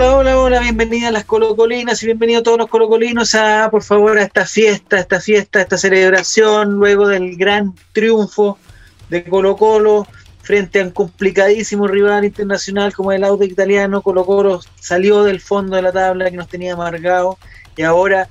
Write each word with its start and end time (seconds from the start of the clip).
Hola, 0.00 0.14
hola, 0.14 0.38
hola, 0.38 0.60
bienvenida 0.60 1.08
a 1.08 1.10
las 1.10 1.24
colocolinas 1.24 2.00
y 2.00 2.06
bienvenidos 2.06 2.44
todos 2.44 2.56
los 2.56 2.68
colocolinos 2.68 3.34
a, 3.34 3.68
por 3.68 3.82
favor, 3.82 4.16
a 4.16 4.22
esta 4.22 4.46
fiesta, 4.46 5.00
esta 5.00 5.20
fiesta, 5.20 5.60
esta 5.60 5.76
celebración 5.76 6.74
luego 6.74 7.08
del 7.08 7.36
gran 7.36 7.74
triunfo 7.92 8.60
de 9.08 9.24
Colo 9.24 9.56
Colo 9.56 10.06
frente 10.40 10.80
a 10.80 10.84
un 10.84 10.92
complicadísimo 10.92 11.88
rival 11.88 12.24
internacional 12.24 12.94
como 12.94 13.10
el 13.10 13.24
Auto 13.24 13.42
italiano. 13.42 14.00
Colo 14.00 14.24
Colo 14.24 14.60
salió 14.78 15.24
del 15.24 15.40
fondo 15.40 15.74
de 15.74 15.82
la 15.82 15.90
tabla 15.90 16.30
que 16.30 16.36
nos 16.36 16.46
tenía 16.46 16.74
amargado 16.74 17.36
y 17.76 17.82
ahora 17.82 18.28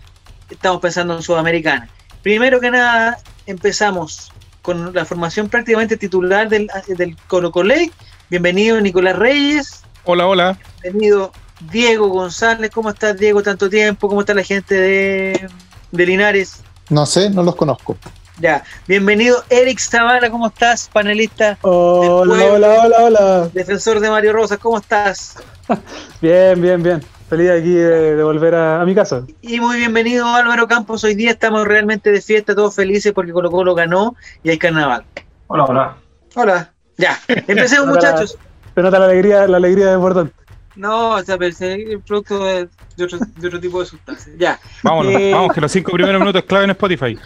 estamos 0.49 0.79
pensando 0.79 1.17
en 1.17 1.21
Sudamericana. 1.21 1.89
Primero 2.23 2.61
que 2.61 2.71
nada, 2.71 3.17
empezamos 3.45 4.31
con 4.61 4.93
la 4.93 5.03
formación 5.03 5.49
prácticamente 5.49 5.97
titular 5.97 6.47
del, 6.47 6.69
del 6.87 7.17
Colo 7.27 7.51
Coley. 7.51 7.91
Bienvenido 8.29 8.79
Nicolás 8.79 9.17
Reyes. 9.17 9.83
Hola, 10.05 10.27
hola. 10.27 10.57
Bienvenido 10.81 11.33
Diego 11.59 12.07
González. 12.07 12.71
¿Cómo 12.71 12.89
estás, 12.89 13.17
Diego? 13.17 13.41
Tanto 13.43 13.69
tiempo. 13.69 14.07
¿Cómo 14.07 14.21
está 14.21 14.33
la 14.33 14.43
gente 14.43 14.75
de, 14.75 15.49
de 15.91 16.05
Linares? 16.05 16.63
No 16.89 17.05
sé, 17.05 17.29
no 17.29 17.43
los 17.43 17.55
conozco. 17.55 17.97
Ya, 18.39 18.63
bienvenido 18.87 19.43
Eric 19.49 19.79
Zavala, 19.79 20.29
¿cómo 20.29 20.47
estás? 20.47 20.89
Panelista. 20.93 21.57
Hola, 21.61 22.45
hola, 22.45 22.81
hola, 22.83 22.97
hola. 22.99 23.49
Defensor 23.51 23.99
de 23.99 24.11
Mario 24.11 24.31
Rosas, 24.33 24.59
¿cómo 24.59 24.77
estás? 24.77 25.37
bien, 26.21 26.61
bien, 26.61 26.83
bien. 26.83 27.03
Feliz 27.29 27.49
aquí 27.49 27.73
de, 27.73 28.15
de 28.15 28.23
volver 28.23 28.53
a, 28.53 28.79
a, 28.79 28.85
mi 28.85 28.93
casa. 28.93 29.23
Y 29.41 29.59
muy 29.59 29.77
bienvenido 29.77 30.27
Álvaro 30.27 30.67
Campos. 30.67 31.03
Hoy 31.03 31.15
día 31.15 31.31
estamos 31.31 31.67
realmente 31.67 32.11
de 32.11 32.21
fiesta, 32.21 32.53
todos 32.53 32.75
felices 32.75 33.11
porque 33.11 33.33
Colo 33.33 33.49
Colo 33.49 33.73
ganó 33.73 34.15
y 34.43 34.51
hay 34.51 34.59
carnaval. 34.59 35.03
Hola, 35.47 35.65
hola. 35.65 35.97
Hola. 36.35 36.71
Ya, 36.97 37.19
empecemos 37.27 37.87
muchachos. 37.95 38.37
Se 38.75 38.81
nota 38.81 38.99
la 38.99 39.05
alegría, 39.05 39.47
la 39.47 39.57
alegría 39.57 39.87
de 39.87 39.95
Bordón. 39.95 40.31
No, 40.77 41.15
o 41.15 41.23
sea, 41.23 41.37
pero 41.37 41.49
es 41.49 41.61
el 41.61 41.99
producto 42.01 42.43
de, 42.43 42.69
de, 42.95 43.03
otro, 43.03 43.17
de, 43.17 43.47
otro, 43.47 43.59
tipo 43.59 43.79
de 43.79 43.87
sustancias. 43.87 44.35
Ya. 44.37 44.59
Vámonos, 44.83 45.13
eh, 45.13 45.31
vamos, 45.33 45.53
que 45.53 45.61
los 45.61 45.71
cinco 45.71 45.91
primeros 45.91 46.19
minutos 46.19 46.43
clave 46.43 46.65
en 46.65 46.71
Spotify. 46.71 47.17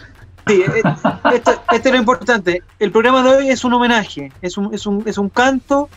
Sí, 0.46 0.62
esto, 0.62 1.50
esto, 1.70 1.88
es 1.88 1.92
lo 1.92 1.96
importante. 1.96 2.62
El 2.78 2.90
programa 2.90 3.22
de 3.22 3.36
hoy 3.36 3.50
es 3.50 3.62
un 3.62 3.74
homenaje, 3.74 4.32
es 4.40 4.56
un, 4.56 4.72
es 4.74 4.86
un, 4.86 5.02
es 5.06 5.18
un 5.18 5.28
canto 5.28 5.88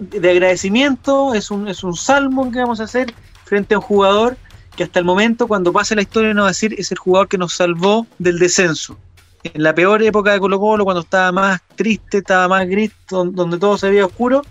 de 0.00 0.30
agradecimiento, 0.30 1.34
es 1.34 1.50
un, 1.50 1.68
es 1.68 1.84
un 1.84 1.94
salmo 1.94 2.50
que 2.50 2.58
vamos 2.58 2.80
a 2.80 2.84
hacer 2.84 3.12
frente 3.44 3.74
a 3.74 3.78
un 3.78 3.84
jugador 3.84 4.36
que 4.74 4.84
hasta 4.84 4.98
el 4.98 5.04
momento, 5.04 5.46
cuando 5.46 5.72
pase 5.72 5.94
la 5.94 6.02
historia, 6.02 6.32
nos 6.32 6.44
va 6.44 6.48
a 6.48 6.50
decir 6.52 6.74
es 6.78 6.90
el 6.90 6.98
jugador 6.98 7.28
que 7.28 7.38
nos 7.38 7.52
salvó 7.52 8.06
del 8.18 8.38
descenso. 8.38 8.96
En 9.44 9.62
la 9.62 9.74
peor 9.74 10.02
época 10.02 10.32
de 10.32 10.40
Colo 10.40 10.58
Colo, 10.58 10.84
cuando 10.84 11.02
estaba 11.02 11.30
más 11.30 11.60
triste, 11.76 12.18
estaba 12.18 12.48
más 12.48 12.66
gris, 12.66 12.90
donde 13.08 13.58
todo 13.58 13.76
se 13.78 13.90
veía 13.90 14.06
oscuro, 14.06 14.42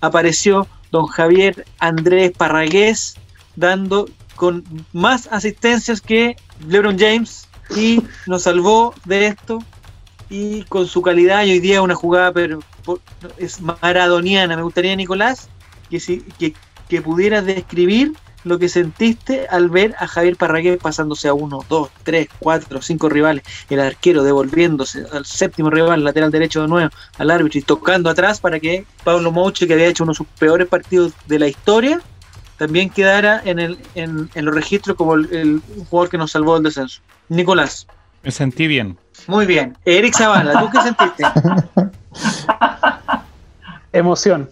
apareció 0.00 0.66
don 0.92 1.06
Javier 1.06 1.64
Andrés 1.80 2.30
Parragués 2.36 3.16
dando 3.56 4.08
con 4.36 4.62
más 4.92 5.26
asistencias 5.32 6.00
que 6.00 6.36
LeBron 6.68 6.98
James 6.98 7.48
y 7.76 8.02
nos 8.26 8.42
salvó 8.42 8.94
de 9.04 9.26
esto 9.26 9.58
y 10.30 10.62
con 10.64 10.86
su 10.86 11.02
calidad 11.02 11.44
y 11.44 11.52
hoy 11.52 11.60
día 11.60 11.82
una 11.82 11.94
jugada 11.94 12.32
pero 12.32 12.60
es 13.38 13.60
maradoniana. 13.60 14.56
Me 14.56 14.62
gustaría 14.62 14.94
Nicolás 14.94 15.48
que 15.90 15.98
si 15.98 16.20
que, 16.38 16.54
que 16.88 17.02
pudieras 17.02 17.44
describir 17.44 18.12
lo 18.44 18.58
que 18.58 18.68
sentiste 18.68 19.46
al 19.48 19.68
ver 19.68 19.94
a 19.98 20.06
Javier 20.06 20.36
Parragués 20.36 20.78
pasándose 20.78 21.28
a 21.28 21.34
uno, 21.34 21.64
dos, 21.68 21.90
tres, 22.02 22.28
cuatro, 22.38 22.82
cinco 22.82 23.08
rivales, 23.08 23.44
el 23.70 23.80
arquero 23.80 24.22
devolviéndose 24.22 25.04
al 25.12 25.24
séptimo 25.24 25.70
rival, 25.70 26.04
lateral 26.04 26.30
derecho 26.30 26.62
de 26.62 26.68
nuevo, 26.68 26.90
al 27.18 27.30
árbitro 27.30 27.58
y 27.58 27.62
tocando 27.62 28.10
atrás 28.10 28.40
para 28.40 28.60
que 28.60 28.84
Pablo 29.04 29.32
Mouche, 29.32 29.66
que 29.66 29.74
había 29.74 29.86
hecho 29.86 30.04
uno 30.04 30.12
de 30.12 30.16
sus 30.16 30.26
peores 30.38 30.68
partidos 30.68 31.12
de 31.26 31.38
la 31.38 31.48
historia, 31.48 32.00
también 32.56 32.90
quedara 32.90 33.42
en, 33.44 33.58
el, 33.58 33.78
en, 33.94 34.30
en 34.34 34.44
los 34.44 34.54
registros 34.54 34.96
como 34.96 35.14
el, 35.14 35.32
el, 35.32 35.62
jugador 35.88 36.10
que 36.10 36.18
nos 36.18 36.30
salvó 36.30 36.54
del 36.54 36.64
descenso. 36.64 37.00
Nicolás. 37.28 37.86
Me 38.22 38.30
sentí 38.30 38.66
bien. 38.68 38.96
Muy 39.26 39.46
bien. 39.46 39.76
Eric 39.84 40.14
Zavala, 40.14 40.60
¿tú 40.60 40.70
qué 40.70 40.80
sentiste? 40.80 41.24
Emoción. 43.92 44.50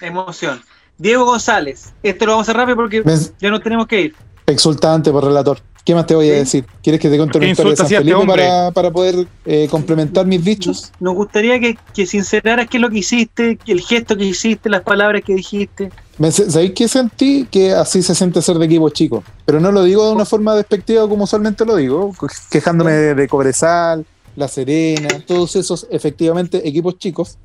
Emoción. 0.00 0.62
Diego 0.98 1.24
González, 1.24 1.92
esto 2.02 2.26
lo 2.26 2.32
vamos 2.32 2.48
a 2.48 2.50
hacer 2.50 2.56
rápido 2.56 2.76
porque 2.76 3.02
Me... 3.02 3.14
ya 3.40 3.50
no 3.50 3.60
tenemos 3.60 3.86
que 3.86 4.00
ir. 4.00 4.14
Exultante 4.46 5.10
por 5.10 5.24
relator. 5.24 5.58
¿Qué 5.84 5.94
más 5.94 6.06
te 6.06 6.16
voy 6.16 6.28
a 6.30 6.32
¿Sí? 6.32 6.38
decir? 6.38 6.64
¿Quieres 6.82 7.00
que 7.00 7.08
te 7.08 7.16
cuente 7.16 7.38
una 7.38 7.46
historia 7.48 7.70
de 7.70 7.76
San 7.76 7.86
Felipe 7.86 8.18
este 8.18 8.26
para, 8.26 8.70
para, 8.72 8.90
poder 8.90 9.28
eh, 9.44 9.68
complementar 9.70 10.26
mis 10.26 10.44
dichos? 10.44 10.90
Nos 10.98 11.14
gustaría 11.14 11.60
que, 11.60 11.78
que 11.94 12.06
sinceraras 12.06 12.68
qué 12.68 12.78
es 12.78 12.80
lo 12.80 12.90
que 12.90 12.98
hiciste, 12.98 13.56
el 13.68 13.80
gesto 13.80 14.16
que 14.16 14.24
hiciste, 14.24 14.68
las 14.68 14.82
palabras 14.82 15.22
que 15.24 15.34
dijiste. 15.36 15.92
¿Sabéis 16.30 16.72
qué 16.74 16.88
sentí? 16.88 17.46
Que 17.48 17.72
así 17.72 18.02
se 18.02 18.16
siente 18.16 18.42
ser 18.42 18.58
de 18.58 18.66
equipo 18.66 18.88
chico. 18.90 19.22
Pero 19.44 19.60
no 19.60 19.70
lo 19.70 19.84
digo 19.84 20.06
de 20.06 20.12
una 20.12 20.24
forma 20.24 20.56
despectiva 20.56 21.08
como 21.08 21.22
usualmente 21.22 21.64
lo 21.64 21.76
digo, 21.76 22.12
quejándome 22.50 22.90
de, 22.90 23.14
de 23.14 23.28
Cobresal, 23.28 24.04
La 24.34 24.48
Serena, 24.48 25.08
todos 25.24 25.54
esos 25.54 25.86
efectivamente 25.90 26.66
equipos 26.66 26.98
chicos, 26.98 27.38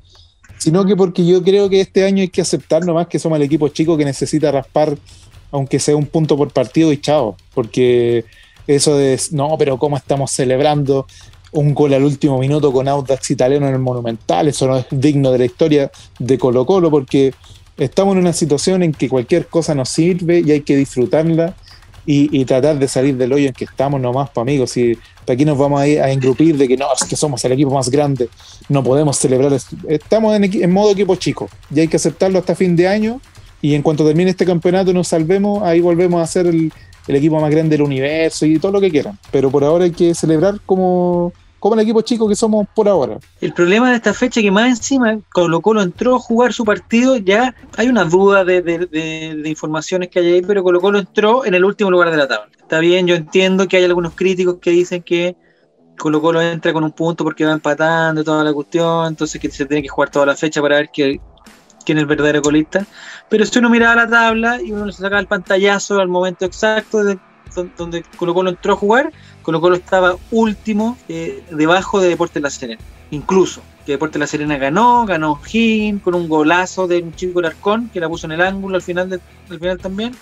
sino 0.62 0.84
que 0.84 0.94
porque 0.94 1.26
yo 1.26 1.42
creo 1.42 1.68
que 1.68 1.80
este 1.80 2.04
año 2.04 2.22
hay 2.22 2.28
que 2.28 2.40
aceptar 2.40 2.84
nomás 2.84 3.08
que 3.08 3.18
somos 3.18 3.34
el 3.34 3.42
equipo 3.42 3.66
chico 3.66 3.96
que 3.96 4.04
necesita 4.04 4.52
raspar, 4.52 4.96
aunque 5.50 5.80
sea 5.80 5.96
un 5.96 6.06
punto 6.06 6.36
por 6.36 6.52
partido 6.52 6.92
y 6.92 7.00
chao, 7.00 7.36
porque 7.52 8.24
eso 8.68 8.96
de, 8.96 9.20
no, 9.32 9.56
pero 9.58 9.76
cómo 9.76 9.96
estamos 9.96 10.30
celebrando 10.30 11.08
un 11.50 11.74
gol 11.74 11.94
al 11.94 12.04
último 12.04 12.38
minuto 12.38 12.72
con 12.72 12.86
Audax 12.86 13.32
italiano 13.32 13.66
en 13.66 13.74
el 13.74 13.80
Monumental, 13.80 14.46
eso 14.46 14.68
no 14.68 14.76
es 14.76 14.86
digno 14.92 15.32
de 15.32 15.38
la 15.38 15.44
historia 15.46 15.90
de 16.20 16.38
Colo 16.38 16.64
Colo, 16.64 16.92
porque 16.92 17.34
estamos 17.76 18.12
en 18.12 18.20
una 18.20 18.32
situación 18.32 18.84
en 18.84 18.92
que 18.92 19.08
cualquier 19.08 19.48
cosa 19.48 19.74
nos 19.74 19.88
sirve 19.88 20.44
y 20.46 20.52
hay 20.52 20.60
que 20.60 20.76
disfrutarla 20.76 21.56
y, 22.06 22.44
tratar 22.44 22.78
de 22.78 22.86
salir 22.86 23.16
del 23.16 23.32
hoyo 23.32 23.48
en 23.48 23.52
que 23.52 23.64
estamos 23.64 24.00
nomás, 24.00 24.30
para 24.30 24.42
amigos. 24.42 24.76
Y 24.76 24.94
para 24.94 25.11
aquí 25.26 25.44
nos 25.44 25.58
vamos 25.58 25.80
a, 25.80 25.84
a 25.84 26.10
engrupir 26.10 26.56
de 26.56 26.66
que 26.66 26.76
no, 26.76 26.86
es 26.92 27.06
que 27.06 27.16
somos 27.16 27.44
el 27.44 27.52
equipo 27.52 27.72
más 27.72 27.90
grande, 27.90 28.28
no 28.68 28.82
podemos 28.82 29.16
celebrar. 29.16 29.52
Estamos 29.88 30.34
en, 30.34 30.44
en 30.44 30.72
modo 30.72 30.92
equipo 30.92 31.14
chico 31.16 31.48
y 31.74 31.80
hay 31.80 31.88
que 31.88 31.96
aceptarlo 31.96 32.38
hasta 32.38 32.54
fin 32.54 32.74
de 32.76 32.88
año. 32.88 33.20
Y 33.60 33.76
en 33.76 33.82
cuanto 33.82 34.04
termine 34.04 34.30
este 34.30 34.44
campeonato, 34.44 34.92
nos 34.92 35.06
salvemos, 35.06 35.62
ahí 35.62 35.80
volvemos 35.80 36.20
a 36.20 36.26
ser 36.26 36.48
el, 36.48 36.72
el 37.06 37.16
equipo 37.16 37.40
más 37.40 37.50
grande 37.50 37.76
del 37.76 37.82
universo 37.82 38.46
y 38.46 38.58
todo 38.58 38.72
lo 38.72 38.80
que 38.80 38.90
quieran. 38.90 39.18
Pero 39.30 39.50
por 39.50 39.62
ahora 39.62 39.84
hay 39.84 39.92
que 39.92 40.14
celebrar 40.14 40.60
como, 40.66 41.32
como 41.62 41.76
el 41.76 41.80
equipo 41.82 42.00
chico 42.00 42.28
que 42.28 42.34
somos 42.34 42.66
por 42.74 42.88
ahora. 42.88 43.20
El 43.40 43.52
problema 43.52 43.88
de 43.90 43.94
esta 43.94 44.12
fecha 44.12 44.40
es 44.40 44.44
que 44.44 44.50
más 44.50 44.68
encima 44.68 45.20
Colo 45.32 45.60
Colo 45.60 45.80
entró 45.80 46.16
a 46.16 46.18
jugar 46.18 46.52
su 46.52 46.64
partido, 46.64 47.16
ya 47.18 47.54
hay 47.76 47.86
una 47.86 48.02
duda 48.02 48.44
de, 48.44 48.62
de, 48.62 48.78
de, 48.88 49.48
informaciones 49.48 50.08
que 50.08 50.18
hay 50.18 50.32
ahí, 50.32 50.42
pero 50.42 50.64
Colo 50.64 50.80
Colo 50.80 50.98
entró 50.98 51.46
en 51.46 51.54
el 51.54 51.64
último 51.64 51.88
lugar 51.88 52.10
de 52.10 52.16
la 52.16 52.26
tabla. 52.26 52.50
Está 52.58 52.80
bien, 52.80 53.06
yo 53.06 53.14
entiendo 53.14 53.68
que 53.68 53.76
hay 53.76 53.84
algunos 53.84 54.14
críticos 54.14 54.56
que 54.60 54.70
dicen 54.70 55.04
que 55.04 55.36
Colo 55.96 56.20
Colo 56.20 56.42
entra 56.42 56.72
con 56.72 56.82
un 56.82 56.90
punto 56.90 57.22
porque 57.22 57.44
va 57.44 57.52
empatando 57.52 58.24
toda 58.24 58.42
la 58.42 58.52
cuestión, 58.52 59.06
entonces 59.06 59.40
que 59.40 59.48
se 59.48 59.64
tiene 59.64 59.84
que 59.84 59.88
jugar 59.88 60.10
toda 60.10 60.26
la 60.26 60.34
fecha 60.34 60.60
para 60.60 60.78
ver 60.78 60.90
que, 60.92 61.20
quién 61.86 61.98
es 61.98 62.02
el 62.02 62.08
verdadero 62.08 62.42
colista. 62.42 62.84
Pero 63.28 63.46
si 63.46 63.60
uno 63.60 63.70
miraba 63.70 63.94
la 63.94 64.10
tabla 64.10 64.60
y 64.60 64.72
uno 64.72 64.86
le 64.86 64.92
sacaba 64.92 65.20
el 65.20 65.28
pantallazo 65.28 66.00
al 66.00 66.08
momento 66.08 66.44
exacto 66.44 67.04
de 67.04 67.20
donde 67.76 68.02
Colo 68.16 68.34
Colo 68.34 68.50
entró 68.50 68.72
a 68.72 68.76
jugar, 68.76 69.12
Colo 69.42 69.60
Colo 69.60 69.76
estaba 69.76 70.16
último 70.30 70.96
eh, 71.08 71.42
debajo 71.50 72.00
de 72.00 72.08
Deportes 72.08 72.42
La 72.42 72.50
Serena, 72.50 72.80
incluso 73.10 73.62
que 73.84 73.92
Deportes 73.92 74.20
La 74.20 74.26
Serena 74.26 74.56
ganó, 74.56 75.04
ganó 75.06 75.40
Higgins 75.44 76.02
con 76.02 76.14
un 76.14 76.28
golazo 76.28 76.86
de 76.86 77.02
un 77.02 77.14
chico 77.14 77.40
Larcón 77.40 77.90
que 77.92 78.00
la 78.00 78.08
puso 78.08 78.26
en 78.26 78.32
el 78.32 78.40
ángulo 78.40 78.76
al 78.76 78.82
final, 78.82 79.10
de, 79.10 79.20
al 79.50 79.58
final 79.58 79.78
también, 79.78 80.14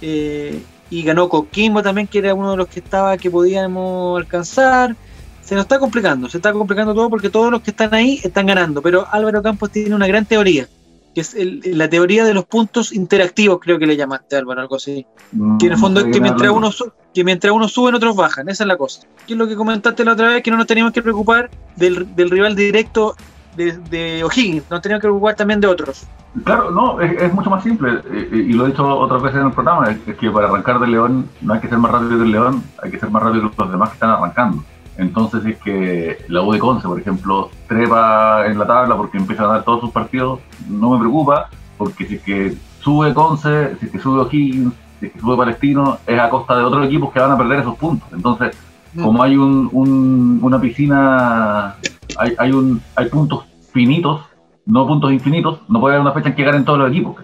eh, 0.00 0.62
y 0.90 1.02
ganó 1.02 1.28
Coquimbo 1.28 1.82
también, 1.82 2.06
que 2.06 2.18
era 2.18 2.34
uno 2.34 2.52
de 2.52 2.56
los 2.56 2.68
que 2.68 2.80
estaba 2.80 3.16
que 3.18 3.30
podíamos 3.30 4.18
alcanzar. 4.18 4.96
Se 5.42 5.54
nos 5.54 5.62
está 5.64 5.78
complicando, 5.78 6.28
se 6.28 6.38
está 6.38 6.52
complicando 6.52 6.94
todo 6.94 7.08
porque 7.08 7.30
todos 7.30 7.50
los 7.50 7.62
que 7.62 7.70
están 7.70 7.94
ahí 7.94 8.20
están 8.22 8.46
ganando, 8.46 8.82
pero 8.82 9.06
Álvaro 9.10 9.42
Campos 9.42 9.70
tiene 9.70 9.94
una 9.94 10.06
gran 10.06 10.26
teoría 10.26 10.68
que 11.14 11.20
es 11.20 11.34
el, 11.34 11.60
la 11.64 11.88
teoría 11.88 12.24
de 12.24 12.34
los 12.34 12.44
puntos 12.44 12.92
interactivos, 12.92 13.58
creo 13.60 13.78
que 13.78 13.86
le 13.86 13.96
llamaste, 13.96 14.36
Álvaro, 14.36 14.60
algo 14.60 14.76
así. 14.76 15.06
Mm, 15.32 15.58
que 15.58 15.66
en 15.66 15.72
el 15.72 15.78
fondo 15.78 16.00
es 16.00 16.06
que 16.06 16.20
mientras, 16.20 16.50
uno 16.50 16.70
que 17.14 17.24
mientras 17.24 17.52
uno 17.52 17.68
suben, 17.68 17.94
otros 17.94 18.14
bajan, 18.16 18.48
esa 18.48 18.64
es 18.64 18.68
la 18.68 18.76
cosa. 18.76 19.02
Que 19.26 19.34
es 19.34 19.38
lo 19.38 19.48
que 19.48 19.56
comentaste 19.56 20.04
la 20.04 20.12
otra 20.12 20.28
vez, 20.28 20.42
que 20.42 20.50
no 20.50 20.56
nos 20.56 20.66
teníamos 20.66 20.92
que 20.92 21.02
preocupar 21.02 21.50
del, 21.76 22.14
del 22.14 22.30
rival 22.30 22.54
directo 22.54 23.16
de, 23.56 23.72
de 23.72 24.22
O'Higgins, 24.24 24.70
nos 24.70 24.80
teníamos 24.80 25.02
que 25.02 25.08
preocupar 25.08 25.34
también 25.34 25.60
de 25.60 25.66
otros. 25.66 26.06
Claro, 26.44 26.70
no, 26.70 27.00
es, 27.00 27.20
es 27.20 27.32
mucho 27.32 27.50
más 27.50 27.62
simple, 27.64 28.00
y 28.30 28.52
lo 28.52 28.66
he 28.66 28.68
dicho 28.68 28.86
otras 28.86 29.22
veces 29.22 29.40
en 29.40 29.46
el 29.46 29.52
programa, 29.52 29.90
es, 29.90 29.98
es 30.06 30.16
que 30.16 30.30
para 30.30 30.46
arrancar 30.46 30.78
del 30.78 30.92
León 30.92 31.28
no 31.40 31.54
hay 31.54 31.60
que 31.60 31.68
ser 31.68 31.78
más 31.78 31.90
rápido 31.90 32.18
que 32.18 32.24
el 32.24 32.30
León, 32.30 32.62
hay 32.82 32.90
que 32.90 33.00
ser 33.00 33.10
más 33.10 33.22
rápido 33.22 33.50
que 33.50 33.56
los 33.58 33.72
demás 33.72 33.88
que 33.88 33.94
están 33.94 34.10
arrancando. 34.10 34.62
Entonces, 34.98 35.44
si 35.44 35.50
es 35.50 35.58
que 35.58 36.18
la 36.28 36.42
U 36.42 36.52
de 36.52 36.58
Conce, 36.58 36.86
por 36.86 37.00
ejemplo, 37.00 37.50
trepa 37.68 38.46
en 38.46 38.58
la 38.58 38.66
tabla 38.66 38.96
porque 38.96 39.16
empieza 39.16 39.44
a 39.44 39.46
dar 39.46 39.62
todos 39.62 39.80
sus 39.80 39.90
partidos, 39.92 40.40
no 40.68 40.90
me 40.90 40.98
preocupa, 40.98 41.48
porque 41.78 42.04
si 42.04 42.16
es 42.16 42.22
que 42.22 42.56
sube 42.80 43.14
Conce, 43.14 43.76
si 43.78 43.86
es 43.86 43.92
que 43.92 43.98
sube 44.00 44.20
O'Higgins, 44.22 44.74
si 44.98 45.06
es 45.06 45.12
que 45.12 45.20
sube 45.20 45.36
Palestino, 45.36 45.98
es 46.04 46.18
a 46.18 46.28
costa 46.28 46.56
de 46.56 46.64
otros 46.64 46.84
equipos 46.84 47.12
que 47.12 47.20
van 47.20 47.30
a 47.30 47.38
perder 47.38 47.60
esos 47.60 47.76
puntos. 47.76 48.08
Entonces, 48.12 48.56
como 49.00 49.22
hay 49.22 49.36
un, 49.36 49.68
un, 49.72 50.40
una 50.42 50.60
piscina, 50.60 51.76
hay, 52.16 52.34
hay, 52.36 52.50
un, 52.50 52.82
hay 52.96 53.08
puntos 53.08 53.44
finitos, 53.72 54.22
no 54.66 54.84
puntos 54.84 55.12
infinitos, 55.12 55.60
no 55.68 55.78
puede 55.78 55.94
haber 55.94 56.06
una 56.06 56.12
fecha 56.14 56.30
en 56.30 56.34
que 56.34 56.42
ganen 56.42 56.64
todos 56.64 56.80
los 56.80 56.90
equipos. 56.90 57.14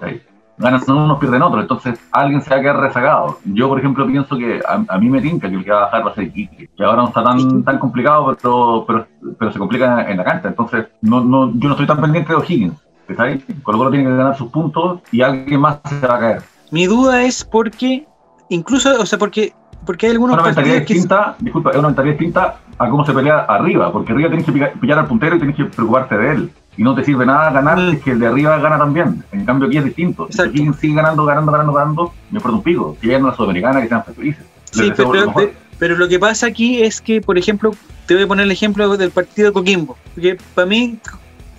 Ganan 0.58 0.80
unos, 0.88 1.18
pierden 1.18 1.42
otros, 1.42 1.62
entonces 1.62 1.98
alguien 2.12 2.42
se 2.42 2.50
va 2.50 2.56
a 2.56 2.60
quedar 2.60 2.80
rezagado. 2.80 3.38
Yo, 3.44 3.68
por 3.68 3.78
ejemplo, 3.78 4.06
pienso 4.06 4.36
que 4.36 4.60
a, 4.66 4.98
mí 4.98 5.08
me 5.08 5.20
tinca 5.20 5.48
que 5.48 5.56
el 5.56 5.64
que 5.64 5.70
va 5.70 5.78
a 5.78 5.84
bajar 5.86 6.06
va 6.06 6.10
a 6.10 6.14
ser 6.14 6.24
Iquique, 6.24 6.68
que 6.76 6.84
ahora 6.84 7.02
no 7.02 7.08
está 7.08 7.24
tan, 7.24 7.62
tan 7.64 7.78
complicado, 7.78 8.36
pero, 8.40 8.84
pero, 8.86 9.06
pero 9.38 9.52
se 9.52 9.58
complica 9.58 10.10
en 10.10 10.16
la 10.16 10.24
cancha, 10.24 10.48
entonces 10.48 10.86
no, 11.02 11.22
no, 11.22 11.52
yo 11.54 11.68
no 11.68 11.72
estoy 11.72 11.86
tan 11.86 12.00
pendiente 12.00 12.32
de 12.32 12.38
O'Higgins, 12.38 12.74
¿está 13.08 13.26
Con 13.62 13.78
lo 13.78 13.90
tiene 13.90 14.04
que 14.04 14.16
ganar 14.16 14.36
sus 14.36 14.50
puntos 14.50 15.00
y 15.12 15.22
alguien 15.22 15.60
más 15.60 15.80
se 15.84 16.06
va 16.06 16.16
a 16.16 16.20
caer. 16.20 16.42
Mi 16.70 16.86
duda 16.86 17.22
es 17.22 17.44
porque, 17.44 18.06
incluso, 18.48 19.00
o 19.00 19.06
sea, 19.06 19.18
porque 19.18 19.52
porque 19.84 20.06
hay 20.06 20.12
algunos 20.12 20.34
una 20.34 20.44
mentalidad 20.44 20.76
distinta, 20.76 21.36
disculpa, 21.38 21.70
es 21.70 21.76
una 21.76 21.88
mentalidad 21.88 22.14
distinta 22.14 22.56
a 22.78 22.88
cómo 22.88 23.04
se 23.04 23.12
pelea 23.12 23.40
arriba, 23.40 23.92
porque 23.92 24.12
arriba 24.12 24.28
tienes 24.28 24.46
que 24.46 24.52
pillar 24.52 24.98
al 24.98 25.06
puntero 25.06 25.36
y 25.36 25.38
tienes 25.38 25.56
que 25.56 25.64
preocuparte 25.64 26.16
de 26.16 26.30
él. 26.30 26.50
Y 26.76 26.82
no 26.82 26.94
te 26.94 27.04
sirve 27.04 27.24
nada 27.24 27.50
ganar 27.50 27.78
si 27.78 27.96
es 27.96 28.02
que 28.02 28.10
el 28.12 28.20
de 28.20 28.26
arriba 28.26 28.58
gana 28.58 28.78
también. 28.78 29.24
En 29.32 29.44
cambio 29.44 29.68
aquí 29.68 29.78
es 29.78 29.84
distinto. 29.84 30.28
Si 30.30 30.42
aquí 30.42 30.68
sigue 30.80 30.94
ganando, 30.94 31.24
ganando, 31.24 31.52
ganando, 31.52 31.72
ganando, 31.72 32.14
me 32.30 32.38
importa 32.38 32.56
un 32.56 32.62
pico. 32.62 32.96
Si 33.00 33.06
llegan 33.06 33.24
a 33.24 33.28
la 33.28 33.36
Sudamericana, 33.36 33.80
que 33.82 33.88
sean 33.88 34.04
felices. 34.04 34.44
Sí, 34.70 34.92
pero, 34.96 35.32
pero, 35.78 35.96
lo 35.96 36.08
que 36.08 36.18
pasa 36.18 36.46
aquí 36.46 36.82
es 36.82 37.00
que, 37.00 37.20
por 37.20 37.38
ejemplo, 37.38 37.72
te 38.06 38.14
voy 38.14 38.24
a 38.24 38.26
poner 38.26 38.44
el 38.44 38.50
ejemplo 38.50 38.96
del 38.96 39.10
partido 39.10 39.48
de 39.48 39.52
Coquimbo. 39.52 39.96
Porque 40.14 40.36
para 40.54 40.66
mí, 40.66 40.98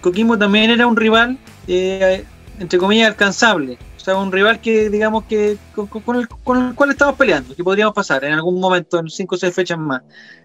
Coquimbo 0.01 0.37
también 0.37 0.69
era 0.69 0.85
un 0.85 0.97
rival, 0.97 1.37
eh, 1.67 2.25
entre 2.59 2.77
comillas, 2.77 3.07
alcanzable 3.07 3.77
sea, 4.05 4.17
un 4.17 4.31
rival 4.31 4.61
que, 4.61 4.89
digamos, 4.89 5.25
que 5.25 5.57
con, 5.73 6.15
el, 6.15 6.27
cual 6.27 6.91
estamos 6.91 7.15
peleando, 7.15 7.55
que 7.55 7.63
podríamos 7.63 7.93
pasar 7.93 8.23
en 8.23 8.33
algún 8.33 8.59
momento, 8.59 8.99
en 8.99 9.09
cinco 9.09 9.35
o 9.35 9.37
seis 9.37 9.53
fechas 9.53 9.79
más. 9.79 10.03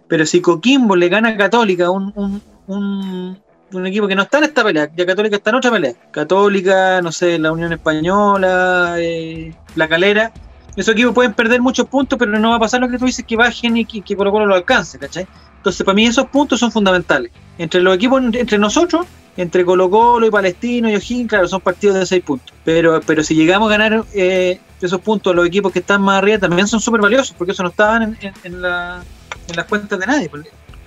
Pero 0.09 0.25
si 0.27 0.41
Coquimbo 0.41 0.97
le 0.97 1.09
gana 1.09 1.29
a 1.29 1.37
Católica, 1.37 1.91
un, 1.91 2.43
un, 2.67 3.39
equipo 3.87 4.09
que 4.09 4.15
no 4.15 4.23
está 4.23 4.39
en 4.39 4.45
esta 4.45 4.65
pelea, 4.65 4.91
ya 4.95 5.07
Católica 5.07 5.37
está 5.37 5.51
en 5.51 5.57
otra 5.57 5.71
pelea. 5.71 5.95
Católica, 6.11 7.01
no 7.03 7.13
sé, 7.13 7.39
la 7.39 7.53
Unión 7.53 7.73
Española, 7.73 8.97
eh, 8.99 9.55
la 9.77 9.89
Calera. 9.89 10.33
Esos 10.77 10.95
equipos 10.95 11.15
pueden 11.15 11.35
perder 11.35 11.61
muchos 11.61 11.87
puntos, 11.87 12.19
pero 12.19 12.39
no 12.39 12.51
va 12.51 12.57
a 12.57 12.61
pasar 12.61 12.81
lo 12.81 12.89
que 12.89 12.99
tú 12.99 13.07
dices, 13.07 13.25
que 13.25 13.37
bajen 13.37 13.77
y 13.77 13.85
que, 13.85 14.17
Colo 14.17 14.31
Colo 14.31 14.47
lo 14.47 14.55
alcance, 14.55 14.99
¿cachai? 14.99 15.27
Entonces, 15.57 15.85
para 15.85 15.95
mí 15.95 16.07
esos 16.07 16.27
puntos 16.29 16.61
son 16.61 16.73
fundamentales. 16.73 17.33
Entre 17.59 17.81
los 17.81 17.95
equipos, 17.95 18.23
entre 18.23 18.57
nosotros, 18.57 19.07
entre 19.37 19.65
Colo 19.65 19.91
Colo 19.91 20.27
y 20.27 20.31
Palestino 20.31 20.89
y 20.89 20.95
O'Higgins, 20.95 21.29
claro, 21.29 21.49
son 21.49 21.61
partidos 21.61 21.97
de 21.97 22.07
seis 22.07 22.23
puntos. 22.23 22.55
Pero, 22.65 23.01
pero 23.07 23.23
si 23.23 23.35
llegamos 23.35 23.69
a 23.69 23.77
ganar 23.77 24.05
eh, 24.15 24.61
esos 24.81 25.01
puntos, 25.01 25.35
los 25.35 25.47
equipos 25.47 25.73
que 25.73 25.81
están 25.81 26.03
más 26.03 26.19
arriba 26.19 26.39
también 26.39 26.67
son 26.67 26.81
súper 26.81 27.01
valiosos, 27.01 27.35
porque 27.37 27.53
eso 27.53 27.63
no 27.63 27.69
estaban 27.69 28.17
en, 28.45 28.63
la, 28.63 29.03
en 29.49 29.57
las 29.57 29.67
cuentas 29.67 29.99
de 29.99 30.07
nadie. 30.07 30.31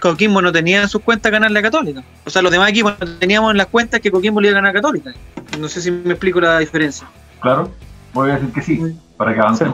Coquimbo 0.03 0.41
no 0.41 0.51
tenía 0.51 0.81
en 0.81 0.89
sus 0.89 1.01
cuentas 1.01 1.31
ganarle 1.31 1.59
a 1.59 1.61
Católica. 1.61 2.03
O 2.25 2.29
sea, 2.29 2.41
los 2.41 2.51
demás 2.51 2.69
equipos 2.69 2.93
no 2.99 3.07
teníamos 3.19 3.51
en 3.51 3.57
las 3.57 3.67
cuentas 3.67 4.01
que 4.01 4.11
Coquimbo 4.11 4.41
le 4.41 4.49
iba 4.49 4.57
a 4.57 4.59
ganar 4.59 4.71
a 4.71 4.73
Católica. 4.73 5.13
No 5.57 5.69
sé 5.69 5.79
si 5.79 5.91
me 5.91 6.11
explico 6.11 6.41
la 6.41 6.59
diferencia. 6.59 7.07
Claro, 7.39 7.71
voy 8.13 8.31
a 8.31 8.33
decir 8.33 8.51
que 8.51 8.61
sí, 8.61 8.99
para 9.15 9.33
que 9.33 9.39
avance. 9.39 9.65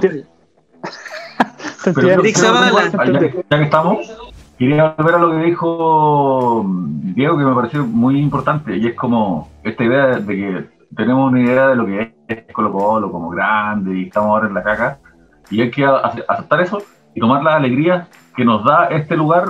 Pero, 1.83 2.07
ya, 2.07 2.17
ya 2.17 3.57
que 3.57 3.63
estamos, 3.63 4.11
Quería 4.59 4.93
volver 4.97 5.15
a 5.15 5.17
lo 5.17 5.31
que 5.31 5.37
dijo 5.45 6.63
Diego, 6.67 7.37
que 7.37 7.45
me 7.45 7.55
pareció 7.55 7.85
muy 7.85 8.19
importante, 8.19 8.77
y 8.77 8.87
es 8.87 8.93
como 8.93 9.49
esta 9.63 9.83
idea 9.83 10.19
de 10.19 10.35
que 10.35 10.69
tenemos 10.95 11.31
una 11.31 11.41
idea 11.41 11.69
de 11.69 11.75
lo 11.75 11.85
que 11.87 12.13
es 12.27 12.53
Colo 12.53 12.71
Colo 12.71 13.11
como 13.11 13.29
grande 13.29 13.97
y 13.97 14.03
estamos 14.03 14.29
ahora 14.29 14.47
en 14.47 14.53
la 14.53 14.61
caca, 14.61 14.99
y 15.49 15.61
hay 15.61 15.71
que 15.71 15.85
aceptar 15.85 16.61
eso 16.61 16.83
y 17.15 17.19
tomar 17.19 17.41
la 17.41 17.55
alegría 17.55 18.09
que 18.35 18.45
nos 18.45 18.63
da 18.65 18.87
este 18.87 19.15
lugar 19.15 19.45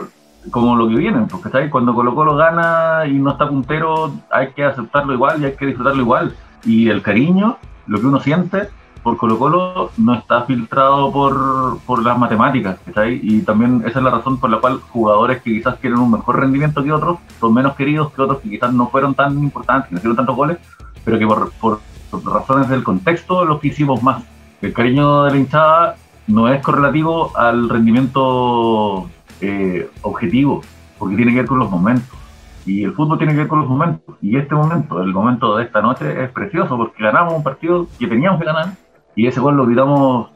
como 0.52 0.76
lo 0.76 0.88
que 0.88 0.96
viene, 0.96 1.28
porque 1.30 1.50
¿sabes? 1.50 1.70
cuando 1.70 1.94
Colo 1.94 2.16
Colo 2.16 2.36
gana 2.36 3.06
y 3.06 3.14
no 3.14 3.32
está 3.32 3.48
puntero, 3.48 4.12
hay 4.32 4.52
que 4.54 4.64
aceptarlo 4.64 5.14
igual 5.14 5.42
y 5.42 5.46
hay 5.46 5.54
que 5.54 5.66
disfrutarlo 5.66 6.02
igual, 6.02 6.36
y 6.64 6.90
el 6.90 7.02
cariño, 7.02 7.58
lo 7.88 8.00
que 8.00 8.06
uno 8.08 8.20
siente, 8.20 8.70
por 9.04 9.18
Colo 9.18 9.38
Colo 9.38 9.92
no 9.98 10.14
está 10.14 10.44
filtrado 10.44 11.12
por, 11.12 11.80
por 11.86 12.04
las 12.04 12.18
matemáticas, 12.18 12.78
ahí 12.96 13.20
Y 13.24 13.42
también 13.42 13.84
esa 13.86 14.00
es 14.00 14.06
la 14.06 14.12
razón 14.12 14.40
por 14.40 14.50
la 14.50 14.58
cual 14.58 14.80
jugadores 14.90 15.42
que 15.42 15.52
quizás 15.52 15.78
quieren 15.78 16.00
un 16.00 16.12
mejor 16.12 16.40
rendimiento 16.40 16.84
que 16.84 16.92
otros 16.92 17.20
son 17.40 17.54
menos 17.54 17.76
queridos 17.76 18.12
que 18.12 18.22
otros 18.22 18.40
que 18.40 18.50
quizás 18.50 18.74
no 18.74 18.90
fueron 18.90 19.14
tan 19.14 19.38
importantes, 19.40 19.92
no 19.92 19.98
hicieron 19.98 20.18
tantos 20.18 20.36
goles, 20.36 20.58
pero 21.04 21.18
que 21.18 21.28
por, 21.28 21.52
por, 21.60 21.80
razones 22.26 22.68
del 22.70 22.84
contexto 22.84 23.46
los 23.46 23.60
que 23.60 23.70
hicimos 23.70 24.02
más. 24.04 24.24
El 24.62 24.74
cariño 24.74 25.24
de 25.24 25.32
la 25.32 25.38
hinchada 25.38 25.96
no 26.28 26.50
es 26.50 26.62
correlativo 26.62 27.32
al 27.38 27.70
rendimiento 27.70 29.10
eh, 29.42 29.90
objetivo, 30.02 30.62
porque 30.98 31.16
tiene 31.16 31.32
que 31.32 31.40
ver 31.40 31.48
con 31.48 31.60
los 31.60 31.70
momentos. 31.70 32.18
Y 32.66 32.84
el 32.84 32.94
fútbol 32.94 33.18
tiene 33.18 33.34
que 33.34 33.40
ver 33.40 33.48
con 33.48 33.60
los 33.60 33.70
momentos. 33.70 34.16
Y 34.22 34.38
este 34.38 34.54
momento, 34.54 35.02
el 35.02 35.14
momento 35.14 35.58
de 35.58 35.64
esta 35.64 35.82
noche, 35.82 36.24
es 36.24 36.30
precioso 36.32 36.78
porque 36.78 37.04
ganamos 37.04 37.34
un 37.34 37.44
partido 37.44 37.88
que 37.98 38.08
teníamos 38.08 38.40
que 38.40 38.46
ganar 38.46 38.74
y 39.16 39.28
ese 39.28 39.40
gol 39.40 39.58
lo 39.58 39.66
gritamos 39.66 40.30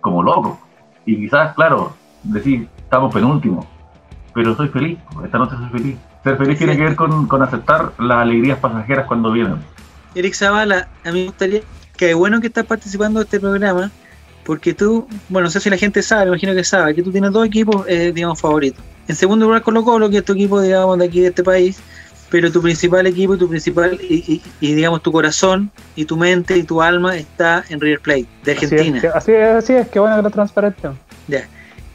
como 0.00 0.22
locos. 0.22 0.58
Y 1.06 1.16
quizás, 1.16 1.54
claro, 1.54 1.94
decir, 2.22 2.68
estamos 2.78 3.12
penúltimos, 3.12 3.66
pero 4.34 4.54
soy 4.56 4.68
feliz, 4.68 4.98
esta 5.24 5.38
noche 5.38 5.56
soy 5.56 5.68
feliz. 5.80 5.98
Ser 6.22 6.36
feliz 6.38 6.58
tiene 6.58 6.76
que 6.76 6.82
ver 6.82 6.96
con, 6.96 7.42
aceptar 7.42 7.92
las 7.98 8.18
alegrías 8.18 8.58
pasajeras 8.58 9.06
cuando 9.06 9.30
vienen. 9.30 9.58
Eric 10.14 10.34
Zavala, 10.34 10.88
a 11.04 11.12
mí 11.12 11.20
me 11.20 11.26
gustaría 11.26 11.60
que 11.96 12.14
bueno 12.14 12.40
que 12.40 12.46
estás 12.46 12.64
participando 12.64 13.20
de 13.20 13.24
este 13.24 13.38
programa, 13.38 13.90
porque 14.44 14.74
tú, 14.74 15.06
bueno, 15.28 15.46
no 15.46 15.50
sé 15.50 15.60
si 15.60 15.70
la 15.70 15.76
gente 15.76 16.02
sabe, 16.02 16.28
imagino 16.28 16.54
que 16.54 16.64
sabe, 16.64 16.94
que 16.94 17.02
tú 17.02 17.10
tienes 17.10 17.32
dos 17.32 17.46
equipos, 17.46 17.84
eh, 17.88 18.12
digamos, 18.14 18.40
favoritos. 18.40 18.84
En 19.08 19.16
segundo 19.16 19.46
lugar, 19.46 19.62
Colo 19.62 19.84
Colo, 19.84 20.10
que 20.10 20.18
es 20.18 20.24
tu 20.24 20.32
equipo, 20.32 20.60
digamos, 20.60 20.98
de 20.98 21.06
aquí 21.06 21.20
de 21.20 21.28
este 21.28 21.42
país, 21.42 21.78
pero 22.30 22.50
tu 22.50 22.60
principal 22.62 23.06
equipo 23.06 23.34
y 23.34 23.38
tu 23.38 23.48
principal, 23.48 23.98
y, 24.00 24.42
digamos 24.60 25.02
tu 25.02 25.12
corazón 25.12 25.70
y 25.94 26.04
tu 26.04 26.16
mente 26.16 26.56
y 26.56 26.64
tu 26.64 26.82
alma 26.82 27.16
está 27.16 27.64
en 27.68 27.80
River 27.80 28.00
Plate, 28.00 28.26
de 28.44 28.52
Argentina. 28.52 29.02
Así 29.14 29.32
es, 29.32 29.48
así 29.54 29.72
es, 29.74 29.88
qué 29.88 29.98
bueno 29.98 30.16
que 30.16 30.22
lo 30.22 30.30
transparente. 30.30 30.90
Ya. 31.28 31.46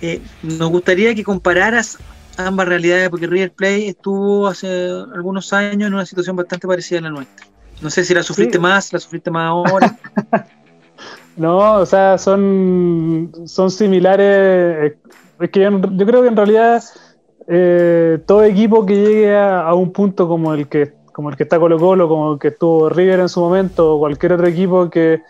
Eh, 0.02 0.22
nos 0.42 0.70
gustaría 0.70 1.14
que 1.14 1.24
compararas 1.24 1.98
ambas 2.38 2.68
realidades, 2.68 3.10
porque 3.10 3.28
River 3.28 3.52
Plate 3.52 3.90
estuvo 3.90 4.48
hace 4.48 4.90
algunos 5.14 5.52
años 5.52 5.88
en 5.88 5.94
una 5.94 6.06
situación 6.06 6.36
bastante 6.36 6.68
parecida 6.68 7.00
a 7.00 7.02
la 7.04 7.10
nuestra. 7.10 7.48
No 7.82 7.90
sé 7.90 8.04
si 8.04 8.14
la 8.14 8.24
sufriste 8.24 8.60
más, 8.60 8.92
la 8.94 9.00
sufriste 9.00 9.32
más 9.32 9.50
ahora. 9.50 9.98
no, 11.38 11.76
o 11.76 11.86
sea, 11.86 12.18
son, 12.18 13.32
son 13.46 13.72
similares. 13.72 14.28
Eh, 14.28 14.98
es 15.40 15.50
que 15.50 15.62
yo 15.62 16.06
creo 16.06 16.22
que 16.22 16.28
en 16.28 16.36
realidad 16.36 16.84
eh, 17.48 18.20
todo 18.26 18.44
equipo 18.44 18.86
que 18.86 18.96
llegue 18.96 19.38
a, 19.38 19.74
un 19.74 19.92
punto 19.92 20.28
como 20.28 20.54
el 20.54 20.68
que 20.68 20.94
como 21.14 21.30
el 21.30 21.36
que 21.36 21.44
está 21.44 21.60
Colo 21.60 21.78
Colo, 21.78 22.08
como 22.08 22.34
el 22.34 22.40
que 22.40 22.50
estuvo 22.50 22.88
River 22.90 23.20
en 23.20 23.30
su 23.30 23.42
momento, 23.42 23.96
o 23.96 24.00
cualquier 24.00 24.34
otro 24.34 24.48
equipo 24.48 24.90
que, 24.90 25.22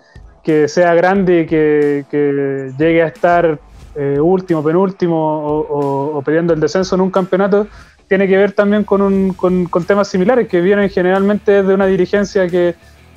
sea 0.67 0.93
grande 0.95 1.41
y 1.41 1.45
que, 1.45 2.73
llegue 2.77 3.03
a 3.03 3.07
estar 3.07 3.59
eh, 3.95 4.19
último, 4.19 4.63
penúltimo 4.63 5.15
o, 5.17 6.17
o, 6.17 6.21
peleando 6.21 6.53
el 6.53 6.59
descenso 6.59 6.95
en 6.95 7.01
un 7.01 7.09
campeonato, 7.09 7.67
tiene 8.09 8.27
que 8.27 8.35
ver 8.35 8.51
también 8.51 8.83
con, 8.83 9.01
un, 9.01 9.33
con, 9.33 9.69
temas 9.85 10.07
similares 10.07 10.47
que 10.49 10.61
vienen 10.61 10.89
generalmente 10.89 11.63
de 11.63 11.73
una 11.73 11.85
dirigencia 11.85 12.47
que, 12.49 12.75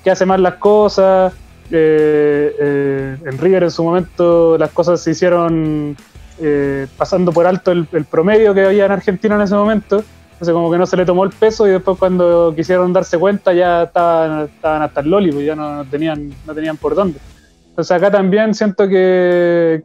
hace 0.09 0.27
mal 0.27 0.43
las 0.43 0.55
cosas. 0.55 1.33
Eh, 1.75 3.17
en 3.25 3.39
River 3.39 3.65
en 3.65 3.71
su 3.71 3.83
momento 3.83 4.59
las 4.59 4.71
cosas 4.71 5.01
se 5.01 5.13
hicieron 5.13 5.97
eh, 6.41 6.87
pasando 6.97 7.33
por 7.33 7.47
alto 7.47 7.73
el, 7.73 7.87
promedio 7.87 8.53
que 8.53 8.65
había 8.65 8.87
en 8.87 8.93
Argentina 8.93 9.35
en 9.37 9.43
ese 9.43 9.55
momento. 9.55 10.05
Entonces 10.33 10.53
como 10.53 10.71
que 10.71 10.79
no 10.79 10.87
se 10.87 10.97
le 10.97 11.07
tomó 11.07 11.25
el 11.25 11.31
peso 11.31 11.69
y 11.69 11.71
después 11.71 11.99
cuando 11.99 12.53
quisieron 12.55 12.93
darse 12.93 13.17
cuenta 13.17 13.53
ya 13.53 13.85
estaban, 13.85 14.49
hasta 14.63 15.01
el 15.01 15.11
loli, 15.11 15.31
pues 15.31 15.47
ya 15.47 15.55
no, 15.55 15.85
tenían, 15.85 16.33
no 16.47 16.55
tenían 16.55 16.77
por 16.77 16.95
dónde. 16.95 17.21
Entonces 17.69 17.97
acá 17.97 18.11
también 18.11 18.53
siento 18.53 18.89
que, 18.89 19.83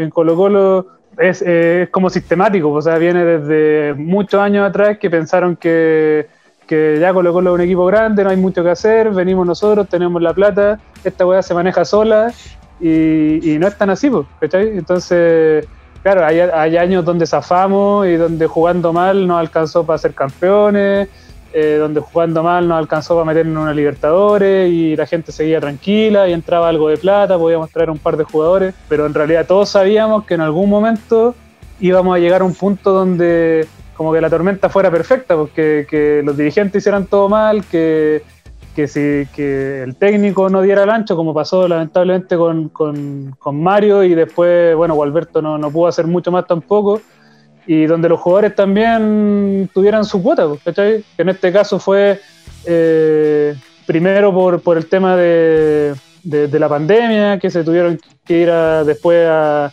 en 0.00 0.10
Colo 0.10 0.36
Colo 0.36 0.86
es, 1.18 1.42
es, 1.42 1.90
como 1.90 2.08
sistemático, 2.08 2.70
o 2.70 2.80
sea, 2.80 2.98
viene 2.98 3.24
desde 3.24 3.94
muchos 3.94 4.40
años 4.40 4.66
atrás 4.66 4.98
que 4.98 5.10
pensaron 5.10 5.56
que, 5.56 6.28
que 6.66 6.98
ya 7.00 7.12
Colo 7.12 7.32
Colo 7.32 7.50
es 7.50 7.54
un 7.54 7.60
equipo 7.60 7.86
grande, 7.86 8.24
no 8.24 8.30
hay 8.30 8.36
mucho 8.36 8.62
que 8.62 8.70
hacer, 8.70 9.10
venimos 9.10 9.46
nosotros, 9.46 9.88
tenemos 9.88 10.20
la 10.20 10.34
plata, 10.34 10.80
esta 11.04 11.26
weá 11.26 11.42
se 11.42 11.54
maneja 11.54 11.84
sola 11.84 12.32
y, 12.80 13.56
no 13.58 13.66
es 13.66 13.78
tan 13.78 13.90
así, 13.90 14.10
¿cachai? 14.40 14.76
Entonces 14.76 15.66
claro, 16.02 16.24
hay, 16.24 16.76
años 16.76 17.04
donde 17.04 17.26
zafamos 17.26 18.06
y 18.06 18.14
donde 18.14 18.46
jugando 18.46 18.92
mal 18.92 19.26
nos 19.26 19.40
alcanzó 19.40 19.84
para 19.84 19.98
ser 19.98 20.14
campeones, 20.14 21.08
eh, 21.52 21.78
donde 21.80 22.00
jugando 22.00 22.44
mal 22.44 22.68
nos 22.68 22.78
alcanzó 22.78 23.14
para 23.14 23.24
meternos 23.24 23.56
en 23.56 23.62
una 23.62 23.74
Libertadores 23.74 24.70
y 24.70 24.94
la 24.94 25.06
gente 25.06 25.32
seguía 25.32 25.60
tranquila 25.60 26.28
y 26.28 26.32
entraba 26.32 26.68
algo 26.68 26.88
de 26.88 26.96
plata, 26.96 27.36
podíamos 27.36 27.70
traer 27.70 27.90
un 27.90 27.98
par 27.98 28.16
de 28.16 28.22
jugadores, 28.22 28.74
pero 28.88 29.06
en 29.06 29.14
realidad 29.14 29.46
todos 29.46 29.70
sabíamos 29.70 30.24
que 30.26 30.34
en 30.34 30.42
algún 30.42 30.70
momento 30.70 31.34
íbamos 31.80 32.14
a 32.14 32.18
llegar 32.20 32.42
a 32.42 32.44
un 32.44 32.54
punto 32.54 32.92
donde 32.92 33.66
como 33.96 34.12
que 34.12 34.20
la 34.20 34.30
tormenta 34.30 34.68
fuera 34.68 34.90
perfecta, 34.90 35.34
porque 35.36 35.86
que 35.88 36.22
los 36.24 36.36
dirigentes 36.36 36.82
hicieran 36.82 37.06
todo 37.06 37.28
mal, 37.28 37.64
que 37.64 38.22
que 38.76 38.86
si 38.86 39.26
que 39.34 39.82
el 39.82 39.96
técnico 39.96 40.50
no 40.50 40.60
diera 40.60 40.82
el 40.82 40.90
ancho, 40.90 41.16
como 41.16 41.32
pasó 41.32 41.66
lamentablemente 41.66 42.36
con, 42.36 42.68
con, 42.68 43.34
Mario, 43.52 44.04
y 44.04 44.14
después, 44.14 44.76
bueno, 44.76 44.94
Gualberto 44.94 45.40
no, 45.40 45.56
no, 45.56 45.70
pudo 45.70 45.86
hacer 45.86 46.06
mucho 46.06 46.30
más 46.30 46.46
tampoco, 46.46 47.00
y 47.66 47.86
donde 47.86 48.10
los 48.10 48.20
jugadores 48.20 48.54
también 48.54 49.70
tuvieran 49.72 50.04
su 50.04 50.22
cuota, 50.22 50.46
pues, 50.46 50.60
¿cachai? 50.62 51.02
Que 51.16 51.22
en 51.22 51.30
este 51.30 51.50
caso 51.50 51.78
fue 51.78 52.20
eh, 52.66 53.54
primero 53.86 54.30
por, 54.34 54.60
por, 54.60 54.76
el 54.76 54.86
tema 54.86 55.16
de, 55.16 55.94
de, 56.22 56.46
de 56.46 56.58
la 56.58 56.68
pandemia, 56.68 57.38
que 57.38 57.48
se 57.48 57.64
tuvieron 57.64 57.98
que 58.26 58.38
ir 58.40 58.50
a- 58.50 58.84
después 58.84 59.26
a- 59.26 59.72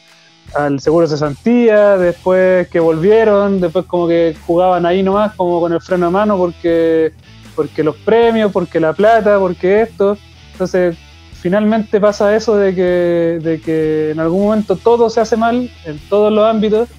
al 0.56 0.80
seguro 0.80 1.08
de 1.08 1.16
cesantía, 1.16 1.98
después 1.98 2.68
que 2.68 2.80
volvieron, 2.80 3.60
después 3.60 3.86
como 3.86 4.08
que 4.08 4.36
jugaban 4.46 4.86
ahí 4.86 5.04
nomás, 5.04 5.34
como 5.36 5.60
con 5.60 5.74
el 5.74 5.82
freno 5.82 6.08
a 6.08 6.10
mano, 6.10 6.38
porque, 6.38 7.14
porque 7.56 7.84
los 7.84 7.96
premios, 7.98 8.52
porque 8.52 8.80
la 8.80 8.94
plata, 8.94 9.40
porque 9.40 9.82
esto. 9.82 10.18
Entonces, 10.52 10.96
finalmente 11.44 12.00
pasa 12.00 12.36
eso 12.36 12.56
de 12.56 12.74
que, 12.74 13.40
de 13.44 13.60
que 13.60 14.12
en 14.12 14.20
algún 14.20 14.44
momento 14.44 14.76
todo 14.76 15.10
se 15.10 15.22
hace 15.22 15.36
mal 15.36 15.70
en 15.86 16.00
todos 16.10 16.32
los 16.32 16.46
ámbitos 16.46 16.90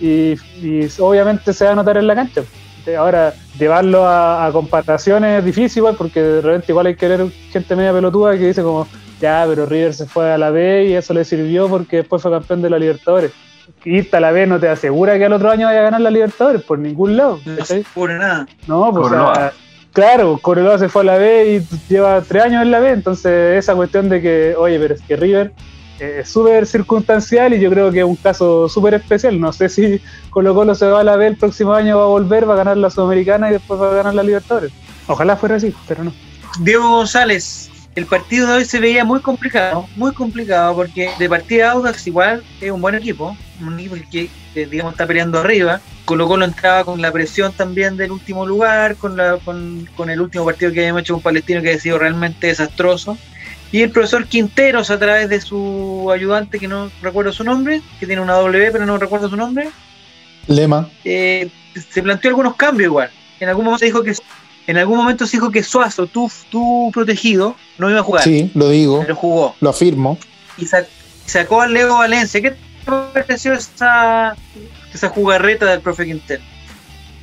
y, 0.00 0.34
obviamente 0.98 1.52
se 1.52 1.64
va 1.64 1.72
a 1.72 1.74
notar 1.74 1.96
en 1.96 2.06
la 2.06 2.14
cancha. 2.14 2.42
Ahora, 2.96 3.34
llevarlo 3.58 4.06
a, 4.06 4.48
comparaciones 4.52 5.40
es 5.40 5.44
difícil 5.44 5.82
porque 5.98 6.22
de 6.22 6.40
repente 6.40 6.70
igual 6.70 6.86
hay 6.86 6.94
que 6.94 7.08
ver 7.08 7.26
gente 7.50 7.74
media 7.74 7.92
pelotuda 7.92 8.32
que 8.32 8.46
dice 8.46 8.62
como, 8.62 8.86
ya, 9.20 9.44
pero 9.48 9.66
River 9.66 9.94
se 9.94 10.06
fue 10.06 10.32
a 10.32 10.38
la 10.38 10.50
B 10.50 10.86
y 10.86 10.94
eso 10.94 11.14
le 11.14 11.24
sirvió 11.24 11.68
porque 11.68 11.98
después 11.98 12.22
fue 12.22 12.30
campeón 12.30 12.62
de 12.62 12.70
la 12.70 12.78
Libertadores. 12.78 13.32
Irte 13.84 14.16
a 14.16 14.20
la 14.20 14.30
B 14.30 14.46
no 14.46 14.60
te 14.60 14.68
asegura 14.68 15.18
que 15.18 15.24
al 15.24 15.32
otro 15.32 15.50
año 15.50 15.66
vaya 15.66 15.80
a 15.80 15.84
ganar 15.84 16.00
la 16.00 16.10
Libertadores 16.10 16.62
por 16.62 16.78
ningún 16.78 17.16
lado. 17.16 17.40
No 17.46 17.54
ocurre 17.92 18.18
nada. 18.18 18.46
No, 18.66 18.92
pues 18.92 19.06
o 19.06 19.10
sea, 19.10 19.52
claro, 19.92 20.38
Cobreloa 20.40 20.78
se 20.78 20.88
fue 20.88 21.02
a 21.02 21.06
la 21.06 21.18
B 21.18 21.56
y 21.56 21.92
lleva 21.92 22.20
tres 22.20 22.44
años 22.44 22.62
en 22.62 22.70
la 22.70 22.80
B, 22.80 22.90
entonces 22.90 23.58
esa 23.58 23.74
cuestión 23.74 24.08
de 24.08 24.20
que, 24.20 24.54
oye, 24.56 24.78
pero 24.78 24.94
es 24.94 25.02
que 25.02 25.16
River 25.16 25.52
eh, 25.98 26.18
es 26.20 26.28
súper 26.28 26.66
circunstancial 26.66 27.54
y 27.54 27.60
yo 27.60 27.70
creo 27.70 27.90
que 27.90 28.00
es 28.00 28.04
un 28.04 28.16
caso 28.16 28.68
súper 28.68 28.94
especial. 28.94 29.40
No 29.40 29.52
sé 29.52 29.68
si 29.68 30.00
Colo 30.30 30.54
Colo 30.54 30.74
se 30.74 30.86
va 30.86 31.00
a 31.00 31.04
la 31.04 31.16
B 31.16 31.26
el 31.26 31.36
próximo 31.36 31.72
año, 31.72 31.98
va 31.98 32.04
a 32.04 32.08
volver, 32.08 32.48
va 32.48 32.54
a 32.54 32.58
ganar 32.58 32.76
la 32.76 32.90
Sudamericana 32.90 33.48
y 33.48 33.54
después 33.54 33.80
va 33.80 33.90
a 33.90 33.94
ganar 33.94 34.14
la 34.14 34.22
Libertadores. 34.22 34.72
Ojalá 35.06 35.36
fuera 35.36 35.56
así, 35.56 35.74
pero 35.88 36.04
no. 36.04 36.12
Diego 36.60 36.88
González, 36.88 37.70
el 37.96 38.04
partido 38.04 38.46
de 38.46 38.58
hoy 38.58 38.64
se 38.66 38.78
veía 38.78 39.04
muy 39.04 39.20
complicado, 39.20 39.88
muy 39.96 40.12
complicado, 40.12 40.76
porque 40.76 41.10
de 41.18 41.28
partida 41.28 41.72
Audax 41.72 42.06
igual 42.06 42.44
es 42.60 42.70
un 42.70 42.82
buen 42.82 42.94
equipo, 42.94 43.34
un 43.60 43.80
equipo 43.80 43.96
que 44.10 44.66
digamos 44.66 44.92
está 44.92 45.06
peleando 45.06 45.40
arriba. 45.40 45.80
Colo 46.04 46.28
Colo 46.28 46.44
entraba 46.44 46.84
con 46.84 47.00
la 47.00 47.10
presión 47.10 47.52
también 47.52 47.96
del 47.96 48.12
último 48.12 48.46
lugar, 48.46 48.96
con, 48.96 49.16
la, 49.16 49.38
con, 49.38 49.88
con 49.96 50.10
el 50.10 50.20
último 50.20 50.44
partido 50.44 50.72
que 50.72 50.80
habíamos 50.80 51.02
hecho 51.02 51.14
con 51.14 51.22
Palestino 51.22 51.62
que 51.62 51.72
ha 51.72 51.78
sido 51.78 51.98
realmente 51.98 52.48
desastroso. 52.48 53.16
Y 53.72 53.82
el 53.82 53.90
profesor 53.90 54.26
Quinteros, 54.26 54.90
a 54.90 54.98
través 54.98 55.28
de 55.30 55.40
su 55.40 56.10
ayudante, 56.12 56.58
que 56.58 56.68
no 56.68 56.90
recuerdo 57.02 57.32
su 57.32 57.44
nombre, 57.44 57.80
que 57.98 58.06
tiene 58.06 58.20
una 58.20 58.34
W, 58.34 58.70
pero 58.70 58.86
no 58.86 58.98
recuerdo 58.98 59.28
su 59.28 59.36
nombre, 59.36 59.70
Lema. 60.46 60.88
eh, 61.02 61.48
se 61.90 62.02
planteó 62.02 62.28
algunos 62.28 62.56
cambios 62.56 62.88
igual. 62.88 63.10
En 63.40 63.48
algún 63.48 63.64
momento 63.64 63.80
se 63.80 63.86
dijo 63.86 64.02
que 64.02 64.14
en 64.66 64.76
algún 64.76 64.96
momento 64.98 65.26
se 65.26 65.36
dijo 65.36 65.50
que 65.50 65.62
Suazo, 65.62 66.06
tú, 66.06 66.30
tú 66.50 66.90
protegido, 66.92 67.56
no 67.78 67.88
iba 67.90 68.00
a 68.00 68.02
jugar, 68.02 68.22
Sí, 68.24 68.50
lo 68.54 68.68
digo, 68.70 69.00
pero 69.00 69.14
jugó. 69.16 69.54
lo 69.60 69.70
afirmo. 69.70 70.18
Y 70.58 70.66
sa- 70.66 70.86
sacó 71.26 71.60
al 71.60 71.72
Leo 71.72 71.94
Valencia. 71.94 72.40
¿Qué 72.40 72.50
te 72.52 72.56
pareció 73.12 73.52
esa, 73.52 74.36
esa 74.92 75.08
jugarreta 75.08 75.66
del 75.66 75.80
profe 75.80 76.04
Quintero? 76.06 76.42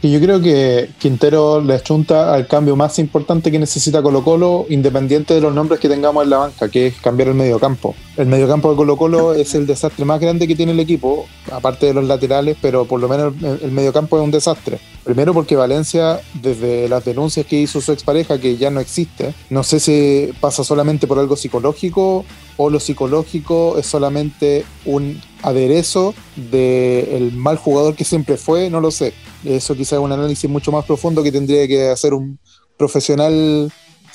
Y 0.04 0.12
yo 0.12 0.20
creo 0.20 0.42
que 0.42 0.90
Quintero 1.00 1.62
le 1.62 1.76
achunta 1.76 2.34
al 2.34 2.46
cambio 2.46 2.76
más 2.76 3.00
importante 3.00 3.50
que 3.50 3.58
necesita 3.58 4.02
Colo 4.02 4.22
Colo, 4.22 4.66
independiente 4.68 5.34
de 5.34 5.40
los 5.40 5.56
nombres 5.56 5.80
que 5.80 5.88
tengamos 5.88 6.26
en 6.26 6.30
la 6.30 6.40
banca, 6.40 6.68
que 6.68 6.88
es 6.88 6.96
cambiar 6.96 7.30
el 7.30 7.36
mediocampo. 7.36 7.96
El 8.18 8.28
mediocampo 8.28 8.70
de 8.70 8.76
Colo 8.76 8.98
Colo 8.98 9.34
es 9.34 9.56
el 9.56 9.66
desastre 9.66 10.04
más 10.04 10.20
grande 10.20 10.46
que 10.46 10.58
tiene 10.58 10.74
el 10.74 10.82
equipo, 10.82 11.26
aparte 11.50 11.86
de 11.86 11.94
los 11.94 12.04
laterales, 12.04 12.58
pero 12.62 12.84
por 12.84 13.00
lo 13.00 13.08
menos 13.08 13.34
el, 13.42 13.60
el 13.64 13.72
mediocampo 13.72 14.18
es 14.18 14.26
un 14.26 14.32
desastre. 14.32 14.78
Primero 15.06 15.34
porque 15.34 15.56
Valencia, 15.56 16.20
desde 16.34 16.90
las 16.90 17.06
denuncias 17.06 17.46
que 17.46 17.62
hizo 17.62 17.80
su 17.80 17.94
expareja, 17.94 18.42
que 18.42 18.58
ya 18.58 18.70
no 18.70 18.82
existe, 18.82 19.34
no 19.50 19.64
sé 19.64 19.80
si 19.80 20.32
pasa 20.42 20.66
solamente 20.66 21.08
por 21.08 21.18
algo 21.18 21.38
psicológico 21.38 22.26
o 22.58 22.70
lo 22.70 22.80
psicológico 22.80 23.78
es 23.78 23.86
solamente 23.86 24.66
un 24.86 25.22
aderezo 25.42 26.14
del 26.36 27.34
mal 27.34 27.58
jugador 27.58 27.96
que 27.96 28.06
siempre 28.06 28.38
fue, 28.38 28.70
no 28.70 28.80
lo 28.80 28.92
sé. 28.92 29.14
Eso 29.44 29.76
quizás 29.76 29.94
es 29.94 30.00
un 30.00 30.12
análisis 30.12 30.50
mucho 30.50 30.72
más 30.72 30.86
profundo 30.86 31.24
que 31.24 31.32
tendría 31.32 31.68
que 31.68 31.90
hacer 31.90 32.14
un 32.14 32.40
profesional 32.78 33.72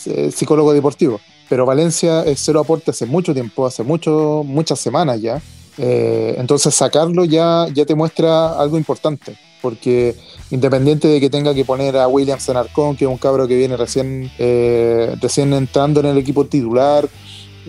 eh, 0.07 0.31
psicólogo 0.33 0.73
deportivo. 0.73 1.21
Pero 1.49 1.65
Valencia 1.65 2.23
es 2.25 2.41
cero 2.41 2.61
aporte 2.61 2.91
hace 2.91 3.07
mucho 3.07 3.33
tiempo, 3.33 3.67
hace 3.67 3.83
mucho, 3.83 4.43
muchas 4.45 4.79
semanas 4.79 5.21
ya. 5.21 5.41
Eh, 5.79 6.35
entonces 6.39 6.75
sacarlo 6.75 7.25
ya, 7.25 7.67
ya 7.73 7.87
te 7.87 7.95
muestra 7.95 8.59
algo 8.59 8.77
importante, 8.77 9.39
porque 9.63 10.17
independiente 10.51 11.07
de 11.07 11.21
que 11.21 11.31
tenga 11.31 11.55
que 11.55 11.65
poner 11.65 11.97
a 11.97 12.09
William 12.09 12.41
Senarcón, 12.41 12.97
que 12.97 13.05
es 13.05 13.11
un 13.11 13.17
cabro 13.17 13.47
que 13.47 13.57
viene 13.57 13.77
recién, 13.77 14.31
eh, 14.39 15.15
recién 15.21 15.53
entrando 15.53 16.01
en 16.01 16.07
el 16.07 16.19
equipo 16.19 16.47
titular, 16.47 17.09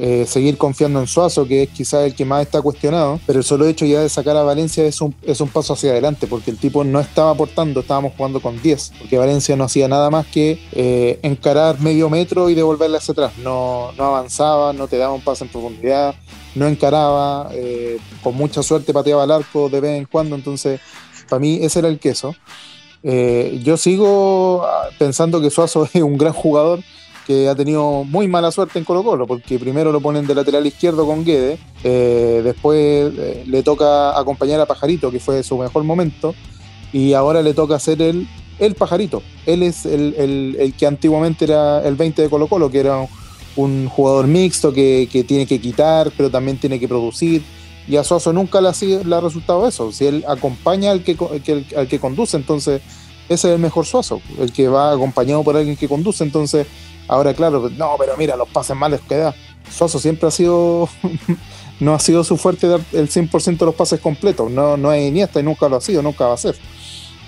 eh, 0.02 0.26
seguir 0.26 0.58
confiando 0.58 1.02
en 1.02 1.08
Suazo, 1.08 1.46
que 1.46 1.64
es 1.64 1.70
quizás 1.72 2.06
el 2.06 2.16
que 2.16 2.24
más 2.24 2.42
está 2.44 2.62
cuestionado, 2.62 3.20
pero 3.28 3.40
el 3.40 3.44
solo 3.44 3.68
hecho 3.68 3.86
ya 3.86 4.00
de 4.00 4.08
sacar 4.08 4.38
a 4.38 4.44
Valencia 4.44 4.86
es 4.86 5.02
un, 5.02 5.14
es 5.24 5.42
un 5.42 5.50
paso 5.50 5.74
hacia 5.74 5.92
adelante, 5.92 6.26
porque 6.26 6.52
el 6.52 6.58
tipo 6.58 6.86
no 6.86 7.02
estaba 7.02 7.32
aportando, 7.32 7.82
estábamos 7.82 8.14
jugando 8.16 8.40
con 8.40 8.62
10, 8.62 8.94
porque 8.98 9.18
Valencia 9.18 9.58
no 9.58 9.66
hacía 9.66 9.90
nada 9.90 10.10
más 10.10 10.26
que 10.28 10.58
eh, 10.72 11.20
encarar 11.22 11.82
medio 11.82 12.10
metro 12.10 12.50
y 12.50 12.56
devolverle 12.56 12.96
hacia 12.96 13.12
atrás, 13.12 13.34
no, 13.40 13.92
no 13.98 14.06
avanzaba, 14.06 14.72
no 14.72 14.88
te 14.88 14.98
daba 14.98 15.12
un 15.12 15.22
paso 15.22 15.44
en 15.44 15.52
profundidad, 15.52 16.16
no 16.56 16.68
encaraba, 16.68 17.50
eh, 17.52 17.98
con 18.24 18.36
mucha 18.36 18.64
suerte 18.64 18.94
pateaba 18.94 19.26
el 19.26 19.32
arco 19.32 19.68
de 19.68 19.82
vez 19.82 19.98
en 19.98 20.06
cuando, 20.06 20.38
entonces 20.38 20.80
para 21.28 21.42
mí 21.42 21.60
ese 21.62 21.80
era 21.80 21.90
el 21.90 22.00
queso. 22.00 22.34
Yo 23.04 23.76
sigo 23.76 24.64
ah, 24.64 24.88
pensando 24.98 25.42
que 25.42 25.50
Suazo 25.50 25.84
es 25.94 26.02
un 26.02 26.18
gran 26.18 26.32
jugador, 26.32 26.80
que 27.30 27.48
ha 27.48 27.54
tenido 27.54 28.04
muy 28.06 28.28
mala 28.28 28.50
suerte 28.52 28.80
en 28.80 28.86
Colo 28.86 29.04
Colo, 29.04 29.28
porque 29.28 29.60
primero 29.60 29.92
lo 29.92 30.02
ponen 30.02 30.26
de 30.26 30.34
lateral 30.34 30.66
izquierdo 30.66 31.06
con 31.06 31.24
Guede, 31.24 31.60
eh, 31.84 32.42
después 32.44 33.14
eh, 33.16 33.44
le 33.46 33.62
toca 33.62 34.18
acompañar 34.18 34.60
a 34.60 34.66
Pajarito, 34.66 35.12
que 35.12 35.20
fue 35.20 35.44
su 35.44 35.56
mejor 35.60 35.84
momento, 35.84 36.34
y 36.92 37.14
ahora 37.14 37.44
le 37.44 37.54
toca 37.54 37.78
ser 37.78 38.02
el, 38.02 38.28
el 38.58 38.74
Pajarito. 38.74 39.22
Él 39.46 39.62
es 39.62 39.86
el, 39.86 40.16
el- 40.18 40.58
el 40.60 40.74
que 40.74 40.88
antiguamente 40.88 41.46
era 41.46 41.88
el 41.88 41.94
20 41.96 42.20
de 42.24 42.30
Colo 42.32 42.48
Colo, 42.48 42.72
que 42.72 42.80
era 42.80 43.08
un, 43.56 43.88
jugador 43.90 44.26
mixto 44.26 44.74
que, 44.74 45.08
que 45.12 45.24
tiene 45.24 45.46
que 45.46 45.62
quitar, 45.62 46.12
pero 46.18 46.32
también 46.32 46.58
tiene 46.58 46.80
que 46.80 46.88
producir. 46.88 47.44
Y 47.88 47.98
a 47.98 48.04
Suazo 48.04 48.34
nunca 48.34 48.60
le 48.60 48.70
ha, 48.70 48.74
le 49.06 49.16
ha 49.16 49.20
resultado 49.22 49.68
eso. 49.68 49.92
Si 49.92 50.08
él 50.08 50.26
acompaña 50.28 50.90
al 50.90 51.04
que, 51.04 51.16
que- 51.44 51.64
al 51.78 51.88
que 51.88 52.00
conduce, 52.00 52.38
entonces 52.38 52.82
ese 53.30 53.50
es 53.50 53.54
el 53.54 53.60
mejor 53.62 53.86
Suazo, 53.86 54.20
el 54.40 54.52
que 54.52 54.68
va 54.68 54.92
acompañado 54.92 55.44
por 55.44 55.56
alguien 55.56 55.78
que 55.78 55.88
conduce. 55.88 56.24
Entonces, 56.24 56.66
ahora 57.10 57.34
claro, 57.34 57.62
pues, 57.62 57.74
no, 57.74 57.96
pero 58.00 58.16
mira, 58.18 58.38
los 58.38 58.48
pases 58.48 58.78
malos 58.78 59.02
que 59.02 59.18
da. 59.18 59.36
Suazo 59.70 60.00
siempre 60.00 60.28
ha 60.28 60.32
sido, 60.32 60.88
no 61.82 61.94
ha 61.94 62.00
sido 62.00 62.24
su 62.24 62.38
fuerte 62.38 62.68
dar 62.68 62.80
el 62.94 63.10
100% 63.10 63.58
de 63.58 63.66
los 63.66 63.76
pases 63.76 64.00
completos. 64.00 64.50
No, 64.50 64.78
no 64.78 64.94
es 64.94 65.06
Iniesta 65.06 65.42
y 65.42 65.44
nunca 65.44 65.68
lo 65.68 65.76
ha 65.76 65.82
sido, 65.82 66.02
nunca 66.02 66.26
va 66.26 66.36
a 66.36 66.38
ser. 66.38 66.56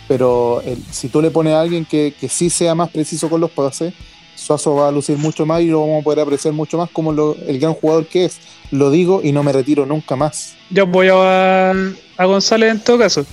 Pero 0.08 0.62
si 0.90 1.10
tú 1.10 1.22
le 1.22 1.32
pones 1.32 1.54
a 1.54 1.62
alguien 1.62 1.86
que, 1.86 2.14
que 2.20 2.30
sí 2.30 2.50
sea 2.50 2.74
más 2.76 2.90
preciso 2.90 3.30
con 3.30 3.42
los 3.42 3.52
pases, 3.52 3.94
Suazo 4.36 4.76
va 4.76 4.88
a 4.88 4.92
lucir 4.92 5.18
mucho 5.18 5.46
más 5.46 5.62
y 5.62 5.68
lo 5.68 5.82
vamos 5.82 6.02
a 6.02 6.04
poder 6.04 6.22
apreciar 6.22 6.54
mucho 6.54 6.78
más 6.78 6.90
como 6.90 7.12
el 7.12 7.60
gran 7.60 7.74
jugador 7.74 8.08
que 8.08 8.26
es. 8.26 8.40
Lo 8.72 8.90
digo 8.90 9.22
y 9.24 9.32
no 9.32 9.44
me 9.44 9.52
retiro 9.52 9.86
nunca 9.86 10.16
más. 10.16 10.56
Yo 10.70 10.84
apoyo 10.84 11.22
a, 11.22 11.72
a 12.18 12.26
González 12.26 12.72
en 12.72 12.80
todo 12.80 12.98
caso. 12.98 13.26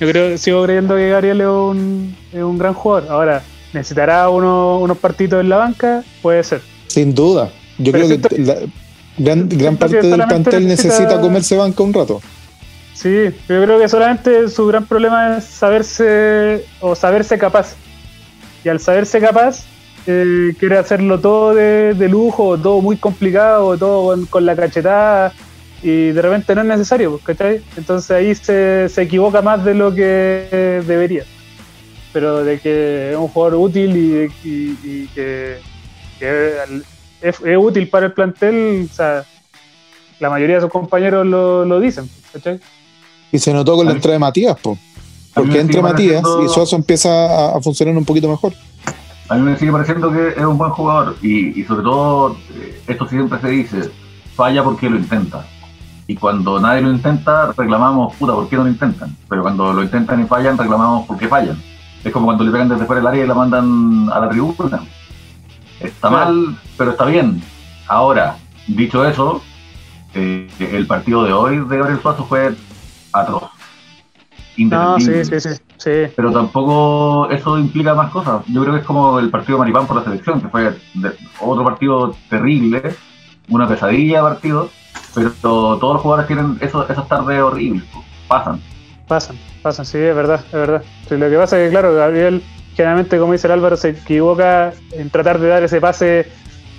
Yo 0.00 0.08
creo, 0.08 0.38
sigo 0.38 0.64
creyendo 0.64 0.94
que 0.94 1.08
Gabriel 1.08 1.40
es 1.40 1.46
un, 1.46 2.16
es 2.32 2.42
un 2.42 2.58
gran 2.58 2.74
jugador. 2.74 3.10
Ahora, 3.10 3.42
¿necesitará 3.72 4.28
uno- 4.30 4.78
unos 4.78 4.98
partidos 4.98 5.40
en 5.42 5.48
la 5.48 5.56
banca? 5.56 6.02
Puede 6.22 6.42
ser. 6.44 6.60
Sin 6.86 7.14
duda. 7.14 7.50
Yo 7.78 7.92
Pero 7.92 8.06
creo 8.06 8.20
que 8.20 8.38
la- 8.42 8.56
gran, 9.18 9.48
gran 9.48 9.76
parte 9.76 10.00
del 10.02 10.22
plantel 10.26 10.66
necesita... 10.66 10.94
necesita- 11.04 11.20
comerse 11.20 11.56
banca 11.56 11.82
un 11.82 11.92
rato. 11.94 12.20
Sí, 12.94 13.26
yo 13.48 13.62
creo 13.62 13.78
que 13.78 13.88
solamente 13.88 14.48
su 14.48 14.66
gran 14.66 14.84
problema 14.86 15.36
es 15.38 15.44
saberse 15.44 16.64
o 16.80 16.94
saberse 16.96 17.38
capaz. 17.38 17.74
Y 18.64 18.68
al 18.68 18.80
saberse 18.80 19.20
capaz, 19.20 19.60
eh, 20.06 20.52
quiere 20.58 20.78
hacerlo 20.78 21.20
todo 21.20 21.54
de, 21.54 21.94
de 21.94 22.08
lujo, 22.08 22.58
todo 22.58 22.80
muy 22.80 22.96
complicado, 22.96 23.78
todo 23.78 24.06
con, 24.06 24.26
con 24.26 24.44
la 24.46 24.56
cachetada, 24.56 25.32
y 25.80 26.10
de 26.10 26.20
repente 26.22 26.56
no 26.56 26.62
es 26.62 26.66
necesario, 26.66 27.20
¿cachai? 27.22 27.60
Entonces 27.76 28.10
ahí 28.10 28.34
se, 28.34 28.88
se 28.88 29.02
equivoca 29.02 29.42
más 29.42 29.64
de 29.64 29.74
lo 29.74 29.94
que 29.94 30.82
debería. 30.84 31.22
Pero 32.18 32.42
de 32.42 32.58
que 32.58 33.12
es 33.12 33.16
un 33.16 33.28
jugador 33.28 33.60
útil 33.60 33.96
y, 33.96 34.08
de- 34.08 34.30
y- 34.42 34.76
y 34.82 35.06
que, 35.14 35.58
que 36.18 36.52
es, 37.22 37.40
es 37.44 37.56
útil 37.56 37.88
para 37.88 38.06
el 38.06 38.12
plantel, 38.12 38.88
o 38.90 38.92
sea, 38.92 39.22
la 40.18 40.28
mayoría 40.28 40.56
de 40.56 40.62
sus 40.62 40.70
compañeros 40.72 41.24
lo, 41.24 41.64
lo 41.64 41.78
dicen, 41.78 42.10
¿cachai? 42.32 42.58
Y 43.30 43.38
se 43.38 43.52
notó 43.52 43.76
con 43.76 43.86
la 43.86 43.92
entrada 43.92 44.14
de 44.14 44.18
Matías, 44.18 44.56
po. 44.58 44.76
porque 45.32 45.60
entra 45.60 45.80
Matías 45.80 46.22
pareciendo- 46.22 46.44
y 46.44 46.48
Suazo 46.52 46.74
empieza 46.74 47.08
a, 47.52 47.56
a 47.56 47.60
funcionar 47.60 47.96
un 47.96 48.04
poquito 48.04 48.28
mejor. 48.28 48.52
A 49.28 49.36
mí 49.36 49.42
me 49.42 49.56
sigue 49.56 49.70
pareciendo 49.70 50.10
que 50.10 50.30
es 50.30 50.44
un 50.44 50.58
buen 50.58 50.72
jugador 50.72 51.14
y, 51.22 51.60
y 51.60 51.64
sobre 51.66 51.82
todo, 51.84 52.36
eh, 52.56 52.80
esto 52.88 53.06
siempre 53.06 53.38
se 53.40 53.48
dice, 53.48 53.90
falla 54.34 54.64
porque 54.64 54.90
lo 54.90 54.96
intenta. 54.96 55.46
Y 56.08 56.16
cuando 56.16 56.58
nadie 56.58 56.80
lo 56.80 56.90
intenta, 56.90 57.52
reclamamos, 57.56 58.16
puta, 58.16 58.32
¿por 58.32 58.48
qué 58.48 58.56
no 58.56 58.64
lo 58.64 58.70
intentan? 58.70 59.16
Pero 59.28 59.42
cuando 59.42 59.72
lo 59.72 59.84
intentan 59.84 60.20
y 60.20 60.26
fallan, 60.26 60.58
reclamamos 60.58 61.06
por 61.06 61.16
qué 61.16 61.28
fallan. 61.28 61.62
Es 62.04 62.12
como 62.12 62.26
cuando 62.26 62.44
le 62.44 62.50
pegan 62.50 62.68
desde 62.68 62.84
fuera 62.86 63.00
del 63.00 63.08
área 63.08 63.24
y 63.24 63.28
la 63.28 63.34
mandan 63.34 64.08
a 64.12 64.20
la 64.20 64.28
tribuna. 64.28 64.80
Está 65.80 66.08
Claro. 66.08 66.24
mal, 66.32 66.58
pero 66.76 66.90
está 66.92 67.04
bien. 67.06 67.42
Ahora, 67.88 68.36
dicho 68.66 69.04
eso, 69.06 69.42
eh, 70.14 70.48
el 70.58 70.86
partido 70.86 71.24
de 71.24 71.32
hoy 71.32 71.58
de 71.58 71.76
Gabriel 71.78 72.00
Suazo 72.00 72.24
fue 72.24 72.54
atroz. 73.12 73.44
No, 74.56 74.98
sí, 74.98 75.24
sí, 75.24 75.40
sí, 75.40 75.50
sí. 75.76 75.90
Pero 76.16 76.32
tampoco 76.32 77.28
eso 77.30 77.58
implica 77.58 77.94
más 77.94 78.10
cosas. 78.10 78.42
Yo 78.48 78.60
creo 78.62 78.74
que 78.74 78.80
es 78.80 78.86
como 78.86 79.20
el 79.20 79.30
partido 79.30 79.56
de 79.56 79.60
Maripán 79.60 79.86
por 79.86 79.96
la 79.96 80.04
selección, 80.04 80.40
que 80.40 80.48
fue 80.48 80.76
otro 81.40 81.64
partido 81.64 82.16
terrible, 82.28 82.96
una 83.48 83.68
pesadilla 83.68 84.18
de 84.18 84.22
partido, 84.30 84.70
pero 85.14 85.30
todos 85.40 85.92
los 85.94 86.02
jugadores 86.02 86.26
tienen 86.26 86.58
eso- 86.60 86.88
esas 86.88 87.06
tardes 87.06 87.40
horribles, 87.40 87.84
pasan. 88.26 88.60
Pasan, 89.08 89.38
pasan, 89.62 89.86
sí, 89.86 89.98
es 89.98 90.14
verdad, 90.14 90.44
es 90.44 90.52
verdad. 90.52 90.82
Lo 91.10 91.30
que 91.30 91.36
pasa 91.36 91.58
es 91.58 91.66
que, 91.66 91.70
claro, 91.70 91.94
Gabriel, 91.94 92.42
generalmente, 92.76 93.18
como 93.18 93.32
dice 93.32 93.46
el 93.46 93.54
Álvaro, 93.54 93.76
se 93.76 93.90
equivoca 93.90 94.72
en 94.92 95.08
tratar 95.08 95.38
de 95.40 95.48
dar 95.48 95.62
ese 95.62 95.80
pase 95.80 96.26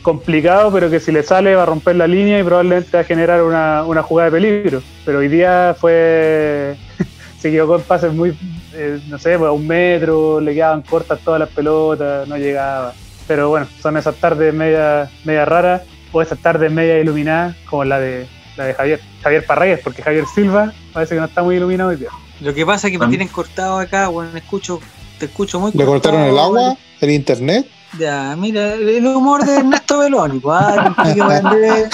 complicado, 0.03 0.71
pero 0.71 0.89
que 0.89 0.99
si 0.99 1.11
le 1.11 1.23
sale 1.23 1.55
va 1.55 1.63
a 1.63 1.65
romper 1.65 1.95
la 1.95 2.07
línea 2.07 2.39
y 2.39 2.43
probablemente 2.43 2.95
va 2.95 3.01
a 3.01 3.03
generar 3.03 3.43
una, 3.43 3.83
una 3.83 4.03
jugada 4.03 4.29
de 4.29 4.37
peligro. 4.37 4.83
Pero 5.05 5.19
hoy 5.19 5.27
día 5.27 5.75
fue. 5.77 6.77
se 7.39 7.49
equivocó 7.49 7.77
en 7.77 7.81
pases 7.81 8.13
muy, 8.13 8.37
eh, 8.73 8.99
no 9.07 9.17
sé, 9.17 9.37
pues, 9.37 9.49
a 9.49 9.51
un 9.51 9.67
metro, 9.67 10.39
le 10.39 10.53
quedaban 10.53 10.83
cortas 10.83 11.19
todas 11.21 11.39
las 11.39 11.49
pelotas, 11.49 12.27
no 12.27 12.37
llegaba. 12.37 12.93
Pero 13.27 13.49
bueno, 13.49 13.67
son 13.81 13.97
esas 13.97 14.15
tardes 14.15 14.53
media, 14.53 15.09
media 15.23 15.45
raras 15.45 15.81
o 16.11 16.21
esas 16.21 16.39
tardes 16.39 16.71
media 16.71 16.99
iluminadas 16.99 17.55
como 17.69 17.85
la 17.85 17.99
de, 17.99 18.27
la 18.59 18.65
de 18.65 18.73
Javier. 18.75 18.99
Javier 19.23 19.45
Parragués, 19.45 19.79
porque 19.83 20.01
Javier 20.03 20.25
Silva 20.33 20.71
parece 20.93 21.15
que 21.15 21.19
no 21.21 21.25
está 21.27 21.41
muy 21.41 21.55
iluminado 21.55 21.89
hoy 21.89 21.95
día. 21.95 22.09
Lo 22.41 22.53
que 22.53 22.65
pasa 22.65 22.87
es 22.87 22.91
que 22.91 22.99
me 22.99 23.05
Tam- 23.05 23.09
tienen 23.09 23.27
cortado 23.29 23.79
acá, 23.79 24.07
bueno, 24.09 24.29
escucho, 24.37 24.79
te 25.17 25.25
escucho 25.25 25.59
muy 25.59 25.71
¿Le 25.73 25.85
cortaron 25.85 26.21
el 26.21 26.37
agua? 26.37 26.75
¿El 27.01 27.09
internet? 27.11 27.65
Ya, 27.97 28.35
mira, 28.37 28.73
el 28.75 29.05
humor 29.07 29.43
de 29.45 29.55
Ernesto 29.57 29.97
Beloni, 29.99 30.39
pues, 30.39 30.57
ah, 30.61 30.93
el 30.95 31.05
Quique 31.07 31.23
Morandé, 31.23 31.89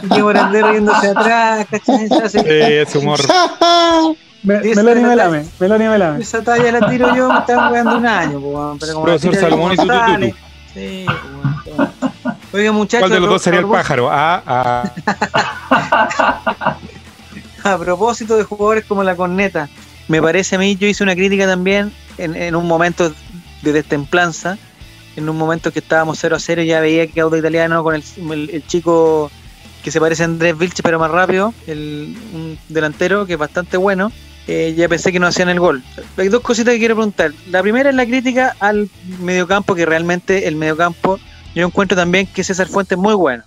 Quique 0.00 0.22
Morandé 0.22 0.62
riéndose 0.62 1.08
atrás, 1.08 1.66
¿cachai? 1.70 2.08
Eh, 2.46 2.82
ese 2.86 2.98
humor. 2.98 3.20
Me, 4.42 4.60
Meloni 4.60 5.02
la- 5.02 5.08
Melame, 5.08 5.44
Meloni 5.58 5.84
Melame. 5.88 6.22
Esa 6.22 6.40
talla 6.42 6.70
la 6.70 6.88
tiro 6.88 7.14
yo, 7.16 7.28
me 7.32 7.38
están 7.40 7.68
jugando 7.68 7.96
un 7.98 8.06
año, 8.06 8.40
pues, 8.40 8.76
pero 8.80 8.92
como 8.94 9.04
Profesor 9.06 9.34
Salomón 9.34 9.72
y 9.72 10.34
Sí, 10.72 11.06
pues. 11.76 11.88
Oiga, 12.52 12.70
muchachos. 12.72 13.00
¿Cuál 13.08 13.12
de 13.12 13.20
los 13.20 13.28
dos 13.30 13.42
sería 13.42 13.60
el 13.60 13.66
pájaro? 13.66 14.08
Ah, 14.10 14.42
ah. 14.46 14.92
A 17.64 17.78
propósito 17.78 18.36
de 18.36 18.44
jugadores 18.44 18.84
como 18.84 19.02
la 19.02 19.16
corneta, 19.16 19.68
me 20.08 20.22
parece 20.22 20.56
a 20.56 20.58
mí, 20.58 20.76
yo 20.76 20.86
hice 20.86 21.02
una 21.02 21.14
crítica 21.14 21.46
también 21.46 21.92
en, 22.18 22.54
un 22.54 22.66
momento 22.66 23.12
de 23.62 23.72
destemplanza, 23.72 24.56
en 25.16 25.28
un 25.28 25.36
momento 25.36 25.72
que 25.72 25.80
estábamos 25.80 26.18
0 26.20 26.36
a 26.36 26.38
0, 26.38 26.62
ya 26.62 26.80
veía 26.80 27.06
que 27.08 27.20
Auto 27.20 27.36
Italiano 27.36 27.82
con 27.82 27.94
el 27.96 28.64
chico 28.66 29.30
que 29.86 29.90
se 29.92 30.00
parece 30.00 30.22
a 30.22 30.26
Andrés 30.26 30.58
Vilche, 30.58 30.82
pero 30.82 30.98
más 30.98 31.12
rápido, 31.12 31.54
el, 31.68 32.16
un 32.32 32.58
delantero 32.68 33.24
que 33.24 33.34
es 33.34 33.38
bastante 33.38 33.76
bueno, 33.76 34.10
eh, 34.48 34.74
ya 34.76 34.88
pensé 34.88 35.12
que 35.12 35.20
no 35.20 35.28
hacían 35.28 35.48
el 35.48 35.60
gol. 35.60 35.82
Hay 36.16 36.28
dos 36.28 36.42
cositas 36.42 36.74
que 36.74 36.80
quiero 36.80 36.96
preguntar. 36.96 37.32
La 37.50 37.62
primera 37.62 37.90
es 37.90 37.94
la 37.94 38.04
crítica 38.04 38.56
al 38.58 38.90
mediocampo, 39.20 39.76
que 39.76 39.86
realmente 39.86 40.48
el 40.48 40.56
mediocampo, 40.56 41.20
yo 41.54 41.66
encuentro 41.66 41.96
también 41.96 42.26
que 42.26 42.42
César 42.42 42.66
Fuentes 42.66 42.98
es 42.98 43.02
muy 43.02 43.14
bueno 43.14 43.44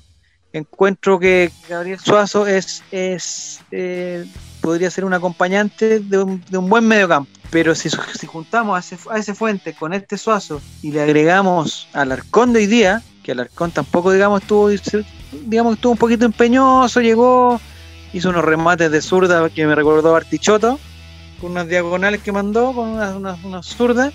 encuentro 0.53 1.19
que 1.19 1.51
Gabriel 1.67 1.99
Suazo 1.99 2.47
es, 2.47 2.83
es 2.91 3.61
eh, 3.71 4.25
podría 4.61 4.89
ser 4.91 5.05
un 5.05 5.13
acompañante 5.13 5.99
de 5.99 6.23
un, 6.23 6.43
de 6.49 6.57
un 6.57 6.69
buen 6.69 6.87
mediocampo. 6.87 7.31
Pero 7.49 7.73
si, 7.75 7.89
si 7.89 8.27
juntamos 8.27 8.91
a 9.09 9.17
ese, 9.17 9.33
Fuente 9.33 9.73
con 9.73 9.93
este 9.93 10.17
Suazo 10.17 10.61
y 10.81 10.91
le 10.91 11.01
agregamos 11.01 11.87
al 11.93 12.11
Arcón 12.11 12.53
de 12.53 12.59
hoy 12.59 12.67
día, 12.67 13.01
que 13.23 13.31
el 13.31 13.39
Arcón 13.39 13.71
tampoco 13.71 14.11
digamos 14.11 14.41
estuvo 14.41 14.69
digamos 15.45 15.75
estuvo 15.75 15.93
un 15.93 15.97
poquito 15.97 16.25
empeñoso, 16.25 17.01
llegó, 17.01 17.59
hizo 18.13 18.29
unos 18.29 18.45
remates 18.45 18.91
de 18.91 19.01
zurda 19.01 19.49
que 19.49 19.65
me 19.65 19.75
recordó 19.75 20.15
Artichoto, 20.15 20.79
con 21.41 21.51
unas 21.51 21.67
diagonales 21.67 22.21
que 22.21 22.31
mandó, 22.31 22.73
con 22.73 22.89
unas, 22.89 23.15
unas, 23.15 23.43
unas 23.43 23.65
zurdas, 23.65 24.13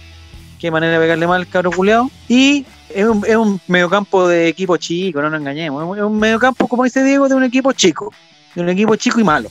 qué 0.65 0.71
manera 0.71 0.95
de 0.95 0.99
pegarle 0.99 1.27
mal 1.27 1.43
al 1.43 1.47
cabro 1.49 1.71
culeado. 1.71 2.11
Y 2.27 2.65
es 2.89 3.05
un, 3.05 3.23
es 3.27 3.37
un 3.37 3.61
mediocampo 3.69 4.27
de 4.27 4.49
equipo 4.49 4.79
chico, 4.79 5.21
no 5.21 5.29
nos 5.29 5.39
engañemos. 5.41 5.99
Es 5.99 6.03
un- 6.03 6.19
mediocampo, 6.19 6.67
como 6.69 6.85
dice 6.85 7.05
Diego, 7.05 7.29
de 7.29 7.35
un 7.35 7.45
equipo 7.45 7.73
chico. 7.73 8.11
De 8.55 8.63
un 8.63 8.71
equipo 8.71 8.97
chico 8.97 9.21
y 9.21 9.25
malo. 9.25 9.51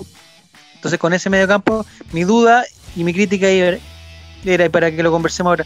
Entonces, 0.73 0.99
con 0.99 1.13
ese 1.13 1.29
mediocampo, 1.29 1.85
mi 2.13 2.23
duda 2.23 2.63
y 2.95 3.03
mi 3.03 3.13
crítica 3.13 3.47
era, 3.47 3.77
para 4.71 4.89
que 4.91 5.03
lo 5.03 5.11
conversemos 5.11 5.51
ahora, 5.51 5.65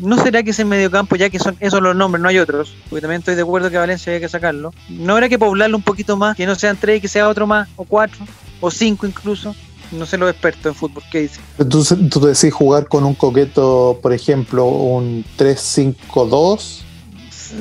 ¿no 0.00 0.22
será 0.22 0.42
que 0.42 0.50
ese 0.50 0.66
mediocampo, 0.66 1.16
ya 1.16 1.30
que 1.30 1.38
son 1.38 1.56
esos 1.60 1.80
los 1.80 1.96
nombres, 1.96 2.20
no 2.22 2.28
hay 2.28 2.38
otros? 2.38 2.74
Porque 2.90 3.00
también 3.00 3.20
estoy 3.20 3.34
de 3.34 3.42
acuerdo 3.42 3.70
que 3.70 3.78
Valencia 3.78 4.12
hay 4.12 4.20
que 4.20 4.28
sacarlo. 4.28 4.74
¿No 4.90 5.14
habrá 5.14 5.30
que 5.30 5.38
poblarlo 5.38 5.78
un 5.78 5.82
poquito 5.82 6.18
más? 6.18 6.36
Que 6.36 6.44
no 6.44 6.54
sean 6.54 6.76
tres, 6.76 7.00
que 7.00 7.08
sea 7.08 7.28
otro 7.30 7.46
más, 7.46 7.66
o 7.76 7.84
cuatro, 7.84 8.26
o 8.60 8.70
cinco 8.70 9.06
incluso. 9.06 9.56
No 9.92 10.06
sé 10.06 10.16
los 10.18 10.30
expertos 10.30 10.66
en 10.66 10.74
fútbol, 10.74 11.02
¿qué 11.10 11.20
dicen? 11.22 11.42
¿Tú, 11.68 11.84
tú 12.10 12.20
decís 12.20 12.52
jugar 12.52 12.88
con 12.88 13.04
un 13.04 13.14
coqueto, 13.14 13.98
por 14.02 14.12
ejemplo, 14.12 14.64
un 14.66 15.24
3-5-2? 15.38 16.80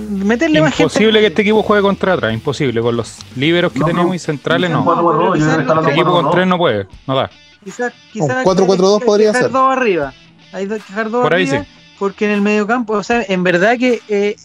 Meterle 0.10 0.62
más 0.62 0.70
gente. 0.74 0.84
Imposible 0.84 1.20
que 1.20 1.28
este 1.28 1.42
equipo 1.42 1.62
juegue 1.64 1.82
contra 1.82 2.14
atrás, 2.14 2.34
imposible. 2.34 2.82
Con 2.82 2.96
los 2.96 3.18
liberos 3.36 3.74
que 3.74 3.80
No, 3.80 3.86
tenemos 3.88 4.08
no. 4.08 4.14
y 4.16 4.20
centrales 4.20 4.70
no. 4.70 5.36
Este 5.36 5.92
equipo 5.92 6.12
con 6.12 6.32
tres 6.32 6.48
no 6.48 6.58
puede, 6.58 6.88
no 7.08 7.16
da. 7.16 7.30
Quizás 7.64 7.92
Un 8.16 8.22
quizás 8.22 8.46
4-4-2 8.46 8.94
hay 8.94 9.00
que 9.00 9.06
podría 9.06 9.34
ser. 9.34 9.52
dos 9.52 9.72
arriba. 9.78 10.14
Hay 10.54 10.68
que 10.68 10.74
dejar 10.76 11.10
dos 11.10 11.22
Por 11.24 11.34
ahí 11.34 11.44
arriba, 11.48 11.64
sí. 11.66 11.70
porque 12.00 12.26
en 12.26 12.32
el 12.32 12.42
mediocampo, 12.42 12.94
o 12.94 13.04
sea, 13.04 13.24
en 13.28 13.44
verdad 13.44 13.78
que 13.78 14.02
eh, 14.08 14.36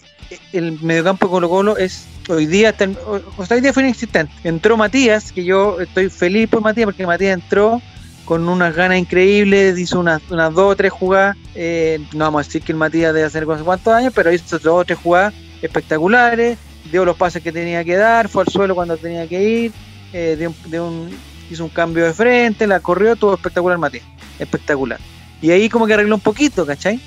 el 0.52 0.80
mediocampo 0.82 1.26
de 1.26 1.30
Colo 1.30 1.48
Colo 1.48 1.76
es 1.76 2.06
hoy 2.28 2.46
día, 2.46 2.74
hoy 3.06 3.60
día 3.60 3.72
fue 3.72 3.82
inexistente. 3.84 4.32
Entró 4.44 4.76
Matías, 4.76 5.32
que 5.32 5.44
yo 5.44 5.80
estoy 5.80 6.10
feliz 6.10 6.48
por 6.48 6.60
Matías, 6.62 6.86
porque 6.86 7.06
Matías 7.06 7.34
entró 7.34 7.80
con 8.24 8.48
unas 8.48 8.74
ganas 8.74 8.98
increíbles, 8.98 9.78
hizo 9.78 10.00
unas, 10.00 10.20
unas 10.30 10.52
dos 10.52 10.72
o 10.72 10.76
tres 10.76 10.90
jugadas, 10.92 11.36
eh, 11.54 12.00
no 12.12 12.24
vamos 12.24 12.40
a 12.40 12.44
decir 12.44 12.62
que 12.62 12.72
el 12.72 12.78
Matías 12.78 13.14
debe 13.14 13.26
hacer 13.26 13.46
no 13.46 13.64
cuántos 13.64 13.92
años, 13.94 14.12
pero 14.14 14.32
hizo 14.32 14.58
dos 14.58 14.80
o 14.80 14.84
tres 14.84 14.98
jugadas 14.98 15.32
espectaculares, 15.62 16.58
dio 16.90 17.04
los 17.04 17.16
pases 17.16 17.42
que 17.42 17.52
tenía 17.52 17.84
que 17.84 17.96
dar, 17.96 18.28
fue 18.28 18.42
al 18.42 18.48
suelo 18.48 18.74
cuando 18.74 18.96
tenía 18.96 19.26
que 19.28 19.42
ir, 19.42 19.72
eh, 20.12 20.36
un- 20.48 20.70
dio 20.70 20.86
un- 20.88 21.10
hizo 21.50 21.62
un 21.64 21.70
cambio 21.70 22.04
de 22.04 22.12
frente, 22.14 22.66
la 22.66 22.80
corrió, 22.80 23.14
todo 23.14 23.34
espectacular 23.34 23.78
Matías, 23.78 24.04
espectacular. 24.40 24.98
Y 25.40 25.50
ahí 25.52 25.68
como 25.68 25.86
que 25.86 25.94
arregló 25.94 26.16
un 26.16 26.20
poquito, 26.20 26.66
¿cachai? 26.66 26.98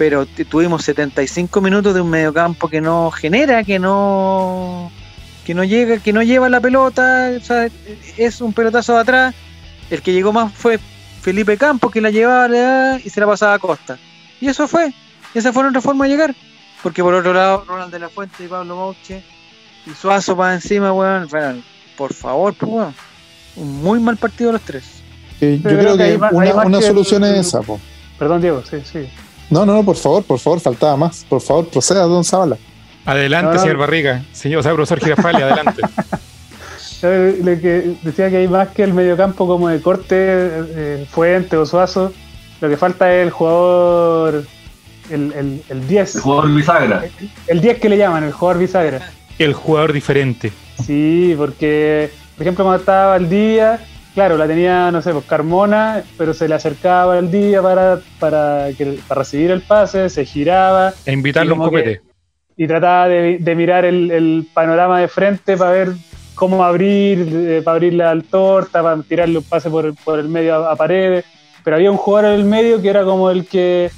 Pero 0.00 0.24
tuvimos 0.24 0.82
75 0.82 1.60
minutos 1.60 1.92
de 1.92 2.00
un 2.00 2.08
mediocampo 2.08 2.68
que 2.68 2.80
no 2.80 3.10
genera, 3.10 3.62
que 3.64 3.78
no 3.78 4.90
que 5.44 5.52
no 5.52 5.62
llega, 5.62 5.98
que 5.98 6.14
no 6.14 6.22
lleva 6.22 6.48
la 6.48 6.58
pelota, 6.58 7.30
o 7.38 7.44
sea, 7.44 7.68
es 8.16 8.40
un 8.40 8.54
pelotazo 8.54 8.94
de 8.94 9.00
atrás. 9.00 9.34
El 9.90 10.00
que 10.00 10.14
llegó 10.14 10.32
más 10.32 10.54
fue 10.54 10.78
Felipe 11.20 11.58
Campos, 11.58 11.92
que 11.92 12.00
la 12.00 12.08
llevaba 12.08 12.98
y 13.04 13.10
se 13.10 13.20
la 13.20 13.26
pasaba 13.26 13.52
a 13.52 13.58
Costa. 13.58 13.98
Y 14.40 14.48
eso 14.48 14.66
fue. 14.66 14.90
Esa 15.34 15.52
fue 15.52 15.64
nuestra 15.64 15.82
forma 15.82 16.06
de 16.06 16.12
llegar. 16.12 16.34
Porque 16.82 17.02
por 17.02 17.12
otro 17.12 17.34
lado, 17.34 17.66
Ronald 17.68 17.92
de 17.92 17.98
la 17.98 18.08
Fuente 18.08 18.42
y 18.42 18.48
Pablo 18.48 18.76
Bauche 18.78 19.22
y 19.86 19.90
Suazo 19.90 20.34
para 20.34 20.54
encima, 20.54 20.94
weón. 20.94 21.28
fueron, 21.28 21.62
por 21.98 22.14
favor, 22.14 22.54
pues, 22.54 22.72
weón. 22.72 22.94
Un 23.56 23.82
muy 23.82 24.00
mal 24.00 24.16
partido 24.16 24.50
los 24.50 24.62
tres. 24.62 24.84
Yo 25.42 25.58
creo 25.62 25.94
que 25.98 26.02
hay 26.04 26.14
una, 26.14 26.54
más 26.54 26.66
una 26.66 26.78
que 26.78 26.86
solución 26.86 27.22
el- 27.22 27.34
es 27.34 27.48
esa. 27.48 27.60
po. 27.60 27.78
Perdón, 28.18 28.40
Diego, 28.40 28.62
sí, 28.64 28.78
sí. 28.90 29.06
No, 29.50 29.66
no, 29.66 29.74
no, 29.74 29.84
por 29.84 29.96
favor, 29.96 30.22
por 30.24 30.38
favor, 30.38 30.60
faltaba 30.60 30.96
más. 30.96 31.24
Por 31.28 31.40
favor, 31.40 31.68
proceda, 31.68 32.02
don 32.04 32.24
Zavala. 32.24 32.56
Adelante, 33.04 33.48
No, 33.48 33.54
no. 33.54 33.60
señor 33.60 33.76
Barriga. 33.78 34.22
Señor, 34.32 34.60
o 34.60 34.62
sea, 34.62 34.72
profesor 34.74 35.00
Girafali, 35.00 35.42
adelante. 35.42 35.82
Yo 37.02 37.08
le 37.44 37.60
que 37.60 37.96
decía 38.02 38.30
que 38.30 38.36
hay 38.38 38.48
más 38.48 38.68
que 38.68 38.84
el 38.84 38.94
mediocampo 38.94 39.46
como 39.46 39.68
de 39.68 39.80
corte, 39.80 40.14
eh, 40.18 41.06
Fuente 41.10 41.56
o 41.56 41.66
Suazo. 41.66 42.12
Lo 42.60 42.68
que 42.68 42.76
falta 42.76 43.12
es 43.12 43.24
el 43.24 43.30
jugador, 43.30 44.44
el, 45.10 45.32
el, 45.32 45.62
el 45.68 45.88
10. 45.88 46.16
El 46.16 46.20
jugador 46.22 46.54
bisagra. 46.54 47.04
El 47.46 47.60
10 47.60 47.78
que 47.80 47.88
le 47.88 47.96
llaman, 47.96 48.24
el 48.24 48.32
jugador 48.32 48.60
bisagra. 48.60 49.10
El 49.38 49.54
jugador 49.54 49.92
diferente. 49.94 50.52
Sí, 50.84 51.34
porque, 51.38 52.10
por 52.36 52.42
ejemplo, 52.42 52.64
cuando 52.64 52.80
estaba 52.80 53.14
al 53.14 53.28
día, 53.30 53.80
claro, 54.14 54.36
la 54.36 54.46
tenía, 54.46 54.90
no 54.90 55.00
sé, 55.02 55.12
pues 55.12 55.24
Carmona, 55.24 56.02
pero 56.18 56.34
se 56.34 56.48
le 56.48 56.54
acercaba 56.54 57.16
al 57.18 57.30
día 57.30 57.62
para, 57.62 58.00
para, 58.18 58.68
que, 58.76 58.98
para 59.06 59.20
recibir 59.20 59.50
el 59.50 59.62
pase, 59.62 60.08
se 60.08 60.24
giraba 60.24 60.92
E 61.06 61.12
invitarlo 61.12 61.54
a 61.54 61.58
un 61.58 61.64
que- 61.64 61.70
copete. 61.70 62.00
y 62.56 62.66
trataba 62.66 63.08
de, 63.08 63.38
de 63.38 63.54
mirar 63.54 63.84
el, 63.84 64.10
el 64.10 64.46
panorama 64.52 65.00
de 65.00 65.08
frente 65.08 65.56
para 65.56 65.70
ver 65.72 65.92
cómo 66.34 66.64
abrir, 66.64 67.28
eh, 67.32 67.62
para 67.64 67.74
abrirle 67.76 68.04
al 68.04 68.24
torta, 68.24 68.82
para 68.82 69.00
tirarle 69.02 69.38
un 69.38 69.44
pase 69.44 69.68
por, 69.70 69.94
por 70.04 70.18
el 70.18 70.28
medio 70.28 70.54
a, 70.66 70.72
a 70.72 70.76
paredes. 70.76 71.24
Pero 71.62 71.76
había 71.76 71.90
un 71.90 71.98
jugador 71.98 72.30
en 72.32 72.40
el 72.40 72.44
medio 72.46 72.80
que 72.80 72.88
era 72.88 73.04
como 73.04 73.30
el 73.30 73.46
que 73.46 73.90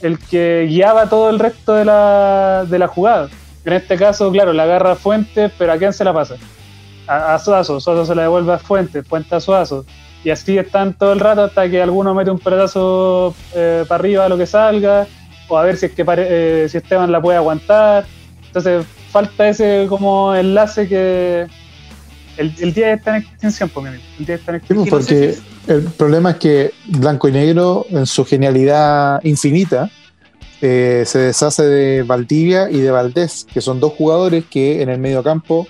el 0.00 0.16
que 0.20 0.66
guiaba 0.68 1.08
todo 1.08 1.28
el 1.28 1.40
resto 1.40 1.74
de 1.74 1.84
la, 1.84 2.64
de 2.68 2.78
la 2.78 2.86
jugada. 2.86 3.28
En 3.64 3.72
este 3.72 3.96
caso, 3.96 4.30
claro, 4.30 4.52
la 4.52 4.62
agarra 4.62 4.94
Fuentes, 4.94 5.50
pero 5.58 5.72
¿a 5.72 5.76
quién 5.76 5.92
se 5.92 6.04
la 6.04 6.12
pasa? 6.14 6.36
A, 7.08 7.34
a 7.34 7.38
Suazo, 7.38 7.80
Suazo 7.80 8.04
se 8.06 8.14
la 8.14 8.22
devuelve 8.22 8.52
a 8.52 8.58
Fuentes, 8.58 9.06
Fuentes 9.06 9.32
a 9.32 9.40
Suazo. 9.40 9.84
Y 10.24 10.30
así 10.30 10.58
están 10.58 10.94
todo 10.94 11.12
el 11.12 11.20
rato 11.20 11.44
hasta 11.44 11.68
que 11.70 11.80
alguno 11.80 12.14
mete 12.14 12.30
un 12.30 12.38
pedazo 12.38 13.34
para 13.52 13.94
arriba, 13.94 14.28
lo 14.28 14.36
que 14.36 14.46
salga, 14.46 15.06
o 15.48 15.56
a 15.56 15.62
ver 15.64 15.76
si 15.76 15.86
es 15.86 15.92
que 15.92 16.04
pare- 16.04 16.26
eh, 16.64 16.68
si 16.68 16.76
Esteban 16.78 17.10
la 17.12 17.20
puede 17.20 17.38
aguantar. 17.38 18.04
Entonces 18.46 18.84
falta 19.10 19.48
ese 19.48 19.86
como 19.88 20.34
enlace 20.34 20.88
que, 20.88 21.46
El, 22.36 22.52
el 22.60 22.72
10 22.74 22.98
está 22.98 23.16
en 23.16 23.22
extinción, 23.22 23.68
pues, 23.68 23.82
mi 23.84 23.88
amigo. 23.90 24.04
El 24.20 24.26
10 24.26 24.40
está 24.40 24.52
en 24.52 24.60
pues, 24.60 24.80
extinción. 24.88 25.38
porque 25.66 25.72
el 25.72 25.82
problema 25.92 26.30
es 26.32 26.36
que 26.36 26.72
Blanco 26.86 27.28
y 27.28 27.32
Negro, 27.32 27.86
en 27.90 28.06
su 28.06 28.24
genialidad 28.24 29.20
infinita, 29.24 29.90
eh, 30.60 31.04
se 31.06 31.18
deshace 31.20 31.62
de 31.64 32.02
Valdivia 32.02 32.68
y 32.70 32.80
de 32.80 32.90
Valdés, 32.90 33.46
que 33.52 33.60
son 33.60 33.78
dos 33.80 33.92
jugadores 33.92 34.44
que 34.50 34.82
en 34.82 34.88
el 34.88 34.98
medio 34.98 35.22
campo, 35.22 35.66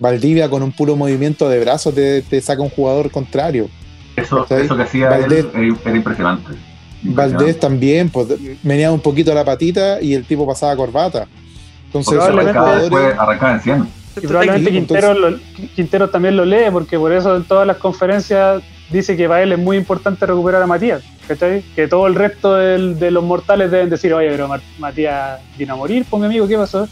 Valdivia 0.00 0.48
con 0.50 0.62
un 0.62 0.72
puro 0.72 0.96
movimiento 0.96 1.48
de 1.48 1.60
brazos 1.60 1.94
te, 1.94 2.22
te 2.22 2.40
saca 2.40 2.62
un 2.62 2.70
jugador 2.70 3.10
contrario. 3.10 3.68
Eso, 4.16 4.44
eso 4.50 4.76
que 4.76 4.82
hacía 4.82 5.08
Valdés. 5.08 5.46
él 5.54 5.76
era, 5.84 5.96
impresionante. 5.96 6.52
Valdés 7.02 7.58
también, 7.60 8.08
pues 8.10 8.26
venía 8.62 8.90
un 8.92 9.00
poquito 9.00 9.32
la 9.32 9.44
patita 9.44 10.00
y 10.02 10.14
el 10.14 10.24
tipo 10.24 10.46
pasaba 10.46 10.74
corbata. 10.76 11.26
Entonces, 11.86 12.12
Probablemente 12.14 12.50
Arrancaba, 12.50 12.66
jugadores- 12.80 12.90
después 12.90 13.18
arrancaba 13.18 13.52
en 13.54 13.60
100. 13.60 13.88
Y 14.16 14.26
probablemente 14.26 14.70
Sí, 14.70 14.76
Quintero, 14.76 15.14
lo- 15.14 15.38
Quintero 15.76 16.10
también 16.10 16.36
lo 16.36 16.44
lee, 16.44 16.70
porque 16.72 16.98
por 16.98 17.12
eso 17.12 17.36
en 17.36 17.44
todas 17.44 17.66
las 17.66 17.76
conferencias 17.78 18.62
dice 18.90 19.16
que 19.16 19.28
para 19.28 19.42
él 19.42 19.52
es 19.52 19.58
muy 19.58 19.76
importante 19.76 20.26
recuperar 20.26 20.62
a 20.62 20.66
Matías. 20.66 21.02
¿cachai? 21.28 21.62
Que 21.76 21.86
todo 21.86 22.08
el 22.08 22.16
resto 22.16 22.56
del- 22.56 22.98
de 22.98 23.12
los 23.12 23.22
mortales 23.22 23.70
deben 23.70 23.88
decir, 23.88 24.12
oye, 24.12 24.28
pero 24.30 24.48
Matías 24.80 25.38
vino 25.56 25.74
a 25.74 25.76
morir, 25.76 26.04
pues 26.10 26.20
mi 26.20 26.26
amigo, 26.26 26.48
¿qué 26.48 26.56
pasó? 26.56 26.88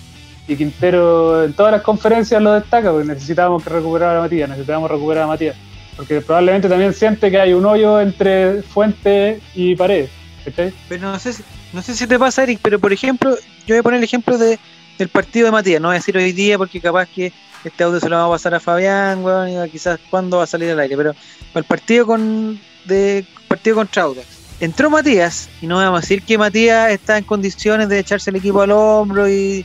Y 0.49 0.57
Quintero 0.57 1.45
en 1.45 1.53
todas 1.53 1.73
las 1.73 1.83
conferencias 1.83 2.43
lo 2.43 2.55
destaca, 2.55 2.91
porque 2.91 3.07
necesitábamos 3.07 3.63
que 3.63 3.71
recuperar 3.71 4.17
a 4.17 4.21
Matías, 4.21 4.49
necesitábamos 4.49 4.91
recuperar 4.91 5.25
a 5.25 5.27
Matías. 5.29 5.57
Porque 5.97 6.21
probablemente 6.21 6.69
también 6.69 6.95
siente 6.95 7.31
que 7.31 7.39
hay 7.39 7.53
un 7.53 7.67
hoyo 7.67 8.01
entre 8.01 8.63
fuente 8.63 9.41
y 9.55 9.77
pared. 9.77 10.09
¿cachai? 10.45 10.73
Pero 10.89 11.13
no 11.13 11.19
sé, 11.19 11.35
no 11.73 11.83
sé 11.83 11.95
si 11.95 12.07
te 12.07 12.19
pasa, 12.19 12.43
Eric, 12.43 12.61
pero 12.63 12.79
por 12.79 12.93
ejemplo, 12.93 13.37
yo 13.67 13.75
voy 13.75 13.79
a 13.79 13.83
poner 13.83 13.99
el 13.99 14.05
ejemplo 14.05 14.39
de, 14.39 14.59
del 14.97 15.09
partido 15.09 15.47
de 15.47 15.53
Matías. 15.53 15.81
No 15.81 15.89
voy 15.89 15.97
a 15.97 15.99
decir 15.99 16.17
hoy 16.17 16.33
día 16.33 16.57
porque 16.57 16.81
capaz 16.81 17.07
que 17.07 17.33
este 17.65 17.85
audio 17.85 18.01
se 18.01 18.09
lo 18.09 18.17
vamos 18.17 18.33
a 18.33 18.37
pasar 18.37 18.55
a 18.55 18.61
Fabián, 18.61 19.23
y 19.49 19.71
quizás 19.71 19.99
cuándo 20.11 20.39
va 20.39 20.45
a 20.45 20.47
salir 20.47 20.71
al 20.71 20.81
aire. 20.81 20.97
Pero 20.97 21.15
el 21.55 21.65
partido 21.65 22.07
con 22.07 22.59
de 22.85 23.25
partido 23.47 23.77
contra 23.77 24.05
Audax. 24.05 24.27
Entró 24.61 24.91
Matías, 24.91 25.49
y 25.61 25.67
no 25.67 25.77
vamos 25.77 25.99
a 25.99 26.01
decir 26.01 26.23
que 26.23 26.37
Matías 26.37 26.91
está 26.91 27.19
en 27.19 27.25
condiciones 27.25 27.89
de 27.89 28.01
echarse 28.01 28.31
el 28.31 28.37
equipo 28.37 28.63
al 28.63 28.73
hombro 28.73 29.29
y. 29.29 29.65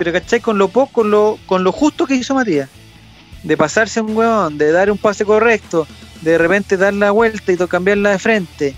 Pero 0.00 0.14
¿cachai? 0.14 0.40
Con 0.40 0.56
lo 0.56 0.68
poco, 0.68 0.92
con 0.92 1.10
lo, 1.10 1.38
con 1.44 1.62
lo 1.62 1.72
justo 1.72 2.06
que 2.06 2.14
hizo 2.14 2.34
Matías. 2.34 2.70
De 3.42 3.54
pasarse 3.58 4.00
un 4.00 4.16
huevón, 4.16 4.56
de 4.56 4.72
dar 4.72 4.90
un 4.90 4.96
pase 4.96 5.26
correcto, 5.26 5.86
de 6.22 6.38
repente 6.38 6.78
dar 6.78 6.94
la 6.94 7.10
vuelta 7.10 7.52
y 7.52 7.56
cambiarla 7.58 8.08
de 8.12 8.18
frente 8.18 8.74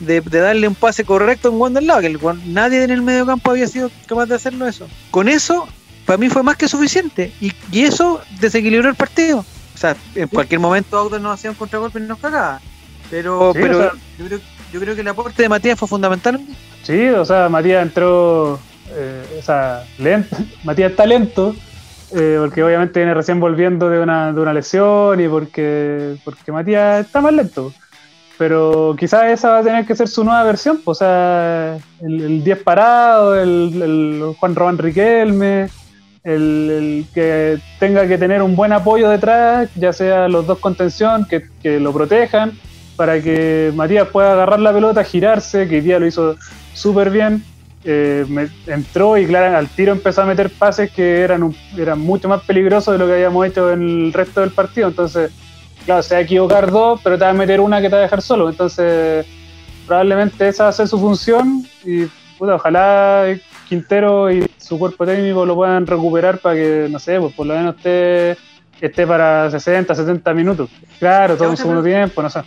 de, 0.00 0.20
de 0.20 0.40
darle 0.40 0.68
un 0.68 0.74
pase 0.74 1.02
correcto 1.02 1.48
a 1.48 1.50
un 1.50 1.58
Wander 1.62 1.82
lado, 1.82 2.02
que 2.02 2.08
el 2.08 2.20
nadie 2.44 2.84
en 2.84 2.90
el 2.90 3.00
medio 3.00 3.24
campo 3.24 3.52
había 3.52 3.66
sido 3.66 3.90
capaz 4.06 4.26
de 4.26 4.34
hacerlo 4.34 4.68
eso. 4.68 4.86
Con 5.10 5.28
eso, 5.30 5.66
para 6.04 6.18
mí 6.18 6.28
fue 6.28 6.42
más 6.42 6.56
que 6.56 6.68
suficiente. 6.68 7.32
Y, 7.40 7.54
y 7.72 7.84
eso 7.84 8.20
desequilibró 8.38 8.90
el 8.90 8.96
partido. 8.96 9.46
O 9.74 9.78
sea, 9.78 9.96
en 10.14 10.28
cualquier 10.28 10.60
momento 10.60 10.98
Audax 10.98 11.22
nos 11.22 11.32
hacía 11.32 11.50
un 11.50 11.56
contragolpe 11.56 12.00
y 12.00 12.02
nos 12.02 12.18
cagaba. 12.18 12.60
Pero, 13.10 13.52
Sí, 13.54 13.60
pero 13.62 13.78
o 13.78 13.80
sea- 13.80 13.92
yo, 14.18 14.26
creo, 14.26 14.40
yo 14.74 14.80
creo 14.80 14.94
que 14.94 15.00
el 15.00 15.08
aporte 15.08 15.42
de 15.42 15.48
Matías 15.48 15.78
fue 15.78 15.88
fundamental. 15.88 16.38
Sí, 16.82 17.08
o 17.08 17.24
sea, 17.24 17.48
Matías 17.48 17.82
entró, 17.82 18.58
eh, 18.90 19.38
o 19.38 19.42
sea, 19.42 19.84
lento. 19.98 20.36
Matías 20.64 20.90
está 20.90 21.06
lento, 21.06 21.54
eh, 22.14 22.36
porque 22.40 22.62
obviamente 22.62 23.00
viene 23.00 23.14
recién 23.14 23.40
volviendo 23.40 23.88
de 23.88 24.00
una, 24.00 24.32
de 24.32 24.40
una 24.40 24.52
lesión 24.52 25.20
y 25.20 25.28
porque, 25.28 26.16
porque 26.24 26.52
Matías 26.52 27.06
está 27.06 27.20
más 27.20 27.32
lento. 27.32 27.72
Pero 28.38 28.94
quizás 28.98 29.30
esa 29.30 29.50
va 29.50 29.58
a 29.58 29.62
tener 29.62 29.86
que 29.86 29.96
ser 29.96 30.08
su 30.08 30.22
nueva 30.22 30.42
versión, 30.44 30.80
pues, 30.84 30.98
o 30.98 30.98
sea, 30.98 31.78
el, 32.02 32.20
el 32.20 32.44
10 32.44 32.62
parado, 32.62 33.34
el, 33.34 34.34
Juan 34.38 34.54
Román 34.54 34.76
Riquelme, 34.76 35.70
el, 36.22 36.70
el 36.70 37.06
que 37.14 37.58
tenga 37.78 38.06
que 38.06 38.18
tener 38.18 38.42
un 38.42 38.54
buen 38.54 38.72
apoyo 38.72 39.08
detrás, 39.08 39.70
ya 39.74 39.92
sea 39.94 40.28
los 40.28 40.46
dos 40.46 40.58
contención, 40.58 41.24
que, 41.24 41.46
que 41.62 41.80
lo 41.80 41.94
protejan, 41.94 42.52
para 42.96 43.22
que 43.22 43.72
Matías 43.74 44.08
pueda 44.08 44.32
agarrar 44.32 44.60
la 44.60 44.72
pelota, 44.72 45.02
girarse, 45.02 45.66
que 45.66 45.76
hoy 45.76 45.80
día 45.80 45.98
lo 45.98 46.06
hizo 46.06 46.36
súper 46.74 47.10
bien. 47.10 47.42
Eh, 47.88 48.24
me- 48.28 48.48
entró 48.66 49.16
y 49.16 49.26
claro, 49.26 49.56
al 49.56 49.68
tiro 49.68 49.92
empezó 49.92 50.22
a 50.22 50.26
meter 50.26 50.50
pases 50.50 50.90
que 50.90 51.20
eran, 51.20 51.44
un- 51.44 51.56
eran 51.78 52.00
mucho 52.00 52.28
más 52.28 52.42
peligrosos 52.42 52.92
de 52.94 52.98
lo 52.98 53.06
que 53.06 53.12
habíamos 53.12 53.46
hecho 53.46 53.70
en 53.70 53.80
el 54.06 54.12
resto 54.12 54.40
del 54.40 54.50
partido. 54.50 54.88
Entonces, 54.88 55.30
claro, 55.84 56.02
se 56.02 56.14
va 56.14 56.18
a 56.18 56.22
equivocar 56.22 56.68
dos, 56.70 57.00
pero 57.04 57.16
te 57.16 57.24
va 57.24 57.30
a 57.30 57.34
meter 57.34 57.60
una 57.60 57.80
que 57.80 57.88
te 57.88 57.94
va 57.94 58.00
a 58.00 58.02
dejar 58.02 58.22
solo. 58.22 58.48
Entonces, 58.50 59.24
probablemente 59.86 60.48
esa 60.48 60.64
va 60.64 60.70
a 60.70 60.72
ser 60.72 60.88
su 60.88 60.98
función 60.98 61.64
y 61.84 62.06
puta, 62.38 62.56
ojalá 62.56 63.24
Quintero 63.68 64.32
y 64.32 64.44
su 64.58 64.78
cuerpo 64.80 65.06
técnico 65.06 65.46
lo 65.46 65.54
puedan 65.54 65.86
recuperar 65.86 66.38
para 66.38 66.56
que, 66.56 66.88
no 66.90 66.98
sé, 66.98 67.20
pues 67.20 67.32
por 67.34 67.46
lo 67.46 67.54
menos 67.54 67.76
esté, 67.76 68.36
esté 68.80 69.06
para 69.06 69.48
60, 69.50 69.94
70 69.94 70.34
minutos. 70.34 70.70
Claro, 70.98 71.36
todo 71.36 71.50
un 71.50 71.56
segundo 71.56 71.82
tiempo, 71.84 72.20
no 72.22 72.30
sé. 72.30 72.40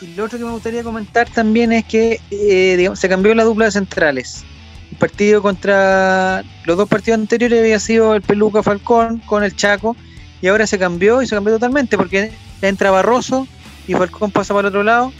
Y 0.00 0.14
lo 0.16 0.24
otro 0.24 0.36
que 0.38 0.44
me 0.44 0.50
gustaría 0.50 0.82
comentar 0.82 1.28
también 1.30 1.72
es 1.72 1.84
que 1.84 2.20
eh, 2.32 2.74
digamos, 2.76 2.98
se 2.98 3.08
cambió 3.08 3.32
la 3.36 3.44
dupla 3.44 3.66
de 3.66 3.70
centrales. 3.70 4.44
El 4.92 4.98
partido 4.98 5.42
contra 5.42 6.44
los 6.64 6.76
dos 6.76 6.88
partidos 6.88 7.18
anteriores 7.18 7.58
había 7.60 7.78
sido 7.80 8.14
el 8.14 8.22
Peluca 8.22 8.62
Falcón 8.62 9.18
con 9.26 9.42
el 9.42 9.54
Chaco 9.56 9.96
y 10.40 10.48
ahora 10.48 10.66
se 10.66 10.78
cambió 10.78 11.20
y 11.22 11.26
se 11.26 11.34
cambió 11.34 11.54
totalmente 11.54 11.96
porque 11.96 12.32
entra 12.62 12.90
Barroso 12.90 13.46
y 13.88 13.94
Falcón 13.94 14.30
pasa 14.30 14.54
para 14.54 14.68
el 14.68 14.74
otro 14.74 14.82
lado. 14.84 15.12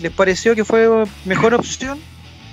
¿Les 0.00 0.12
pareció 0.12 0.54
que 0.54 0.64
fue 0.64 0.88
mejor 1.24 1.54
opción 1.54 1.98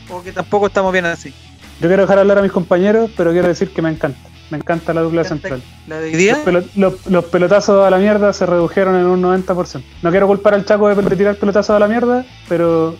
o 0.09 0.23
que 0.23 0.31
tampoco 0.31 0.67
estamos 0.67 0.91
bien 0.93 1.05
así? 1.05 1.33
Yo 1.81 1.87
quiero 1.87 2.03
dejar 2.03 2.19
hablar 2.19 2.37
a 2.39 2.41
mis 2.41 2.51
compañeros, 2.51 3.11
pero 3.17 3.31
quiero 3.31 3.47
decir 3.49 3.69
que 3.69 3.81
me 3.81 3.89
encanta. 3.89 4.19
Me 4.49 4.57
encanta 4.57 4.93
la 4.93 5.01
dupla 5.01 5.23
central. 5.23 5.61
La 5.87 5.99
de 5.99 6.05
hoy 6.11 6.15
día, 6.15 6.33
Los, 6.35 6.43
pelo- 6.45 6.69
los- 6.75 7.07
los 7.07 7.25
pelotazos 7.25 7.85
a 7.85 7.89
la 7.89 7.97
mierda 7.97 8.31
se 8.33 8.45
redujeron 8.45 8.95
en 8.95 9.05
un 9.05 9.21
90%. 9.21 9.83
No 10.01 10.11
quiero 10.11 10.27
culpar 10.27 10.53
al 10.53 10.65
Chaco 10.65 10.87
de, 10.93 11.01
de 11.01 11.15
tirar 11.15 11.35
pelotazos 11.35 11.75
a 11.75 11.79
la 11.79 11.87
mierda, 11.87 12.25
pero, 12.47 12.95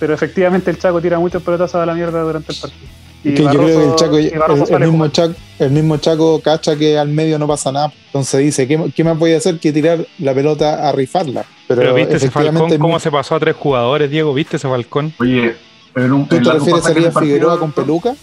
pero 0.00 0.14
efectivamente 0.14 0.70
el 0.70 0.78
Chaco 0.78 1.00
tira 1.00 1.18
muchos 1.18 1.42
pelotazos 1.42 1.76
a 1.80 1.86
la 1.86 1.94
mierda 1.94 2.22
durante 2.22 2.52
el 2.52 2.58
partido. 2.58 2.86
Que 3.32 3.42
yo 3.42 3.48
creo 3.50 3.78
que 3.78 3.84
el 3.86 3.94
Chaco, 3.96 4.18
y 4.20 4.26
el, 4.28 4.38
Barroso 4.38 4.62
el 4.62 4.68
sale 4.68 4.86
mismo. 4.86 5.08
Chaco, 5.08 5.34
el 5.58 5.70
mismo 5.70 5.96
Chaco 5.96 6.40
cacha 6.40 6.76
que 6.76 6.98
al 6.98 7.08
medio 7.08 7.38
no 7.38 7.46
pasa 7.46 7.72
nada. 7.72 7.92
Entonces 8.06 8.40
dice, 8.40 8.68
¿qué, 8.68 8.92
qué 8.94 9.04
más 9.04 9.18
voy 9.18 9.32
a 9.32 9.38
hacer 9.38 9.58
que 9.58 9.72
tirar 9.72 10.06
la 10.18 10.34
pelota 10.34 10.88
a 10.88 10.92
rifarla? 10.92 11.44
Pero, 11.66 11.80
Pero 11.80 11.94
viste 11.94 12.16
ese 12.16 12.30
Falcón, 12.30 12.54
cómo 12.54 12.68
mismo- 12.88 13.00
se 13.00 13.10
pasó 13.10 13.34
a 13.36 13.40
tres 13.40 13.56
jugadores, 13.56 14.10
Diego, 14.10 14.34
¿viste 14.34 14.56
ese 14.56 14.68
Falcón? 14.68 15.14
Oye, 15.18 15.56
en 15.96 16.12
un 16.12 16.28
¿Tú 16.28 16.36
en 16.36 16.42
te 16.42 16.48
largo 16.48 16.64
refieres 16.66 16.84
a 17.16 17.20
Figueroa 17.20 17.50
partido- 17.54 17.60
con 17.60 17.72
peluca? 17.72 18.14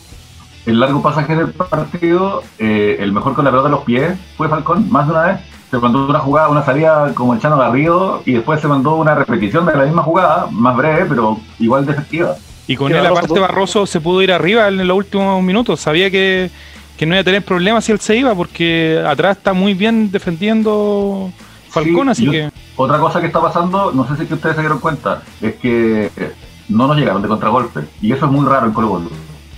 El 0.68 0.80
largo 0.80 1.02
pasaje 1.02 1.36
del 1.36 1.48
partido, 1.54 2.44
eh, 2.60 2.98
el 3.00 3.12
mejor 3.12 3.34
con 3.34 3.44
la 3.46 3.50
pelota 3.52 3.68
en 3.70 3.72
los 3.72 3.84
pies 3.84 4.12
fue 4.38 4.48
Falcón, 4.48 4.92
más 4.92 5.08
de 5.08 5.14
una 5.14 5.22
vez. 5.24 5.40
Se 5.72 5.78
mandó 5.78 6.06
una 6.06 6.20
jugada, 6.20 6.50
una 6.50 6.64
salida 6.66 7.12
como 7.16 7.34
el 7.34 7.40
Chano 7.40 7.58
Garrido 7.58 8.22
y 8.26 8.34
después 8.34 8.60
se 8.62 8.68
mandó 8.68 8.96
una 8.98 9.16
repetición 9.16 9.66
de 9.66 9.74
la 9.76 9.86
misma 9.86 10.04
jugada, 10.04 10.48
más 10.52 10.76
breve, 10.76 11.06
pero 11.08 11.40
igual 11.60 11.86
de 11.86 11.94
efectiva. 11.94 12.36
Y 12.67 12.76
con 12.76 12.93
él, 12.93 13.06
aparte, 13.06 13.39
Barroso 13.39 13.86
se 13.86 14.00
pudo 14.00 14.21
ir 14.21 14.32
arriba 14.32 14.67
en 14.67 14.88
los 14.88 14.97
últimos 14.97 15.41
minutos. 15.43 15.80
Sabía 15.80 16.10
que, 16.10 16.50
que 16.97 17.06
no 17.06 17.15
iba 17.15 17.21
a 17.21 17.26
tener 17.26 17.43
problemas 17.43 17.84
si 17.86 17.91
él 17.91 18.00
se 18.00 18.15
iba, 18.15 18.34
porque 18.36 19.04
atrás 19.06 19.38
está 19.38 19.54
muy 19.54 19.74
bien 19.74 20.10
defendiendo 20.12 21.32
Falcón, 21.69 22.08
Sí, 22.08 22.12
así 22.12 22.26
yo- 22.26 22.32
que. 22.32 22.50
Otra 22.78 22.97
cosa 23.00 23.19
que 23.19 23.28
está 23.28 23.41
pasando, 23.41 23.91
no 23.91 24.08
sé 24.08 24.15
si 24.15 24.21
es 24.24 24.28
que 24.28 24.34
ustedes 24.36 24.56
se 24.56 24.62
dieron 24.62 24.80
cuenta, 24.80 25.21
es 25.41 25.56
que 25.56 26.10
eh, 26.15 26.32
no 26.69 26.88
nos 26.88 26.97
llegaron 26.97 27.21
de 27.21 27.28
contragolpe. 27.28 27.82
Y 28.02 28.12
eso 28.13 28.26
es 28.26 28.32
muy 28.32 28.45
raro 28.45 28.65
en 28.65 28.71
Colo 28.74 28.89
Colo. 28.89 29.10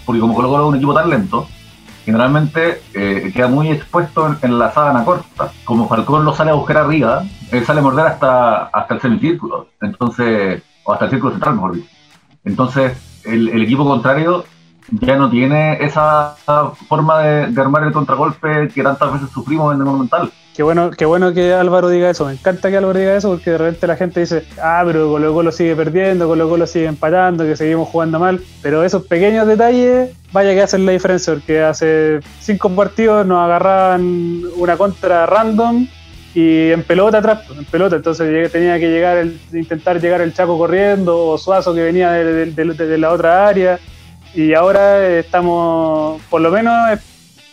Porque 0.06 0.20
como 0.20 0.34
Colo 0.34 0.50
Colo 0.50 0.64
es 0.64 0.70
un 0.70 0.76
equipo 0.76 0.94
tan 0.94 1.10
lento, 1.10 1.48
generalmente 2.04 2.82
eh, 2.94 3.32
queda 3.34 3.48
muy 3.48 3.70
expuesto 3.70 4.28
en, 4.28 4.38
en 4.42 4.60
la 4.60 4.72
sábana 4.74 5.06
corta. 5.06 5.52
Como 5.64 5.88
Falcón 5.88 6.26
lo 6.26 6.36
sale 6.36 6.52
a 6.52 6.56
buscar 6.56 6.78
arriba, 6.78 7.24
él 7.52 7.66
sale 7.66 7.80
a 7.80 7.84
morder 7.84 8.08
hasta, 8.08 8.64
hasta 8.66 8.96
el 8.96 9.02
semicírculo. 9.02 9.68
Entonces, 9.82 10.62
o 10.84 10.92
hasta 10.94 11.06
el 11.06 11.12
círculo 11.12 11.32
central, 11.34 11.56
mejor 11.56 11.76
dicho. 11.76 11.88
Entonces, 12.46 12.94
el, 13.26 13.62
equipo 13.62 13.86
contrario 13.86 14.46
ya 14.92 15.16
no 15.16 15.30
tiene 15.30 15.84
esa 15.84 16.36
forma 16.88 17.20
de, 17.20 17.48
de 17.48 17.62
armar 17.62 17.84
el 17.84 17.94
contragolpe 17.94 18.68
que 18.70 18.84
tantas 18.84 19.14
veces 19.14 19.30
sufrimos 19.30 19.74
en 19.74 19.80
el 19.80 19.86
Monumental. 19.86 20.32
Qué 20.54 20.62
bueno, 20.62 20.92
qué 20.92 21.06
bueno 21.06 21.34
que 21.34 21.52
Álvaro 21.52 21.90
diga 21.90 22.12
eso. 22.12 22.26
Me 22.26 22.34
encanta 22.34 22.70
que 22.70 22.78
Álvaro 22.78 23.00
diga 23.00 23.16
eso 23.16 23.30
porque 23.32 23.50
de 23.50 23.58
repente 23.58 23.88
la 23.88 23.96
gente 23.96 24.20
dice, 24.20 24.46
ah, 24.62 24.84
pero 24.86 25.10
Colo 25.10 25.34
Colo 25.34 25.52
sigue 25.52 25.76
perdiendo, 25.76 26.28
Colo 26.28 26.48
Colo 26.48 26.68
sigue 26.68 26.86
empatando, 26.86 27.44
que 27.44 27.58
seguimos 27.58 27.90
jugando 27.90 28.20
mal. 28.20 28.40
Pero 28.62 28.84
esos 28.84 29.04
pequeños 29.08 29.48
detalles, 29.48 30.12
vaya 30.32 30.54
que 30.54 30.62
hacen 30.62 30.86
la 30.86 30.92
diferencia, 30.92 31.34
porque 31.34 31.64
hace 31.64 32.20
cinco 32.40 32.70
partidos 32.70 33.26
nos 33.26 33.40
agarraban 33.40 34.44
una 34.56 34.78
contra 34.78 35.26
random 35.26 35.88
y 36.36 36.72
en 36.72 36.84
pelota 36.84 37.20
atrás, 37.20 37.42
pues, 37.48 37.60
en 37.60 37.66
pelota. 37.66 37.96
Entonces 37.96 38.52
tenía 38.52 38.80
que 38.80 38.90
llegar 38.90 39.18
el, 39.18 39.40
intentar 39.54 40.00
llegar 40.02 40.22
el 40.22 40.34
Chaco 40.34 40.58
corriendo 40.58 41.28
o 41.28 41.38
Suazo 41.38 41.74
que 41.74 41.82
venía 41.84 42.12
de, 42.12 42.46
de- 42.52 42.66
de- 42.74 42.88
de 42.88 42.98
la 42.98 43.12
otra 43.12 43.48
área. 43.48 43.80
Y 44.34 44.54
ahora 44.56 45.00
eh, 45.08 45.20
estamos, 45.20 46.22
por 46.30 46.42
lo 46.42 46.50
menos, 46.50 46.74
eh, 46.92 46.98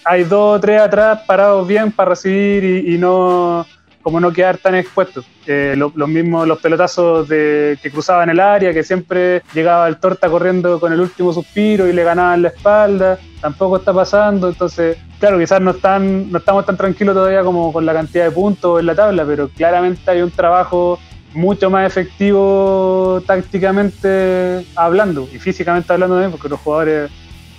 hay 0.05 0.25
dos 0.25 0.57
o 0.57 0.61
tres 0.61 0.81
atrás 0.81 1.21
parados 1.27 1.69
bien 1.69 1.93
para 1.93 2.11
recibir 2.11 2.65
y, 2.65 2.95
y 2.95 2.99
no 2.99 3.67
como 4.03 4.19
no 4.19 4.33
quedar 4.33 4.57
tan 4.57 4.75
expuestos. 4.77 5.27
Eh, 5.47 5.75
lo- 5.77 5.93
los 5.95 6.09
mismos 6.09 6.49
los 6.49 6.59
pelotazos 6.59 7.29
de, 7.29 7.79
que 7.83 7.91
cruzaban 7.91 8.31
el 8.31 8.41
área, 8.41 8.73
que 8.73 8.83
siempre 8.83 9.43
llegaba 9.53 9.87
el 9.89 9.99
torta 9.99 10.31
corriendo 10.31 10.81
con 10.81 10.91
el 10.95 11.01
último 11.01 11.35
suspiro 11.35 11.87
y 11.87 11.93
le 11.93 12.03
ganaban 12.03 12.41
la 12.41 12.49
espalda, 12.49 13.19
tampoco 13.43 13.77
está 13.77 13.93
pasando. 13.93 14.49
Entonces, 14.49 14.97
claro, 15.21 15.39
quizás 15.39 15.61
no, 15.61 15.71
están, 15.73 16.33
no 16.33 16.39
estamos 16.39 16.67
tan 16.67 16.77
tranquilos 16.77 17.15
todavía 17.15 17.43
como 17.43 17.73
con 17.73 17.87
la 17.87 17.93
cantidad 17.93 18.25
de 18.25 18.31
puntos 18.31 18.81
en 18.81 18.87
la 18.87 18.95
tabla, 18.95 19.25
pero 19.25 19.49
claramente 19.49 20.11
hay 20.11 20.23
un 20.23 20.31
trabajo 20.31 20.99
mucho 21.35 21.71
más 21.71 21.87
efectivo 21.87 23.23
tácticamente 23.27 24.67
hablando 24.75 25.29
y 25.33 25.39
físicamente 25.39 25.93
hablando 25.93 26.17
también, 26.17 26.33
porque 26.33 26.49
los 26.49 26.59
jugadores 26.59 27.11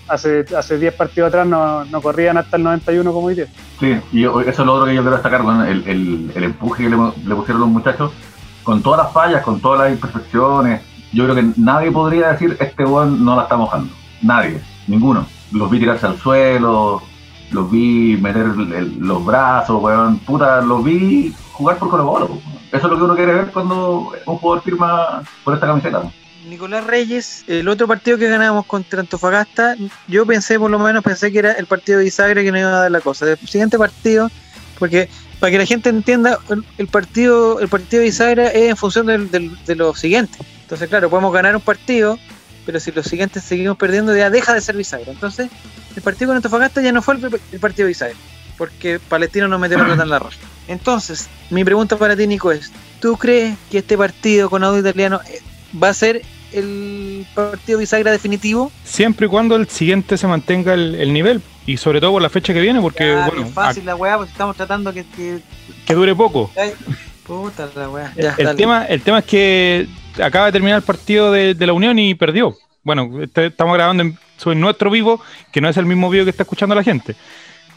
hace, 0.08 0.46
hace 0.58 0.78
10 0.78 0.94
partidos 0.96 1.30
atrás 1.30 1.48
no, 1.48 1.86
no 1.86 2.02
corrían 2.02 2.38
hasta 2.38 2.58
el 2.58 2.64
91 2.64 3.14
como 3.14 3.28
hoy. 3.28 3.46
Sí, 3.80 3.98
y 4.12 4.26
eso 4.26 4.42
es 4.42 4.58
lo 4.60 4.74
otro 4.74 4.88
que 4.88 4.96
yo 4.96 5.02
quiero 5.02 5.16
destacar, 5.16 5.44
con 5.44 5.66
el, 5.66 5.88
el, 5.88 6.32
el 6.36 6.44
empuje 6.44 6.84
que 6.84 6.90
le, 6.90 7.36
pusieron 7.36 7.62
los 7.62 7.70
muchachos, 7.70 8.12
con 8.64 8.82
todas 8.82 9.06
las 9.06 9.14
fallas, 9.14 9.44
con 9.44 9.62
todas 9.62 9.82
las 9.82 9.92
imperfecciones. 9.92 10.82
Yo 11.14 11.26
creo 11.26 11.36
que 11.36 11.46
nadie 11.58 11.92
podría 11.92 12.32
decir 12.32 12.58
este 12.60 12.86
weón 12.86 13.24
no 13.24 13.36
la 13.36 13.44
está 13.44 13.56
mojando. 13.56 13.94
Nadie, 14.22 14.62
ninguno. 14.88 15.26
Los 15.52 15.70
vi 15.70 15.80
tirarse 15.80 16.06
al 16.08 16.18
suelo, 16.18 17.02
los 17.52 17.70
vi 17.70 18.18
meter 18.18 18.48
los 18.48 19.26
brazos, 19.26 19.82
weón, 19.82 20.20
puta, 20.20 20.62
los 20.62 20.84
vi 20.84 21.34
jugar 21.52 21.78
por 21.78 21.90
Colo 21.90 22.08
Colo. 22.08 22.42
Eso 22.72 22.88
es 22.88 22.92
lo 22.92 22.98
que 22.98 23.04
uno 23.04 23.16
quiere 23.16 23.34
ver 23.34 23.52
cuando 23.52 24.12
un 24.26 24.38
jugador 24.38 24.64
firma 24.64 25.24
por 25.44 25.54
esta 25.54 25.68
camiseta. 25.68 26.04
Nicolás 26.48 26.86
Reyes, 26.86 27.44
el 27.48 27.68
otro 27.68 27.88
partido 27.88 28.18
que 28.18 28.28
ganamos 28.28 28.66
contra 28.66 29.02
Antofagasta, 29.02 29.76
yo 30.08 30.26
pensé, 30.26 30.60
por 30.60 30.72
lo 30.72 30.80
menos, 30.80 31.04
pensé 31.04 31.32
que 31.32 31.40
era 31.40 31.52
el 31.54 31.66
partido 31.66 32.00
de 32.00 32.08
Isagra 32.08 32.42
que 32.42 32.52
no 32.52 32.60
iba 32.60 32.70
a 32.70 32.82
dar 32.82 32.92
la 32.92 33.02
cosa. 33.02 33.30
El 33.30 33.38
siguiente 33.38 33.78
partido, 33.78 34.30
porque 34.80 35.10
para 35.40 35.52
que 35.52 35.58
la 35.60 35.66
gente 35.66 35.90
entienda, 35.90 36.40
el, 36.78 36.88
partido 36.88 37.60
el 37.60 37.68
partido 37.68 38.02
de 38.02 38.08
Isagra 38.08 38.48
es 38.48 38.70
en 38.70 38.78
función 38.78 39.06
de 39.08 39.76
lo 39.76 39.94
siguiente. 39.94 40.40
Entonces, 40.62 40.88
claro, 40.90 41.10
podemos 41.10 41.34
ganar 41.34 41.56
un 41.56 41.62
partido, 41.62 42.18
pero 42.66 42.80
si 42.80 42.92
los 42.92 43.06
siguientes 43.06 43.44
seguimos 43.44 43.78
perdiendo, 43.78 44.16
ya 44.16 44.30
deja 44.30 44.54
de 44.54 44.62
ser 44.62 44.78
Bisagra. 44.78 45.12
Entonces, 45.12 45.50
el 45.96 46.02
partido 46.02 46.30
con 46.30 46.36
Antofagasta 46.38 46.82
ya 46.82 46.92
no 46.92 47.02
fue 47.02 47.16
el, 47.16 47.40
el 47.52 47.60
partido 47.60 47.88
de 47.88 48.16
porque 48.58 49.00
Palestino 49.00 49.48
nos 49.48 49.60
metió 49.60 49.78
pelota 49.80 50.04
en 50.04 50.10
la 50.10 50.20
raja. 50.20 50.38
Entonces, 50.68 51.30
mi 51.50 51.64
pregunta 51.64 51.98
para 51.98 52.16
ti, 52.16 52.28
Nico, 52.28 52.52
es: 52.52 52.72
¿tú 53.00 53.18
crees 53.18 53.58
que 53.72 53.80
este 53.80 53.98
partido 53.98 54.50
con 54.50 54.64
audio 54.64 54.82
italiano 54.82 55.20
eh, 55.28 55.42
va 55.82 55.90
a 55.90 55.94
ser 55.94 56.22
el 56.52 57.26
partido 57.34 57.80
bisagra 57.80 58.12
definitivo? 58.12 58.72
Siempre 58.84 59.26
y 59.26 59.30
cuando 59.30 59.56
el 59.56 59.68
siguiente 59.68 60.18
se 60.18 60.28
mantenga 60.28 60.74
el, 60.74 60.96
el 60.96 61.12
nivel. 61.14 61.42
Y 61.66 61.78
sobre 61.78 62.00
todo 62.02 62.12
por 62.14 62.22
la 62.22 62.30
fecha 62.30 62.54
que 62.54 62.60
viene, 62.62 62.82
porque 62.82 63.06
Ya, 63.08 63.26
bueno, 63.28 63.44
bien 63.44 63.54
fácil 63.54 63.86
la 63.86 63.96
weá, 63.96 64.18
porque 64.18 64.32
estamos 64.32 64.56
tratando 64.56 64.94
que. 64.94 65.06
que- 65.16 65.40
que 65.86 65.94
dure 65.96 66.14
poco. 66.16 66.52
ay, 66.58 66.74
puta 67.26 67.70
la 67.76 67.90
weá. 67.90 68.14
Ya, 68.16 68.36
el, 68.38 68.56
tema, 68.56 68.86
el 68.86 69.02
tema 69.02 69.20
es 69.20 69.26
que 69.26 69.88
acaba 70.22 70.48
de 70.48 70.52
terminar 70.52 70.78
el 70.78 70.84
partido 70.84 71.32
de, 71.32 71.54
de 71.54 71.68
la 71.68 71.74
Unión 71.74 71.98
y 72.00 72.14
perdió. 72.16 72.56
Bueno, 72.84 73.10
este- 73.22 73.48
estamos 73.48 73.74
grabando 73.76 74.04
en, 74.04 74.18
sobre 74.42 74.58
nuestro 74.58 74.90
vivo, 74.90 75.22
que 75.52 75.62
no 75.62 75.70
es 75.70 75.78
el 75.78 75.86
mismo 75.86 76.10
vivo 76.10 76.24
que 76.26 76.32
está 76.32 76.44
escuchando 76.44 76.74
la 76.76 76.84
gente. 76.84 77.16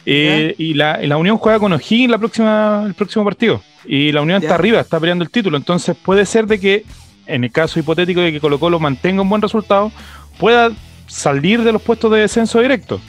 Eh, 0.07 0.55
y, 0.59 0.75
la, 0.75 1.03
y 1.03 1.07
la 1.07 1.17
Unión 1.17 1.39
juega 1.39 1.59
con 1.59 1.73
O'Higgins 1.73 2.11
la 2.11 2.19
próxima, 2.19 2.85
el 2.87 2.95
próximo 2.95 3.25
partido. 3.25 3.63
Y 3.87 4.13
la 4.13 4.23
Unión 4.23 4.41
Ya. 4.41 4.49
está 4.49 4.55
arriba, 4.57 4.81
está 4.81 4.99
peleando 5.01 5.25
el 5.25 5.31
título. 5.31 5.57
Entonces 5.57 5.97
puede 6.03 6.27
ser 6.27 6.47
de 6.47 6.59
que, 6.61 6.85
en 7.27 7.45
el 7.45 7.51
caso 7.53 7.79
hipotético 7.79 8.21
de 8.21 8.33
que 8.33 8.41
Colo 8.41 8.59
Colo 8.59 8.79
mantenga 8.81 9.23
un 9.23 9.29
buen 9.29 9.43
resultado, 9.43 9.93
pueda 10.39 10.71
salir 11.07 11.63
de 11.63 11.73
los 11.73 11.83
puestos 11.83 12.11
de 12.13 12.21
descenso 12.21 12.61
directo. 12.61 13.01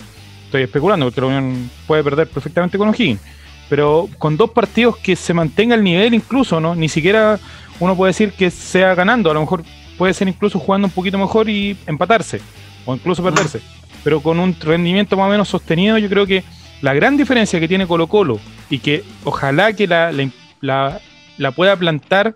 Estoy 0.46 0.64
especulando 0.64 1.06
porque 1.06 1.22
la 1.22 1.28
Unión 1.28 1.70
puede 1.88 2.04
perder 2.04 2.28
perfectamente 2.28 2.78
con 2.78 2.90
O'Higgins. 2.90 3.22
Pero 3.68 4.08
con 4.18 4.38
dos 4.38 4.52
partidos 4.52 4.98
que 4.98 5.16
se 5.16 5.34
mantenga 5.34 5.76
el 5.76 5.84
nivel 5.84 6.14
incluso, 6.14 6.60
¿no? 6.60 6.76
Ni 6.76 6.88
siquiera 6.88 7.40
uno 7.80 7.96
puede 7.96 8.12
decir 8.12 8.32
que 8.32 8.52
sea 8.52 8.94
ganando. 8.96 9.32
A 9.32 9.34
lo 9.34 9.42
mejor 9.42 9.64
puede 9.98 10.14
ser 10.14 10.28
incluso 10.28 10.60
jugando 10.60 10.88
un 10.88 10.92
poquito 10.92 11.18
mejor 11.18 11.50
y 11.50 11.76
empatarse. 11.88 12.42
O 12.86 12.94
incluso 12.96 13.24
perderse. 13.24 13.62
Pero 14.04 14.22
con 14.22 14.40
un 14.40 14.56
rendimiento 14.60 15.18
más 15.18 15.28
o 15.28 15.32
menos 15.32 15.48
sostenido, 15.50 15.98
yo 15.98 16.10
creo 16.10 16.26
que 16.26 16.44
la 16.82 16.94
gran 16.94 17.18
diferencia 17.18 17.60
que 17.60 17.68
tiene 17.68 17.88
Colo 17.88 18.08
Colo 18.08 18.40
y 18.70 18.80
que 18.80 19.04
ojalá 19.24 19.74
que 19.74 19.88
la, 19.88 20.12
la- 20.12 20.30
la- 20.62 21.00
la 21.38 21.52
pueda 21.52 21.76
plantar 21.76 22.36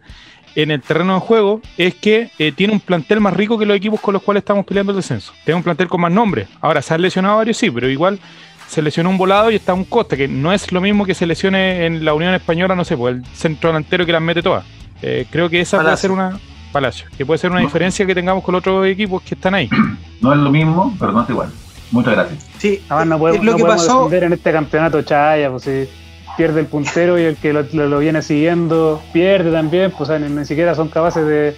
en 0.56 0.72
el 0.72 0.82
terreno 0.82 1.14
de 1.14 1.20
juego 1.20 1.62
es 1.78 1.94
que 1.96 2.32
eh, 2.40 2.52
tiene 2.52 2.74
un 2.74 2.80
plantel 2.80 3.20
más 3.22 3.34
rico 3.36 3.58
que 3.60 3.66
los 3.66 3.78
equipos 3.78 4.02
con 4.02 4.14
los 4.14 4.24
cuales 4.24 4.42
estamos 4.42 4.66
peleando 4.66 4.92
el 4.92 4.98
descenso. 4.98 5.32
Tiene 5.46 5.58
un 5.58 5.64
plantel 5.64 5.88
con 5.88 6.02
más 6.02 6.12
nombres. 6.12 6.48
Ahora 6.60 6.82
se 6.82 6.94
han 6.96 7.02
lesionado 7.02 7.38
varios, 7.38 7.56
sí, 7.58 7.70
pero 7.70 7.88
igual 7.88 8.20
se 8.68 8.82
lesionó 8.82 9.10
un 9.12 9.18
volado 9.18 9.52
y 9.52 9.56
está 9.56 9.74
un 9.74 9.84
costa, 9.86 10.18
que 10.18 10.28
no 10.28 10.52
es 10.52 10.72
lo 10.72 10.82
mismo 10.82 11.06
que 11.06 11.14
se 11.16 11.26
lesione 11.28 11.86
en 11.86 12.04
la 12.04 12.14
Unión 12.14 12.34
Española, 12.34 12.76
no 12.76 12.84
sé, 12.84 12.98
pues 12.98 13.16
el 13.16 13.26
centro 13.36 13.70
delantero 13.70 14.06
que 14.06 14.12
las 14.12 14.22
mete 14.22 14.42
todas. 14.42 14.66
Eh, 15.02 15.26
creo 15.32 15.50
que 15.50 15.62
esa 15.62 15.78
puede 15.78 15.86
Palacio. 15.88 16.02
ser 16.02 16.12
una. 16.12 16.40
Palacio, 16.72 17.08
que 17.18 17.26
puede 17.26 17.38
ser 17.40 17.52
una 17.52 17.60
No. 17.62 17.66
diferencia 17.66 18.06
que 18.06 18.14
tengamos 18.16 18.44
con 18.44 18.54
los 18.54 18.60
otros 18.60 18.86
equipos 18.88 19.22
que 19.24 19.36
están 19.36 19.54
ahí. 19.56 19.70
No 20.22 20.34
es 20.34 20.40
lo 20.40 20.50
mismo, 20.52 20.94
pero 21.00 21.14
no 21.14 21.24
es 21.24 21.30
igual. 21.30 21.50
Muchas 21.92 22.14
gracias. 22.14 22.46
Sí, 22.58 22.82
Además, 22.90 23.08
no 23.08 23.20
podemos, 23.20 23.46
lo 23.46 23.52
no 23.54 23.58
que 23.58 23.64
podemos 23.64 23.86
pasó. 23.88 23.98
defender 24.00 24.24
en 24.26 24.34
este 24.34 24.52
campeonato 24.52 25.02
Chaya, 25.02 25.50
pues 25.50 25.64
si 25.64 25.90
pierde 26.38 26.60
el 26.60 26.66
puntero 26.68 27.18
y 27.18 27.24
el 27.24 27.36
que 27.38 27.54
lo, 27.54 27.64
lo- 27.74 27.88
lo 27.88 28.00
viene 28.00 28.22
siguiendo 28.22 29.02
pierde 29.14 29.50
también, 29.52 29.92
pues 29.92 30.02
o 30.02 30.06
sea, 30.14 30.20
ni, 30.20 30.30
ni 30.34 30.46
siquiera 30.46 30.76
son 30.76 30.90
capaces 30.90 31.26
de, 31.26 31.56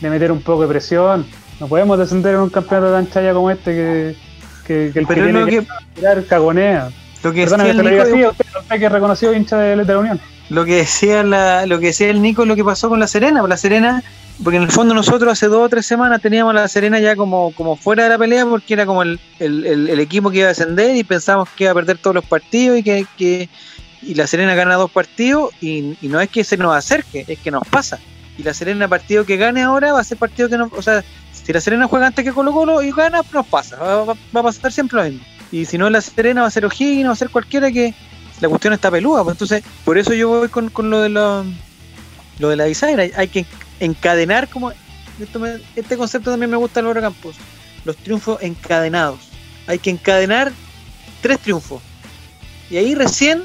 de 0.00 0.10
meter 0.10 0.30
un 0.32 0.40
poco 0.42 0.62
de 0.62 0.68
presión. 0.68 1.26
No 1.60 1.66
podemos 1.66 1.98
descender 1.98 2.34
en 2.34 2.40
un 2.42 2.50
campeonato 2.50 2.92
tan 2.92 3.10
Chaya 3.10 3.32
como 3.34 3.50
este 3.50 3.72
que, 3.72 4.16
que, 4.66 4.90
que 4.92 4.98
el 5.00 5.06
Pero 5.06 5.22
que 5.24 5.28
es 5.28 5.34
lo 5.34 5.46
tiene 5.46 5.66
que, 5.66 5.72
tirar 5.96 6.24
cagonea. 6.24 6.88
lo 7.24 7.32
que 7.32 7.40
Perdona 7.42 7.64
decía 7.64 7.64
que 7.64 7.70
el 7.70 7.76
te 7.76 7.82
lo 7.82 7.90
diga 8.04 8.04
Nico, 8.16 8.30
así, 8.30 8.42
usted, 8.44 8.58
usted 8.60 8.78
que 8.78 8.86
es 8.86 8.92
reconocido 8.92 9.34
hincha 9.34 9.58
de, 9.58 9.76
de 9.76 9.92
la 9.92 9.98
Unión. 9.98 10.20
lo 10.50 10.64
que 10.64 10.76
decía 10.76 11.22
la, 11.24 11.66
lo 11.66 11.78
que 11.80 11.86
decía 11.86 12.08
el 12.10 12.22
Nico 12.22 12.42
es 12.42 12.48
lo 12.48 12.54
que 12.56 12.64
pasó 12.64 12.88
con 12.88 13.00
la 13.00 13.06
Serena, 13.08 13.40
pues 13.40 13.50
la 13.50 13.56
Serena, 13.56 14.02
porque 14.42 14.56
en 14.56 14.64
el 14.64 14.70
fondo 14.72 14.94
nosotros 14.94 15.32
hace 15.32 15.46
dos 15.46 15.64
o 15.64 15.68
tres 15.68 15.86
semanas 15.86 16.20
teníamos 16.20 16.50
a 16.50 16.54
la 16.54 16.68
Serena 16.68 16.98
ya 16.98 17.14
como, 17.14 17.52
como 17.54 17.76
fuera 17.76 18.04
de 18.04 18.08
la 18.10 18.18
pelea 18.18 18.44
porque 18.46 18.74
era 18.74 18.84
como 18.86 19.02
el, 19.02 19.20
el- 19.38 20.00
equipo 20.00 20.30
que 20.30 20.38
iba 20.38 20.46
a 20.46 20.48
descender 20.48 20.96
y 20.96 21.04
pensábamos 21.04 21.48
que 21.50 21.64
iba 21.64 21.70
a 21.70 21.74
perder 21.74 21.98
todos 21.98 22.14
los 22.14 22.24
partidos 22.24 22.78
y 22.78 22.82
que, 22.82 23.06
que- 23.16 23.48
y 24.02 24.14
la 24.14 24.26
Serena 24.26 24.54
gana 24.54 24.74
dos 24.74 24.90
partidos 24.90 25.50
y, 25.60 25.96
no 26.02 26.20
es 26.20 26.28
que 26.28 26.44
se 26.44 26.56
nos 26.56 26.74
acerque, 26.74 27.24
es 27.26 27.38
que 27.38 27.50
nos 27.50 27.66
pasa. 27.68 27.98
Y 28.36 28.42
la 28.42 28.52
Serena 28.52 28.88
partido 28.88 29.24
que 29.24 29.36
gane 29.36 29.62
ahora 29.62 29.92
va 29.92 30.00
a 30.00 30.04
ser 30.04 30.18
partido 30.18 30.48
que 30.48 30.58
no, 30.58 30.68
o 30.76 30.82
sea, 30.82 31.04
si 31.32 31.52
la 31.52 31.60
Serena 31.60 31.86
juega 31.86 32.08
antes 32.08 32.24
que 32.24 32.32
Colo 32.32 32.52
Colo 32.52 32.82
y 32.82 32.90
gana, 32.90 33.22
nos 33.32 33.46
pasa, 33.46 33.76
va, 33.76 34.04
va- 34.04 34.14
va 34.34 34.40
a 34.40 34.42
pasar 34.42 34.72
siempre 34.72 34.98
lo 34.98 35.04
mismo. 35.04 35.24
Y 35.52 35.64
si 35.66 35.78
no 35.78 35.86
es 35.86 35.92
la 35.92 36.00
Serena 36.00 36.40
va 36.42 36.48
a 36.48 36.50
ser 36.50 36.66
O'Higgins, 36.66 37.08
va 37.08 37.12
a 37.12 37.16
ser 37.16 37.30
cualquiera 37.30 37.70
que, 37.70 37.94
la 38.40 38.48
cuestión 38.48 38.72
está 38.74 38.90
peluda, 38.90 39.22
pues 39.22 39.34
entonces, 39.34 39.62
por 39.84 39.96
eso 39.96 40.12
yo 40.12 40.28
voy 40.28 40.48
con, 40.48 40.68
con 40.68 40.90
lo 40.90 41.00
de 41.00 41.08
la, 41.08 41.44
lo 42.38 42.48
de 42.48 42.56
la 42.56 42.64
bisagra, 42.64 43.04
hay 43.16 43.28
que 43.28 43.46
encadenar 43.80 44.48
como 44.48 44.72
este 45.76 45.96
concepto 45.96 46.30
también 46.30 46.50
me 46.50 46.56
gusta 46.56 46.80
Álvaro 46.80 47.00
Campos, 47.00 47.36
los 47.84 47.96
triunfos 47.96 48.42
encadenados. 48.42 49.20
Hay 49.66 49.78
que 49.78 49.90
encadenar 49.90 50.52
tres 51.22 51.38
triunfos. 51.38 51.80
Y 52.70 52.76
ahí 52.78 52.94
recién 52.94 53.42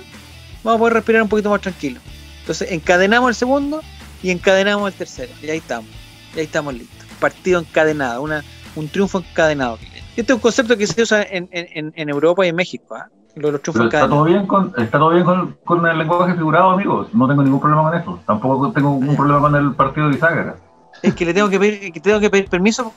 vamos 0.64 0.78
a 0.78 0.80
poder 0.80 0.94
respirar 0.96 1.22
un 1.22 1.30
poquito 1.30 1.50
más 1.50 1.62
tranquilo. 1.62 2.00
Entonces, 2.42 2.72
encadenamos 2.72 3.30
el 3.30 3.36
segundo 3.36 3.82
y 4.24 4.32
encadenamos 4.32 4.92
el 4.92 4.98
tercero. 4.98 5.32
Y 5.44 5.50
ahí 5.50 5.60
estamos. 5.60 5.90
Y 6.36 6.40
ahí 6.40 6.46
estamos 6.46 6.74
listos. 6.74 7.06
Partido 7.20 7.60
encadenado, 7.60 8.22
una, 8.24 8.44
un 8.76 8.88
triunfo 8.90 9.20
encadenado. 9.20 9.78
Este 10.18 10.32
es 10.34 10.36
un 10.36 10.40
concepto 10.40 10.76
que 10.78 10.88
se 10.88 11.02
usa 11.02 11.22
en, 11.22 11.48
en- 11.52 11.94
en 11.96 12.10
Europa 12.10 12.46
y 12.46 12.50
en 12.50 12.56
México, 12.56 12.96
¿ah? 12.96 13.08
Lo 13.36 13.52
los 13.52 13.62
Pero 13.62 13.86
está 13.86 14.08
todo 14.10 14.24
bien 14.26 14.46
con, 14.48 14.74
está 14.78 14.98
todo 14.98 15.12
bien 15.12 15.24
con, 15.24 15.56
con 15.64 15.86
el 15.86 15.98
lenguaje 15.98 16.34
figurado, 16.34 16.72
amigos. 16.72 17.08
No 17.14 17.28
tengo 17.28 17.44
ningún 17.44 17.60
problema 17.60 17.84
con 17.90 17.94
eso. 18.00 18.20
Tampoco 18.26 18.72
tengo 18.72 18.98
ningún 19.00 19.16
problema 19.16 19.40
con 19.42 19.56
el 19.56 19.72
partido 19.74 20.08
de 20.08 20.14
bisagra. 20.16 20.56
Es 21.02 21.14
que 21.14 21.26
le 21.26 21.34
tengo 21.34 21.50
que 21.50 21.60
pedir, 21.60 21.92
que 21.94 22.00
tengo 22.00 22.20
que 22.20 22.30
pedir 22.30 22.50
permiso 22.50 22.92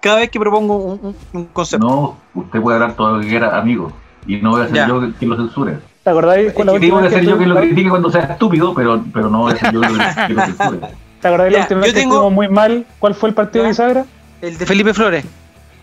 cada 0.00 0.16
vez 0.18 0.30
que 0.30 0.38
propongo 0.38 0.76
un, 0.76 1.16
un- 1.32 1.44
concepto. 1.46 1.86
No, 1.86 2.16
usted 2.34 2.60
puede 2.60 2.76
hablar 2.76 2.94
todo 2.94 3.16
lo 3.16 3.20
que 3.22 3.28
quiera, 3.28 3.58
amigo. 3.58 3.90
Y 4.26 4.36
no 4.36 4.50
voy 4.50 4.60
a 4.62 4.66
ser 4.66 4.74
Ya. 4.76 4.88
yo 4.88 5.00
quien 5.18 5.30
lo 5.30 5.36
censure. 5.36 5.78
¿Te 6.04 6.10
acordáis 6.10 6.52
con 6.52 6.66
la 6.66 6.72
que 6.72 6.76
última 6.78 6.98
voy 6.98 7.06
a 7.06 7.08
que 7.08 7.14
ser 7.16 7.24
yo 7.24 7.36
quien 7.36 7.48
lo 7.48 7.56
critique 7.56 7.90
cuando 7.90 8.10
sea 8.10 8.22
estúpido, 8.22 8.74
pero, 8.74 9.02
pero 9.12 9.30
no 9.30 9.38
voy 9.42 9.52
a 9.52 9.56
ser 9.56 9.72
yo 9.72 9.80
quien 9.80 9.92
quien 10.26 10.36
lo 10.36 10.44
censure. 10.46 10.78
¿Te 11.20 11.28
acordáis 11.28 11.52
la 11.54 11.60
última 11.60 11.80
vez 11.80 11.92
que 11.92 12.00
tengo- 12.00 12.14
estuvimos 12.14 12.32
muy 12.32 12.48
mal? 12.48 12.86
¿Cuál 12.98 13.14
fue 13.14 13.30
el 13.30 13.34
partido 13.34 13.62
Ya. 13.64 13.68
de 13.68 13.72
Bisagra? 13.72 14.04
El 14.42 14.58
de 14.58 14.66
Felipe 14.66 14.94
Flores. 14.94 15.24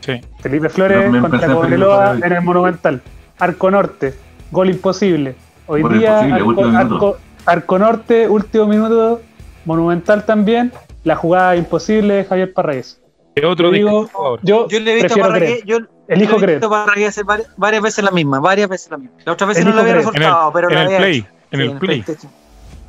Sí. 0.02 0.22
Felipe 0.40 0.70
Flores 0.70 1.22
contra 1.22 1.54
Cobreloa 1.54 2.16
en 2.22 2.32
el 2.32 2.42
Monumental. 2.44 3.02
Arco 3.40 3.72
Norte, 3.72 4.14
gol 4.52 4.70
imposible. 4.70 5.36
Hoy 5.68 5.82
Gol 5.82 6.00
día, 6.00 6.28
imposible, 6.40 7.18
Arco, 7.46 7.80
Norte, 7.80 8.28
último 8.28 8.68
minuto, 8.68 9.22
Monumental 9.66 10.26
también. 10.26 10.72
La 11.04 11.16
jugada 11.16 11.56
imposible 11.56 12.16
de 12.16 12.26
Javier 12.26 12.54
Parragués. 12.54 13.02
Otro 13.44 13.68
Yo 13.68 13.72
digo, 13.72 14.02
disco 14.04 14.40
yo, 14.44 14.68
Yo 14.68 14.80
le 14.82 14.92
he 14.92 14.96
visto 14.96 15.06
a 15.06 15.16
prefiero 15.16 15.28
Parragués, 15.30 15.62
creer. 15.64 15.66
yo 15.66 15.78
Elijo 16.10 16.32
yo 16.32 16.38
he 16.38 16.42
creer. 16.42 16.60
visto 16.60 16.76
a 16.76 16.86
Parragués 16.86 17.08
hacer 17.10 17.24
varias, 17.24 17.50
varias 17.56 17.82
veces 17.84 18.04
la 18.04 18.12
misma, 18.12 18.40
varias 18.42 18.68
veces 18.68 18.92
la 18.92 18.98
misma. 18.98 19.16
La 19.24 19.32
otra 19.34 19.48
vez 19.48 19.64
no 19.64 19.72
lo 19.72 19.82
había 19.82 19.94
resultado, 19.96 20.52
pero 20.52 20.68
en 20.70 20.76
lo 20.76 20.80
el 20.82 20.86
había 20.88 20.98
play. 20.98 21.18
hecho. 21.20 21.28
En 21.52 21.60
Sí, 21.60 21.66
el 21.66 21.78
play. 21.80 22.02
PlayStation. 22.02 22.32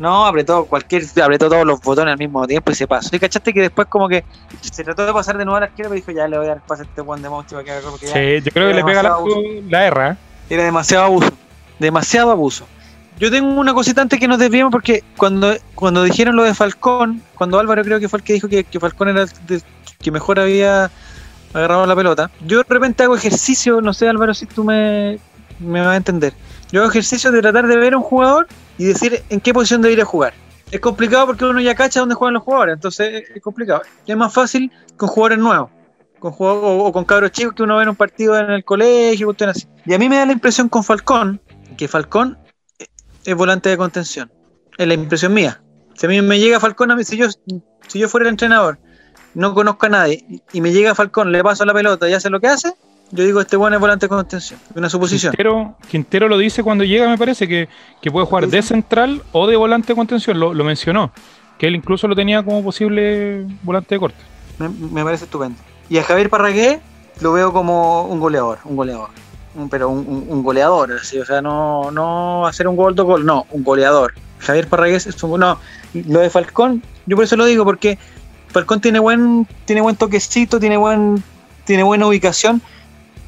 No, 0.00 0.26
apretó 0.26 0.64
cualquier, 0.64 1.02
apretó 1.22 1.48
todos 1.50 1.66
los 1.66 1.80
botones 1.82 2.12
al 2.12 2.18
mismo 2.18 2.46
tiempo 2.46 2.72
y 2.72 2.74
se 2.74 2.86
pasó. 2.88 3.14
Y 3.14 3.18
cachaste 3.20 3.52
que 3.52 3.60
después 3.60 3.86
como 3.86 4.08
que 4.08 4.24
se 4.60 4.82
trató 4.82 5.04
de 5.06 5.12
pasar 5.12 5.36
de 5.36 5.44
nuevo 5.44 5.58
a 5.58 5.60
la 5.60 5.66
izquierda, 5.66 5.90
pero 5.90 5.94
dijo 6.06 6.10
ya 6.10 6.26
le 6.26 6.36
voy 6.38 6.46
a 6.46 6.48
dar 6.48 6.56
el 6.56 6.62
pase 6.64 6.82
a 6.82 6.84
este 6.86 7.02
Juan 7.02 7.20
de 7.22 7.28
Monchi 7.28 7.52
para 7.54 7.64
que 7.64 7.70
haga 7.72 7.90
porque 7.90 8.06
ya 8.06 8.12
Sí, 8.14 8.40
yo 8.42 8.50
creo 8.50 8.68
que 8.68 8.74
le 8.74 8.84
pega 8.84 9.02
la, 9.02 9.16
la 9.68 9.86
R. 9.86 10.16
era 10.50 10.64
demasiado 10.64 11.04
abuso. 11.04 11.32
Demasiado 11.78 12.30
abuso. 12.30 12.66
Yo 13.18 13.30
tengo 13.30 13.48
una 13.48 13.72
cosita 13.72 14.02
antes 14.02 14.18
que 14.18 14.28
nos 14.28 14.38
desviemos 14.38 14.70
porque 14.72 15.04
cuando, 15.16 15.54
cuando 15.74 16.02
dijeron 16.02 16.36
lo 16.36 16.42
de 16.42 16.54
Falcón, 16.54 17.22
cuando 17.34 17.58
Álvaro 17.58 17.82
creo 17.82 18.00
que 18.00 18.08
fue 18.08 18.18
el 18.18 18.24
que 18.24 18.32
dijo 18.34 18.48
que, 18.48 18.64
que 18.64 18.80
Falcón 18.80 19.08
era 19.08 19.22
el 19.22 19.62
que 20.00 20.10
mejor 20.10 20.40
había 20.40 20.90
agarrado 21.52 21.86
la 21.86 21.96
pelota, 21.96 22.30
yo 22.46 22.58
de 22.58 22.64
repente 22.68 23.02
hago 23.02 23.16
ejercicio, 23.16 23.80
no 23.80 23.92
sé 23.92 24.08
Álvaro 24.08 24.32
si 24.34 24.46
tú 24.46 24.64
me 24.64 25.18
me 25.60 25.80
va 25.80 25.92
a 25.92 25.96
entender. 25.96 26.32
Yo 26.72 26.80
hago 26.80 26.90
ejercicio 26.90 27.30
de 27.30 27.40
tratar 27.40 27.66
de 27.66 27.76
ver 27.76 27.94
a 27.94 27.98
un 27.98 28.02
jugador 28.02 28.48
y 28.78 28.84
decir 28.84 29.22
en 29.28 29.40
qué 29.40 29.52
posición 29.52 29.82
debería 29.82 30.04
jugar. 30.04 30.32
Es 30.70 30.80
complicado 30.80 31.26
porque 31.26 31.44
uno 31.44 31.60
ya 31.60 31.74
cacha 31.74 32.00
dónde 32.00 32.14
juegan 32.14 32.34
los 32.34 32.42
jugadores, 32.42 32.74
entonces 32.74 33.24
es 33.34 33.42
complicado. 33.42 33.82
Es 34.06 34.16
más 34.16 34.32
fácil 34.32 34.70
con 34.96 35.08
jugadores 35.08 35.38
nuevos, 35.38 35.70
con 36.20 36.32
jugadores, 36.32 36.64
o, 36.64 36.84
o 36.84 36.92
con 36.92 37.04
cabros 37.04 37.32
chicos 37.32 37.54
que 37.54 37.62
uno 37.64 37.76
ve 37.76 37.82
en 37.82 37.88
un 37.88 37.96
partido 37.96 38.38
en 38.38 38.50
el 38.50 38.64
colegio, 38.64 39.34
así. 39.48 39.66
Y 39.84 39.94
a 39.94 39.98
mí 39.98 40.08
me 40.08 40.16
da 40.16 40.26
la 40.26 40.32
impresión 40.32 40.68
con 40.68 40.84
Falcón, 40.84 41.40
que 41.76 41.88
Falcón 41.88 42.38
es 43.24 43.34
volante 43.34 43.68
de 43.68 43.76
contención. 43.76 44.30
Es 44.78 44.86
la 44.86 44.94
impresión 44.94 45.34
mía. 45.34 45.60
Si 45.94 46.06
a 46.06 46.08
mí 46.08 46.22
me 46.22 46.38
llega 46.38 46.60
Falcón, 46.60 46.90
a 46.92 46.96
mí, 46.96 47.02
si 47.04 47.16
yo, 47.16 47.26
si 47.88 47.98
yo 47.98 48.08
fuera 48.08 48.26
el 48.26 48.30
entrenador, 48.30 48.78
no 49.34 49.54
conozco 49.54 49.86
a 49.86 49.88
nadie, 49.88 50.24
y 50.52 50.60
me 50.60 50.72
llega 50.72 50.94
Falcón, 50.94 51.32
le 51.32 51.42
paso 51.42 51.64
la 51.64 51.74
pelota 51.74 52.08
y 52.08 52.14
hace 52.14 52.30
lo 52.30 52.40
que 52.40 52.46
hace, 52.46 52.72
yo 53.12 53.24
digo, 53.24 53.40
este 53.40 53.56
bueno 53.56 53.76
es 53.76 53.80
volante 53.80 54.06
de 54.06 54.08
contención. 54.08 54.60
Una 54.74 54.88
suposición. 54.88 55.32
Quintero, 55.32 55.76
Quintero 55.88 56.28
lo 56.28 56.38
dice 56.38 56.62
cuando 56.62 56.84
llega, 56.84 57.08
me 57.08 57.18
parece, 57.18 57.48
que, 57.48 57.68
que 58.00 58.10
puede 58.10 58.24
jugar 58.26 58.46
de 58.46 58.62
central 58.62 59.22
o 59.32 59.48
de 59.48 59.56
volante 59.56 59.88
de 59.88 59.96
contención. 59.96 60.38
Lo, 60.38 60.54
lo 60.54 60.62
mencionó. 60.62 61.12
Que 61.58 61.66
él 61.66 61.74
incluso 61.74 62.06
lo 62.06 62.14
tenía 62.14 62.42
como 62.44 62.62
posible 62.62 63.46
volante 63.62 63.96
de 63.96 63.98
corte. 63.98 64.18
Me, 64.58 64.68
me 64.68 65.02
parece 65.02 65.24
estupendo. 65.24 65.60
Y 65.90 65.98
a 65.98 66.04
Javier 66.04 66.30
Parragué 66.30 66.80
lo 67.20 67.32
veo 67.32 67.52
como 67.52 68.04
un 68.04 68.20
goleador, 68.20 68.60
un 68.64 68.76
goleador. 68.76 69.10
Pero 69.68 69.90
un, 69.90 70.42
goleador, 70.44 70.92
así, 70.92 71.18
o 71.18 71.26
sea, 71.26 71.42
no, 71.42 71.90
no 71.90 72.46
hacer 72.46 72.68
un 72.68 72.76
gol, 72.76 72.94
dos 72.94 73.04
gol, 73.04 73.26
no, 73.26 73.46
un 73.50 73.64
goleador. 73.64 74.14
Javier 74.38 74.68
Parragué 74.68 74.94
es 74.94 75.22
un, 75.22 75.40
no, 75.40 75.58
lo 75.92 76.20
de 76.20 76.30
Falcón, 76.30 76.82
yo 77.06 77.16
por 77.16 77.24
eso 77.24 77.36
lo 77.36 77.44
digo, 77.44 77.64
porque 77.64 77.98
Falcón 78.48 78.80
tiene 78.80 79.00
buen, 79.00 79.48
tiene 79.64 79.80
buen 79.80 79.96
toquecito, 79.96 80.60
tiene 80.60 80.76
buen, 80.76 81.22
tiene 81.64 81.82
buena 81.82 82.06
ubicación. 82.06 82.62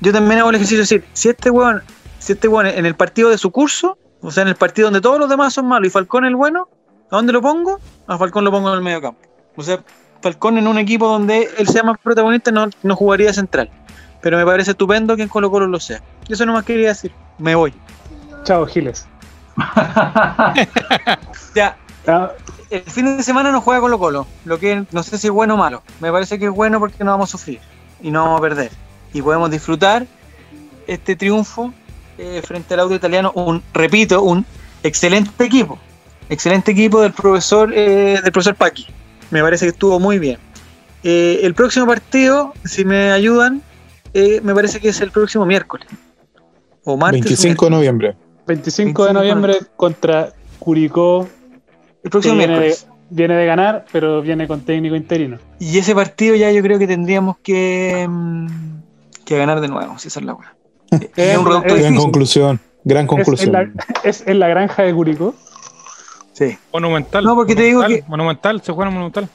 Yo 0.00 0.12
también 0.12 0.38
hago 0.38 0.50
el 0.50 0.56
ejercicio 0.56 0.78
de 0.78 0.82
decir, 0.82 1.04
si 1.12 1.28
este 1.28 1.50
weón, 1.50 1.82
si 2.20 2.34
este 2.34 2.46
weón 2.46 2.66
en 2.66 2.86
el 2.86 2.94
partido 2.94 3.28
de 3.28 3.38
su 3.38 3.50
curso, 3.50 3.98
o 4.20 4.30
sea, 4.30 4.42
en 4.42 4.48
el 4.48 4.56
partido 4.56 4.86
donde 4.86 5.00
todos 5.00 5.18
los 5.18 5.28
demás 5.28 5.52
son 5.52 5.66
malos 5.66 5.88
y 5.88 5.90
Falcón 5.90 6.24
el 6.24 6.36
bueno, 6.36 6.68
¿a 7.10 7.16
dónde 7.16 7.32
lo 7.32 7.42
pongo? 7.42 7.80
A 8.06 8.16
Falcón 8.16 8.44
lo 8.44 8.52
pongo 8.52 8.68
en 8.68 8.76
el 8.76 8.82
medio 8.82 9.02
campo. 9.02 9.20
O 9.56 9.62
sea, 9.64 9.82
Falcón 10.22 10.58
en 10.58 10.66
un 10.66 10.78
equipo 10.78 11.08
donde 11.08 11.48
él 11.58 11.68
sea 11.68 11.82
más 11.82 11.98
protagonista 11.98 12.50
no, 12.50 12.68
no 12.82 12.96
jugaría 12.96 13.32
central. 13.32 13.70
Pero 14.20 14.38
me 14.38 14.46
parece 14.46 14.70
estupendo 14.70 15.16
que 15.16 15.22
en 15.22 15.28
Colo 15.28 15.50
Colo 15.50 15.66
lo 15.66 15.80
sea. 15.80 16.00
Eso 16.28 16.46
nomás 16.46 16.64
quería 16.64 16.88
decir. 16.88 17.12
Me 17.38 17.54
voy. 17.54 17.74
Chao, 18.44 18.66
Giles. 18.66 19.06
Ya, 21.54 21.76
Ah, 22.06 22.32
el 22.70 22.82
fin 22.82 23.16
de 23.16 23.22
semana 23.22 23.52
no 23.52 23.60
juega 23.60 23.80
Colo 23.80 23.98
Colo. 23.98 24.26
Lo 24.44 24.58
que 24.58 24.84
no 24.90 25.02
sé 25.02 25.18
si 25.18 25.28
es 25.28 25.32
bueno 25.32 25.54
o 25.54 25.56
malo. 25.56 25.82
Me 26.00 26.10
parece 26.10 26.38
que 26.38 26.46
es 26.46 26.50
bueno 26.50 26.80
porque 26.80 27.04
no 27.04 27.12
vamos 27.12 27.30
a 27.30 27.32
sufrir. 27.32 27.60
Y 28.02 28.10
no 28.10 28.24
vamos 28.24 28.38
a 28.38 28.42
perder. 28.42 28.70
Y 29.12 29.22
podemos 29.22 29.50
disfrutar 29.50 30.06
este 30.86 31.14
triunfo 31.14 31.72
eh, 32.18 32.42
frente 32.44 32.74
al 32.74 32.80
auto 32.80 32.94
italiano. 32.94 33.32
Un, 33.34 33.62
repito, 33.72 34.22
un 34.22 34.44
excelente 34.82 35.44
equipo. 35.44 35.78
Excelente 36.28 36.72
equipo 36.72 37.00
del 37.00 37.12
profesor, 37.12 37.72
eh, 37.74 38.20
del 38.22 38.32
profesor 38.32 38.54
Paqui. 38.54 38.86
Me 39.32 39.40
parece 39.42 39.64
que 39.64 39.70
estuvo 39.70 39.98
muy 39.98 40.18
bien. 40.18 40.38
Eh, 41.02 41.40
el 41.42 41.54
próximo 41.54 41.86
partido, 41.86 42.52
si 42.64 42.84
me 42.84 43.10
ayudan, 43.10 43.62
eh, 44.14 44.40
me 44.44 44.54
parece 44.54 44.78
que 44.78 44.90
es 44.90 45.00
el 45.00 45.10
próximo 45.10 45.46
miércoles. 45.46 45.86
O 46.84 46.96
martes. 46.96 47.22
o 47.22 47.24
25 47.24 47.64
de 47.64 47.70
noviembre. 47.70 48.16
25 48.46 49.02
de 49.06 49.08
25 49.08 49.12
noviembre 49.12 49.56
contra 49.76 50.32
Curicó. 50.58 51.26
El 52.04 52.10
próximo 52.10 52.34
que 52.34 52.38
viene, 52.40 52.52
de, 52.54 52.60
miércoles. 52.60 52.86
viene 53.08 53.34
de 53.34 53.46
ganar, 53.46 53.86
pero 53.90 54.20
viene 54.20 54.46
con 54.46 54.60
técnico 54.60 54.96
interino. 54.96 55.38
Y 55.58 55.78
ese 55.78 55.94
partido 55.94 56.36
ya 56.36 56.50
yo 56.52 56.62
creo 56.62 56.78
que 56.78 56.86
tendríamos 56.86 57.38
que, 57.38 58.06
mm, 58.08 58.46
que 59.24 59.38
ganar 59.38 59.60
de 59.62 59.68
nuevo, 59.68 59.98
si 59.98 60.08
esa 60.08 60.20
es 60.20 60.26
la 60.26 60.34
weá. 60.34 60.54
Es 61.16 61.38
un 61.38 61.44
Gran 61.46 61.62
difícil. 61.62 61.96
conclusión. 61.96 62.60
Gran 62.84 62.98
Es 62.98 63.02
en, 63.02 63.06
conclusión. 63.06 63.52
la, 63.52 63.70
es 64.04 64.24
en 64.26 64.38
la 64.38 64.48
granja 64.48 64.82
de 64.82 64.92
Curicó. 64.92 65.34
Sí. 66.32 66.56
Monumental. 66.72 67.24
No, 67.24 67.34
porque 67.34 67.54
te 67.54 67.62
digo 67.62 67.80
Monumental, 67.80 68.04
que- 68.04 68.10
Monumental, 68.10 68.62
se 68.62 68.72
juega 68.72 68.88
en 68.88 68.94
Monumental. 68.94 69.28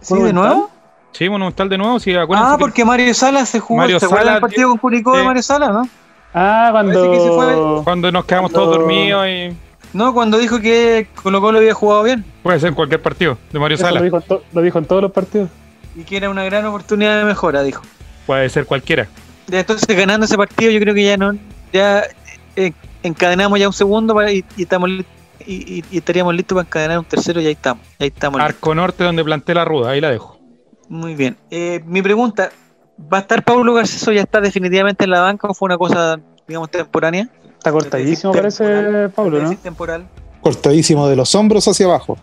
¿Sí, 0.00 0.18
de 0.18 0.32
nuevo? 0.32 0.70
Sí, 1.12 1.28
Monumental 1.28 1.68
de 1.68 1.78
nuevo. 1.78 2.00
Sí, 2.00 2.12
Ah, 2.14 2.26
que- 2.56 2.60
porque 2.60 2.84
Mario 2.84 3.14
Sala 3.14 3.46
se 3.46 3.60
jugó. 3.60 3.78
Mario 3.80 4.00
¿Se 4.00 4.08
Sala, 4.08 4.32
del 4.32 4.40
partido 4.40 4.68
con 4.70 4.78
Curicó 4.78 5.16
de. 5.16 5.22
Mario 5.22 5.42
Sala, 5.42 5.68
no? 5.68 5.88
Ah, 6.34 6.70
Parece 6.72 7.10
que 7.10 7.20
se 7.20 7.28
cuando. 7.28 7.82
Cuando 7.84 8.10
nos 8.12 8.24
quedamos 8.24 8.50
Cuando- 8.50 8.70
todos 8.70 8.80
dormidos 8.80 9.26
y 9.28 9.56
No, 9.92 10.12
cuando 10.12 10.38
dijo 10.38 10.58
que 10.60 11.06
Colo 11.22 11.40
Colo 11.40 11.58
había 11.58 11.72
jugado 11.72 12.02
bien 12.02 12.24
puede 12.42 12.58
ser 12.58 12.74
cualquier 12.74 13.00
partido 13.00 13.38
de 13.52 13.60
Mario 13.60 13.76
Eso 13.76 13.84
Sala. 13.84 14.00
lo, 14.00 14.04
dijo 14.04 14.16
en 14.16 14.22
to- 14.24 14.42
lo 14.52 14.60
dijo 14.62 14.78
en 14.78 14.84
todos 14.86 15.02
los 15.02 15.12
partidos. 15.12 15.48
y 15.94 16.02
que 16.02 16.16
era 16.16 16.28
una 16.28 16.42
gran 16.42 16.66
oportunidad 16.66 17.16
de 17.18 17.24
mejora, 17.24 17.62
dijo. 17.62 17.82
Puede 18.26 18.48
ser 18.48 18.66
cualquiera. 18.66 19.06
Entonces 19.48 19.86
ganando 19.96 20.26
ese 20.26 20.36
partido 20.36 20.72
yo 20.72 20.80
creo 20.80 20.92
que 20.94 21.04
ya 21.04 21.16
no 21.16 21.36
ya 21.72 22.02
eh, 22.56 22.72
encadenamos 23.04 23.60
ya 23.60 23.68
un 23.68 23.72
segundo 23.72 24.12
para- 24.14 24.32
y, 24.32 24.44
y 24.56 24.62
estamos 24.62 24.88
li- 24.90 25.06
y, 25.46 25.78
y- 25.78 25.84
y 25.90 25.98
estaríamos 25.98 26.34
listos 26.34 26.56
para 26.56 26.66
encadenar 26.66 26.98
un 26.98 27.04
tercero 27.04 27.40
y 27.40 27.46
ahí 27.46 27.52
estamos. 27.52 27.86
Ahí 27.98 28.08
estamos 28.08 28.40
listos. 28.40 28.54
Arco 28.56 28.74
Norte 28.74 29.04
donde 29.04 29.24
planté 29.24 29.54
la 29.54 29.64
ruda, 29.64 29.90
ahí 29.90 30.00
la 30.00 30.10
dejo. 30.10 30.38
Muy 30.88 31.14
bien. 31.14 31.36
Eh, 31.50 31.82
mi 31.86 32.02
pregunta, 32.02 32.50
¿va 33.12 33.18
a 33.18 33.20
estar 33.22 33.42
Pablo 33.44 33.72
Garcés 33.74 34.06
o 34.06 34.12
ya 34.12 34.20
está 34.22 34.40
definitivamente 34.40 35.04
en 35.04 35.10
la 35.10 35.20
banca 35.20 35.48
o 35.48 35.54
fue 35.54 35.66
una 35.66 35.78
cosa, 35.78 36.18
digamos, 36.46 36.70
temporánea? 36.70 37.28
Está 37.56 37.72
cortadísimo, 37.72 38.32
parece 38.32 38.64
Temporal. 38.64 39.10
Pablo, 39.10 39.42
¿no? 39.42 39.56
Temporal. 39.56 40.08
Cortadísimo 40.42 41.08
de 41.08 41.16
los 41.16 41.34
hombros 41.34 41.66
hacia 41.66 41.86
abajo. 41.86 42.18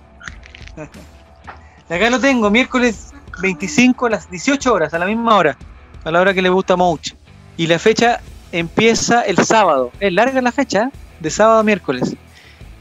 Y 1.89 1.93
acá 1.93 2.10
lo 2.10 2.19
tengo, 2.19 2.49
miércoles 2.51 3.12
25 3.41 4.05
a 4.05 4.10
las 4.12 4.29
18 4.29 4.71
horas, 4.73 4.93
a 4.93 4.99
la 4.99 5.05
misma 5.07 5.36
hora, 5.36 5.57
a 6.03 6.12
la 6.12 6.21
hora 6.21 6.34
que 6.34 6.41
le 6.41 6.49
gusta 6.49 6.73
a 6.73 6.77
Mouch. 6.77 7.13
Y 7.57 7.67
la 7.67 7.79
fecha 7.79 8.19
empieza 8.51 9.21
el 9.23 9.38
sábado. 9.43 9.91
Es 9.99 10.13
larga 10.13 10.41
la 10.41 10.51
fecha, 10.51 10.84
¿eh? 10.84 10.89
de 11.19 11.29
sábado 11.29 11.60
a 11.60 11.63
miércoles. 11.63 12.15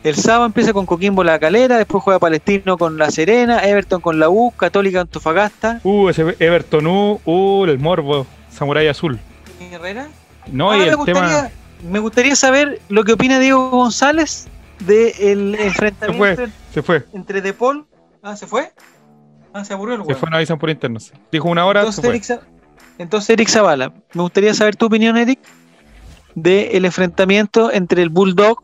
El 0.02 0.14
sábado 0.16 0.46
empieza 0.46 0.72
con 0.72 0.86
Coquimbo 0.86 1.22
La 1.22 1.38
Calera, 1.38 1.76
después 1.76 2.02
juega 2.02 2.18
Palestino 2.18 2.78
con 2.78 2.96
La 2.96 3.10
Serena, 3.10 3.58
Everton 3.66 4.00
con 4.00 4.18
la 4.18 4.30
U, 4.30 4.50
Católica 4.56 5.02
Antofagasta. 5.02 5.80
Uh, 5.84 6.08
ese 6.08 6.34
Everton 6.38 6.86
U, 6.86 7.20
uh, 7.24 7.64
el 7.64 7.78
morbo, 7.78 8.26
Samurai 8.50 8.88
Azul. 8.88 9.18
¿Y 9.60 9.74
Herrera? 9.74 10.08
No, 10.50 10.70
Ah, 10.70 10.76
y 10.76 10.80
me, 10.80 10.86
el 10.88 10.96
gustaría, 10.96 11.22
tema. 11.28 11.50
me 11.90 11.98
gustaría 11.98 12.34
saber 12.34 12.80
lo 12.88 13.04
que 13.04 13.12
opina 13.12 13.38
Diego 13.38 13.68
González 13.70 14.48
del 14.80 15.54
enfrentamiento 15.56 16.46
Se 16.72 16.82
fue, 16.82 17.04
entre 17.12 17.42
De 17.42 17.52
Paul. 17.52 17.84
Ah, 18.22 18.36
¿se 18.36 18.46
fue? 18.46 18.72
Ah, 19.52 19.64
se 19.66 19.74
aburrió 19.74 19.96
el 19.96 20.06
se 20.06 20.14
fue, 20.14 20.30
no 20.30 20.36
avisan 20.36 20.58
por 20.58 20.70
internos. 20.70 21.12
Dijo 21.30 21.48
una 21.48 21.66
hora, 21.66 21.80
se 21.82 22.00
Entonces, 22.00 22.26
fue. 22.26 22.36
Eric, 22.36 22.48
entonces, 22.98 23.30
Eric 23.30 23.48
Zavala, 23.50 23.92
me 24.14 24.22
gustaría 24.22 24.54
saber 24.54 24.76
tu 24.76 24.86
opinión, 24.86 25.18
Eric, 25.18 25.40
del 26.34 26.84
enfrentamiento 26.86 27.70
entre 27.72 28.02
el 28.02 28.08
Bulldog, 28.08 28.62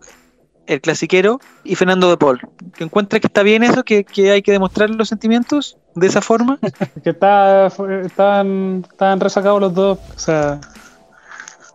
el 0.67 0.81
clasiquero, 0.81 1.41
y 1.65 1.75
Fernando 1.75 2.09
de 2.11 2.17
Paul. 2.17 2.41
¿Que 2.77 2.85
encuentras 2.85 3.21
que 3.21 3.27
está 3.29 3.43
bien 3.43 3.63
eso? 3.63 3.83
¿Que, 3.85 4.05
que 4.05 4.31
hay 4.33 4.43
que 4.43 4.53
demostrar 4.53 4.91
los 4.91 5.09
sentimientos 5.09 5.77
de 5.95 6.07
esa 6.07 6.21
forma? 6.21 6.59
Que 7.05 7.11
está, 7.11 7.67
estaban, 8.05 8.85
estaban 8.91 9.21
resacados 9.21 9.61
los 9.61 9.75
dos. 9.75 9.99
O 10.15 10.19
sea. 10.19 10.61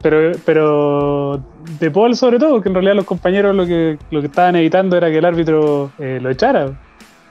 Pero, 0.01 0.32
pero 0.45 1.43
de 1.80 1.91
Paul 1.91 2.15
sobre 2.15 2.39
todo, 2.39 2.54
porque 2.54 2.69
en 2.69 2.73
realidad 2.75 2.95
los 2.95 3.06
compañeros 3.06 3.56
lo 3.56 3.65
que, 3.67 3.99
lo 4.10 4.19
que 4.21 4.27
estaban 4.27 4.56
evitando 4.56 4.97
era 4.97 5.10
que 5.12 5.19
el 5.19 5.25
árbitro 5.25 5.91
eh, 5.99 6.19
lo 6.21 6.30
echara. 6.32 6.71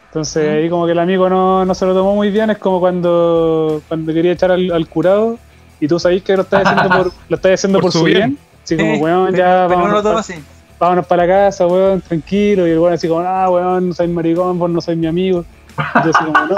Entonces 0.07 0.45
Mm. 0.49 0.57
ahí 0.57 0.71
como 0.71 0.87
que 0.87 0.93
el 0.93 0.99
amigo 1.01 1.29
no, 1.29 1.65
no 1.65 1.75
se 1.75 1.85
lo 1.87 1.95
tomó 1.95 2.15
muy 2.15 2.31
bien, 2.31 2.51
es 2.51 2.59
como 2.59 2.79
cuando, 2.81 3.83
cuando 3.89 4.13
quería 4.13 4.33
echar 4.33 4.53
al, 4.53 4.71
al 4.73 4.89
curado 4.89 5.37
y 5.81 5.89
tú 5.89 5.99
sabés 5.99 6.23
que 6.23 6.37
lo 6.37 6.43
estás 6.43 6.65
haciendo 6.65 6.89
por, 7.05 7.13
lo 7.29 7.37
estás 7.37 7.53
haciendo 7.55 7.79
Por 7.81 7.91
por, 7.91 7.93
su 7.93 8.05
bien. 8.05 8.19
bien. 8.19 8.39
Así 8.63 8.77
como, 8.77 8.95
weón, 8.99 9.27
pero- 9.33 9.37
ya 9.39 9.67
pero 9.69 9.81
no 9.81 9.87
lo 9.89 10.03
vámonos, 10.03 10.03
toma 10.03 10.15
pa- 10.15 10.21
así. 10.21 10.35
Vámonos 10.81 11.07
para 11.07 11.27
la 11.27 11.35
casa, 11.35 11.67
weón, 11.67 12.01
tranquilo. 12.01 12.67
Y 12.67 12.71
el 12.71 12.79
weón 12.79 12.95
así 12.95 13.07
como, 13.07 13.21
ah, 13.21 13.49
weón, 13.51 13.89
no 13.89 13.95
soy 13.95 14.09
maricón, 14.09 14.59
vos 14.59 14.71
no 14.71 14.81
sois 14.81 14.99
mi 14.99 15.07
amigo. 15.07 15.45
Y 15.77 16.03
tú 16.03 16.09
así 16.09 16.25
como, 16.25 16.47
no. 16.47 16.57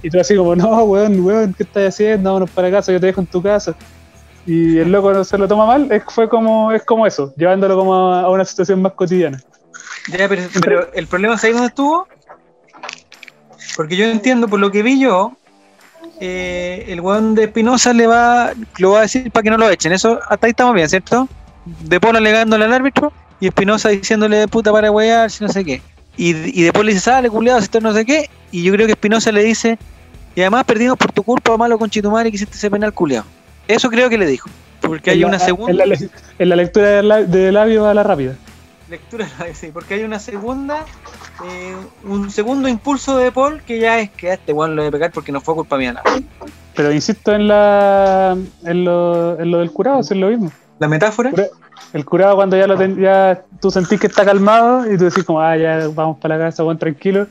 Y 0.00 0.10
tú 0.10 0.20
así 0.20 0.36
como, 0.36 0.56
no, 0.56 0.84
weón, 0.84 1.20
weón, 1.20 1.52
¿qué 1.52 1.64
estás 1.64 1.88
haciendo? 1.88 2.30
Vámonos 2.30 2.50
para 2.50 2.70
casa, 2.70 2.92
yo 2.92 3.00
te 3.00 3.06
dejo 3.06 3.20
en 3.20 3.26
tu 3.26 3.42
casa. 3.42 3.74
Y 4.46 4.78
el 4.78 4.92
loco 4.92 5.12
no 5.12 5.24
se 5.24 5.36
lo 5.36 5.48
toma 5.48 5.66
mal, 5.66 5.90
es, 5.90 6.04
fue 6.08 6.28
como, 6.28 6.72
es 6.72 6.84
como 6.84 7.06
eso, 7.06 7.34
llevándolo 7.36 7.76
como 7.76 8.14
a, 8.14 8.30
una 8.30 8.44
situación 8.44 8.80
más 8.80 8.92
cotidiana. 8.92 9.38
Ya, 10.16 10.28
pero, 10.28 10.88
el 10.94 11.06
problema 11.06 11.34
es 11.34 11.44
ahí 11.44 11.52
donde 11.52 11.66
estuvo. 11.66 12.06
Porque 13.76 13.96
yo 13.96 14.06
entiendo, 14.06 14.48
por 14.48 14.60
lo 14.60 14.70
que 14.70 14.82
vi 14.82 15.00
yo, 15.00 15.32
eh, 16.20 16.86
el 16.88 17.00
weón 17.00 17.34
de 17.34 17.44
Espinosa 17.44 17.92
le 17.92 18.06
va, 18.06 18.52
lo 18.78 18.92
va 18.92 19.00
a 19.00 19.02
decir 19.02 19.30
para 19.30 19.42
que 19.42 19.50
no 19.50 19.58
lo 19.58 19.68
echen. 19.68 19.92
Eso 19.92 20.18
hasta 20.28 20.46
ahí 20.46 20.50
estamos 20.50 20.74
bien, 20.74 20.88
¿cierto? 20.88 21.28
De 21.64 22.00
Paul 22.00 22.16
alegándole 22.16 22.64
al 22.64 22.72
árbitro 22.72 23.12
y 23.40 23.46
Espinosa 23.46 23.88
diciéndole 23.90 24.36
de 24.38 24.48
puta 24.48 24.72
para 24.72 24.90
wear, 24.90 25.30
si 25.30 25.44
no 25.44 25.50
sé 25.50 25.64
qué. 25.64 25.80
Y, 26.16 26.30
y 26.60 26.62
de 26.64 26.72
Paul 26.72 26.86
le 26.86 26.92
dice, 26.92 27.04
sale, 27.04 27.30
culiado, 27.30 27.58
si 27.60 27.64
esto 27.64 27.80
no 27.80 27.92
sé 27.92 28.04
qué. 28.04 28.28
Y 28.50 28.62
yo 28.64 28.72
creo 28.72 28.86
que 28.86 28.92
Espinosa 28.92 29.30
le 29.30 29.44
dice, 29.44 29.78
y 30.34 30.40
además 30.40 30.64
perdimos 30.64 30.96
por 30.98 31.12
tu 31.12 31.22
culpa, 31.22 31.56
malo 31.56 31.78
con 31.78 31.88
Chitumari, 31.90 32.30
que 32.30 32.36
hiciste 32.36 32.56
ese 32.56 32.70
penal 32.70 32.92
culiado. 32.92 33.24
Eso 33.68 33.88
creo 33.90 34.08
que 34.08 34.18
le 34.18 34.26
dijo. 34.26 34.48
Porque 34.80 35.10
hay 35.10 35.20
la- 35.20 35.28
una 35.28 35.38
segunda. 35.38 35.70
En 35.70 35.78
la, 35.78 35.86
le- 35.86 36.10
en 36.38 36.48
la 36.48 36.56
lectura 36.56 36.88
de, 36.88 37.02
la- 37.02 37.22
de 37.22 37.52
labios 37.52 37.86
a 37.86 37.94
la 37.94 38.02
rápida. 38.02 38.34
Lectura, 38.90 39.28
sí, 39.54 39.68
porque 39.72 39.94
hay 39.94 40.02
una 40.04 40.18
segunda, 40.18 40.84
eh, 41.44 41.74
un 42.04 42.30
segundo 42.30 42.68
impulso 42.68 43.16
de 43.18 43.30
Paul 43.30 43.62
que 43.62 43.78
ya 43.78 44.00
es 44.00 44.10
que 44.10 44.30
a 44.30 44.34
este 44.34 44.52
weón 44.52 44.74
lo 44.76 44.82
de 44.82 44.90
pegar 44.90 45.12
porque 45.12 45.30
no 45.30 45.40
fue 45.40 45.54
culpa 45.54 45.76
mía 45.76 45.92
nada. 45.92 46.20
Pero 46.74 46.92
insisto 46.92 47.32
en 47.34 47.48
la 47.48 48.36
en 48.64 48.84
lo, 48.84 49.38
en 49.38 49.50
lo 49.50 49.58
del 49.58 49.70
curado, 49.72 50.00
es 50.00 50.10
lo 50.12 50.28
mismo. 50.28 50.50
La 50.78 50.88
metáfora. 50.88 51.30
El 51.92 52.04
curado 52.04 52.36
cuando 52.36 52.56
ya 52.56 52.66
lo 52.66 52.76
ten- 52.76 53.00
ya 53.00 53.42
tú 53.60 53.70
sentís 53.70 53.98
que 54.00 54.06
está 54.08 54.24
calmado 54.24 54.90
y 54.92 54.98
tú 54.98 55.04
decís 55.04 55.24
como, 55.24 55.40
ah, 55.40 55.56
ya 55.56 55.88
vamos 55.94 56.18
para 56.18 56.36
la 56.36 56.44
casa, 56.46 56.62
weón, 56.64 56.78
tranquilo. 56.78 57.26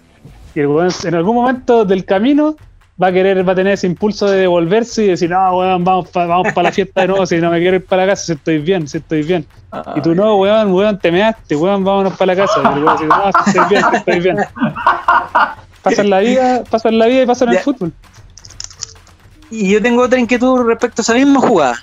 Y 0.56 0.60
el 0.62 0.68
weón 0.68 0.89
en 1.04 1.16
algún 1.16 1.36
momento 1.36 1.86
del 1.86 2.04
camino 2.06 2.56
va 3.02 3.08
a 3.08 3.12
querer, 3.12 3.48
va 3.48 3.52
a 3.52 3.56
tener 3.56 3.74
ese 3.74 3.86
impulso 3.86 4.26
de 4.26 4.39
devolverse 4.39 5.04
y 5.04 5.08
decir, 5.10 5.30
no, 5.30 5.56
weón, 5.58 5.84
vamos 5.84 6.10
para 6.10 6.26
vamos 6.26 6.52
pa 6.54 6.64
la 6.64 6.72
fiesta 6.72 7.02
de 7.02 7.08
nuevo, 7.10 7.26
si 7.28 7.38
no 7.38 7.52
me 7.52 7.60
quiero 7.60 7.76
ir 7.78 7.86
para 7.86 8.06
la 8.06 8.14
casa, 8.14 8.26
si 8.26 8.32
estoy 8.34 8.58
bien, 8.58 8.88
si 8.88 8.98
estoy 8.98 9.22
bien. 9.22 9.45
Y 9.95 10.02
tú 10.02 10.16
no, 10.16 10.36
weón, 10.38 10.74
weón, 10.74 10.98
te 10.98 11.12
measte, 11.12 11.56
weón, 11.56 11.84
vámonos 11.84 12.18
para 12.18 12.34
la 12.34 12.41
casa. 12.48 12.60
Y 12.64 12.78
el 12.78 12.84
weón 12.84 12.98
dice, 12.98 13.08
no, 13.08 13.32
si 13.43 13.50
estoy 13.50 13.70
bien, 13.70 13.84
si 13.91 13.95
estoy 13.98 14.20
bien. 14.20 14.38
Pasan 15.84 16.10
la 16.10 16.20
vida, 16.20 16.64
pasan 16.70 16.98
la 16.98 17.06
vida 17.06 17.22
y 17.22 17.26
pasan 17.28 17.50
el 17.50 17.60
fútbol. 17.60 17.93
Y 19.52 19.72
yo 19.72 19.82
tengo 19.82 20.02
otra 20.02 20.20
inquietud 20.20 20.62
respecto 20.66 21.02
a 21.02 21.04
esa 21.04 21.14
misma 21.14 21.39
jugada. 21.39 21.76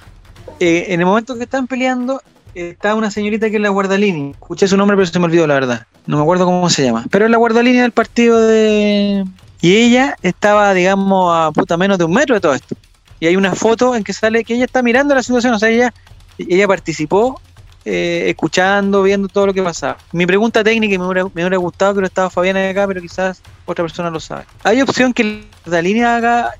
Eh, 0.61 0.87
en 0.89 1.01
el 1.01 1.07
momento 1.07 1.37
que 1.37 1.45
están 1.45 1.67
peleando, 1.67 2.21
está 2.55 2.95
una 2.95 3.11
señorita 3.11 3.51
que 3.51 3.57
es 3.57 3.63
la 3.63 3.71
guardalínea. 3.71 4.31
Escuché 4.31 4.69
su 4.69 4.77
nombre, 4.77 4.97
pero 4.97 5.07
se 5.07 5.19
me 5.19 5.27
olvidó, 5.27 5.47
la 5.47 5.55
verdad. 5.55 5.87
No 6.07 6.17
me 6.17 6.23
acuerdo 6.23 6.45
cómo 6.45 6.69
se 6.71 6.85
llama. 6.85 7.05
Pero 7.11 7.25
es 7.25 7.31
la 7.31 7.39
guardalínea 7.39 7.83
del 7.83 7.93
partido 7.93 8.41
de. 8.41 9.25
Y 9.61 9.77
ella 9.77 10.17
estaba, 10.23 10.75
digamos, 10.75 11.35
a 11.35 11.51
puta 11.53 11.77
menos 11.77 11.99
de 11.99 12.05
un 12.05 12.13
metro 12.13 12.35
de 12.35 12.41
todo 12.41 12.55
esto. 12.55 12.77
Y 13.19 13.27
hay 13.27 13.37
una 13.37 13.55
foto 13.55 13.97
en 13.97 14.05
que 14.05 14.13
sale 14.13 14.45
que 14.45 14.55
ella 14.55 14.67
está 14.67 14.83
mirando 14.83 15.15
la 15.15 15.23
situación. 15.23 15.55
O 15.55 15.59
sea, 15.59 15.71
ella, 15.71 15.95
ella 16.39 16.69
participó 16.69 17.41
eh, 17.87 18.25
escuchando, 18.29 19.03
viendo 19.03 19.29
todo 19.29 19.47
lo 19.47 19.55
que 19.55 19.63
pasaba. 19.63 19.97
Mi 20.13 20.27
pregunta 20.27 20.63
técnica, 20.63 20.95
y 20.95 20.99
me 20.99 21.07
hubiera, 21.07 21.25
me 21.25 21.43
hubiera 21.43 21.57
gustado 21.57 21.95
que 21.95 22.01
lo 22.01 22.07
estaba 22.07 22.31
Fabián 22.31 22.57
acá, 22.57 22.87
pero 22.87 23.01
quizás 23.01 23.41
otra 23.65 23.85
persona 23.85 24.11
lo 24.11 24.21
sabe. 24.21 24.45
¿Hay 24.63 24.83
opción 24.83 25.15
que 25.15 25.25
la 25.25 25.41
guardalínea 25.65 26.17
haga 26.17 26.55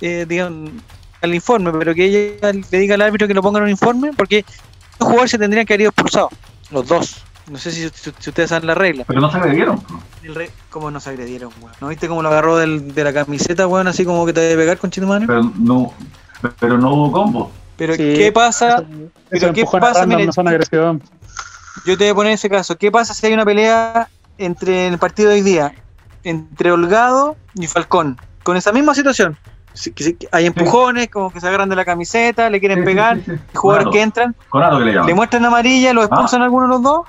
eh, 0.00 0.26
digan, 0.28 0.82
al 1.24 1.34
informe, 1.34 1.72
pero 1.72 1.94
que 1.94 2.04
ella 2.04 2.52
le 2.70 2.78
diga 2.78 2.94
al 2.94 3.02
árbitro 3.02 3.26
que 3.28 3.34
lo 3.34 3.42
ponga 3.42 3.58
en 3.58 3.64
un 3.64 3.70
informe, 3.70 4.12
porque 4.16 4.44
los 4.98 5.06
jugadores 5.06 5.30
se 5.30 5.38
tendrían 5.38 5.66
que 5.66 5.72
haber 5.74 5.82
ido 5.82 5.90
expulsados, 5.90 6.30
los 6.70 6.86
dos. 6.86 7.24
No 7.50 7.58
sé 7.58 7.72
si, 7.72 7.88
si- 7.90 8.10
si 8.18 8.30
ustedes 8.30 8.48
saben 8.48 8.66
la 8.66 8.74
regla. 8.74 9.04
Pero 9.06 9.20
no 9.20 9.30
se 9.30 9.36
agredieron. 9.36 9.82
El 10.22 10.34
re- 10.34 10.50
¿Cómo 10.70 10.90
nos 10.90 11.06
agredieron, 11.06 11.52
weón? 11.60 11.74
¿No 11.80 11.88
viste 11.88 12.08
cómo 12.08 12.22
lo 12.22 12.28
agarró 12.30 12.56
del- 12.56 12.94
de 12.94 13.04
la 13.04 13.12
camiseta, 13.12 13.66
weón? 13.66 13.86
Así 13.86 14.04
como 14.06 14.24
que 14.24 14.32
te 14.32 14.40
debe 14.40 14.62
pegar 14.62 14.78
con 14.78 14.90
Chitumano. 14.90 15.26
Pero 15.26 15.52
no, 15.58 15.92
pero 16.58 16.78
no 16.78 16.94
hubo 16.94 17.12
combo. 17.12 17.50
Pero, 17.76 17.94
Sí. 17.96 18.14
¿qué 18.16 18.32
pasa? 18.32 18.82
Eso 19.30 19.52
¿qué 19.52 19.64
pasa? 19.66 20.06
no. 20.06 20.18
Yo 21.84 21.98
te 21.98 22.04
voy 22.04 22.08
a 22.08 22.14
poner 22.14 22.32
ese 22.32 22.48
caso. 22.48 22.76
¿Qué 22.78 22.90
pasa 22.90 23.12
si 23.12 23.26
hay 23.26 23.34
una 23.34 23.44
pelea 23.44 24.08
entre 24.38 24.86
el 24.86 24.96
partido 24.98 25.28
de 25.28 25.34
hoy 25.36 25.42
día? 25.42 25.74
Entre 26.22 26.72
Holgado 26.72 27.36
y 27.54 27.66
Falcón. 27.66 28.18
Con 28.42 28.56
esa 28.56 28.72
misma 28.72 28.94
situación. 28.94 29.36
Hay 30.32 30.46
empujones, 30.46 31.08
como 31.08 31.30
que 31.32 31.40
se 31.40 31.48
agarran 31.48 31.68
de 31.68 31.76
la 31.76 31.84
camiseta, 31.84 32.48
le 32.48 32.60
quieren 32.60 32.84
pegar. 32.84 33.18
Jugadores 33.54 33.88
que 33.92 34.02
entran, 34.02 34.34
que 34.52 34.84
le 34.84 35.02
le 35.02 35.14
muestran 35.14 35.44
amarilla, 35.44 35.92
lo 35.92 36.02
expulsan 36.04 36.42
a 36.42 36.44
alguno 36.44 36.66
de 36.66 36.68
los 36.74 36.82
dos. 36.82 37.06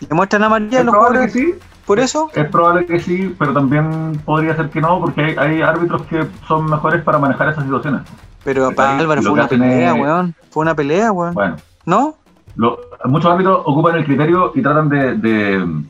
Le 0.00 0.14
muestran 0.14 0.42
amarilla 0.42 0.82
los 0.82 0.92
probable 0.92 1.20
que 1.26 1.32
jugadores. 1.32 1.54
sí, 1.60 1.66
Por 1.86 2.00
eso, 2.00 2.30
es 2.34 2.48
probable 2.50 2.86
que 2.86 3.00
sí, 3.00 3.34
pero 3.38 3.52
también 3.54 4.20
podría 4.24 4.54
ser 4.56 4.68
que 4.70 4.80
no, 4.80 5.00
porque 5.00 5.22
hay, 5.22 5.36
hay 5.38 5.62
árbitros 5.62 6.02
que 6.02 6.26
son 6.46 6.66
mejores 6.66 7.02
para 7.02 7.18
manejar 7.18 7.48
esas 7.50 7.64
situaciones. 7.64 8.02
pero 8.44 8.72
para 8.72 8.98
Álvaro 8.98 9.22
fue 9.22 9.30
una 9.32 9.48
pelea, 9.48 9.94
es- 9.94 10.00
weón. 10.02 10.34
Fue 10.50 10.62
una 10.62 10.74
pelea, 10.74 11.12
weón. 11.12 11.34
Bueno, 11.34 11.56
¿No? 11.86 12.16
lo- 12.56 12.78
muchos 13.04 13.30
árbitros 13.30 13.60
ocupan 13.64 13.94
el 13.96 14.04
criterio 14.04 14.50
y 14.54 14.60
tratan 14.62 14.88
de, 14.88 15.14
de, 15.14 15.82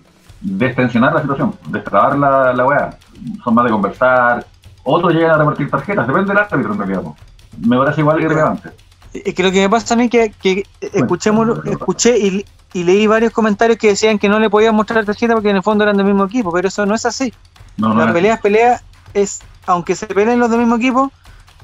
de 0.43 0.67
extensionar 0.67 1.15
la 1.15 1.23
situación, 1.23 1.55
de 1.69 1.79
extrabar 1.79 2.19
la, 2.19 2.53
la 2.53 2.65
weá. 2.67 2.91
Son 3.43 3.55
más 3.55 3.65
de 3.65 3.71
conversar, 3.71 4.45
otros 4.87 5.13
llegan 5.13 5.33
a 5.33 5.39
repartir 5.39 5.71
tarjetas, 5.71 6.07
depende 6.07 6.29
del 6.33 6.39
árbitro 6.39 6.73
en 6.73 6.79
realidad. 6.79 7.03
Me 7.61 7.77
parece 7.77 8.01
igual 8.01 8.23
irrelevante. 8.23 8.71
Es 9.13 9.35
que 9.35 9.43
lo 9.43 9.51
que 9.51 9.61
me 9.61 9.69
pasa 9.69 9.97
mí 9.97 10.05
es 10.05 10.11
que, 10.11 10.31
que 10.41 10.63
escuchemos, 10.81 11.47
bueno, 11.47 11.63
bueno. 11.63 11.79
escuché 11.79 12.19
y, 12.19 12.45
y 12.73 12.85
leí 12.85 13.07
varios 13.07 13.33
comentarios 13.33 13.79
que 13.79 13.89
decían 13.89 14.19
que 14.19 14.29
no 14.29 14.39
le 14.39 14.51
podían 14.51 14.75
mostrar 14.75 15.05
tarjeta 15.05 15.35
porque 15.35 15.51
en 15.51 15.57
el 15.57 15.63
fondo 15.63 15.85
eran 15.85 15.97
del 15.97 16.07
mismo 16.07 16.25
equipo, 16.25 16.53
pero 16.53 16.69
eso 16.69 16.87
no 16.87 16.95
es 16.95 17.05
así. 17.07 17.33
No, 17.77 17.89
no 17.89 18.05
la 18.07 18.07
es- 18.07 18.41
pelea 18.41 18.81
es 19.15 19.41
aunque 19.67 19.95
se 19.95 20.07
peleen 20.07 20.39
los 20.39 20.51
del 20.51 20.61
mismo 20.61 20.77
equipo, 20.77 21.11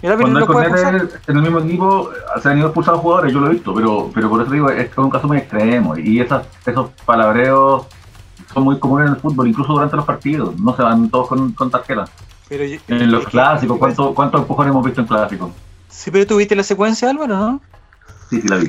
el 0.00 0.12
árbitro 0.12 0.32
Cuando 0.32 0.40
no 0.40 0.46
puede 0.46 1.10
en 1.28 1.36
el 1.36 1.42
mismo 1.42 1.58
equipo, 1.60 2.10
se 2.42 2.48
han 2.48 2.58
ido 2.58 2.66
expulsados 2.68 3.00
jugadores, 3.00 3.32
yo 3.32 3.38
lo 3.40 3.46
he 3.46 3.50
visto, 3.50 3.72
pero, 3.74 4.10
pero 4.12 4.28
por 4.28 4.42
eso 4.42 4.50
digo, 4.50 4.68
es 4.70 4.90
un 4.98 5.10
caso 5.10 5.28
muy 5.28 5.38
extremo. 5.38 5.96
Y 5.96 6.20
esas, 6.20 6.44
esos 6.66 6.90
palabreos 7.04 7.86
son 8.52 8.64
muy 8.64 8.78
comunes 8.80 9.08
en 9.08 9.14
el 9.14 9.20
fútbol, 9.20 9.46
incluso 9.48 9.72
durante 9.74 9.94
los 9.94 10.04
partidos. 10.04 10.58
No 10.58 10.74
se 10.74 10.82
van 10.82 11.08
todos 11.08 11.28
con, 11.28 11.52
con 11.52 11.70
tarjetas. 11.70 12.10
Pero 12.52 12.64
yo- 12.66 12.78
En 12.88 13.10
los 13.10 13.24
clásicos, 13.26 13.78
¿cuánto- 13.78 14.14
¿cuántos 14.14 14.42
empujones 14.42 14.70
hemos 14.72 14.84
visto 14.84 15.00
en 15.00 15.06
clásicos? 15.06 15.50
Sí, 15.88 16.10
pero 16.10 16.26
tuviste 16.26 16.54
la 16.54 16.62
secuencia, 16.62 17.08
Álvaro, 17.08 17.34
¿no? 17.36 17.60
Sí, 18.28 18.40
sí, 18.42 18.48
la 18.48 18.56
vi. 18.56 18.68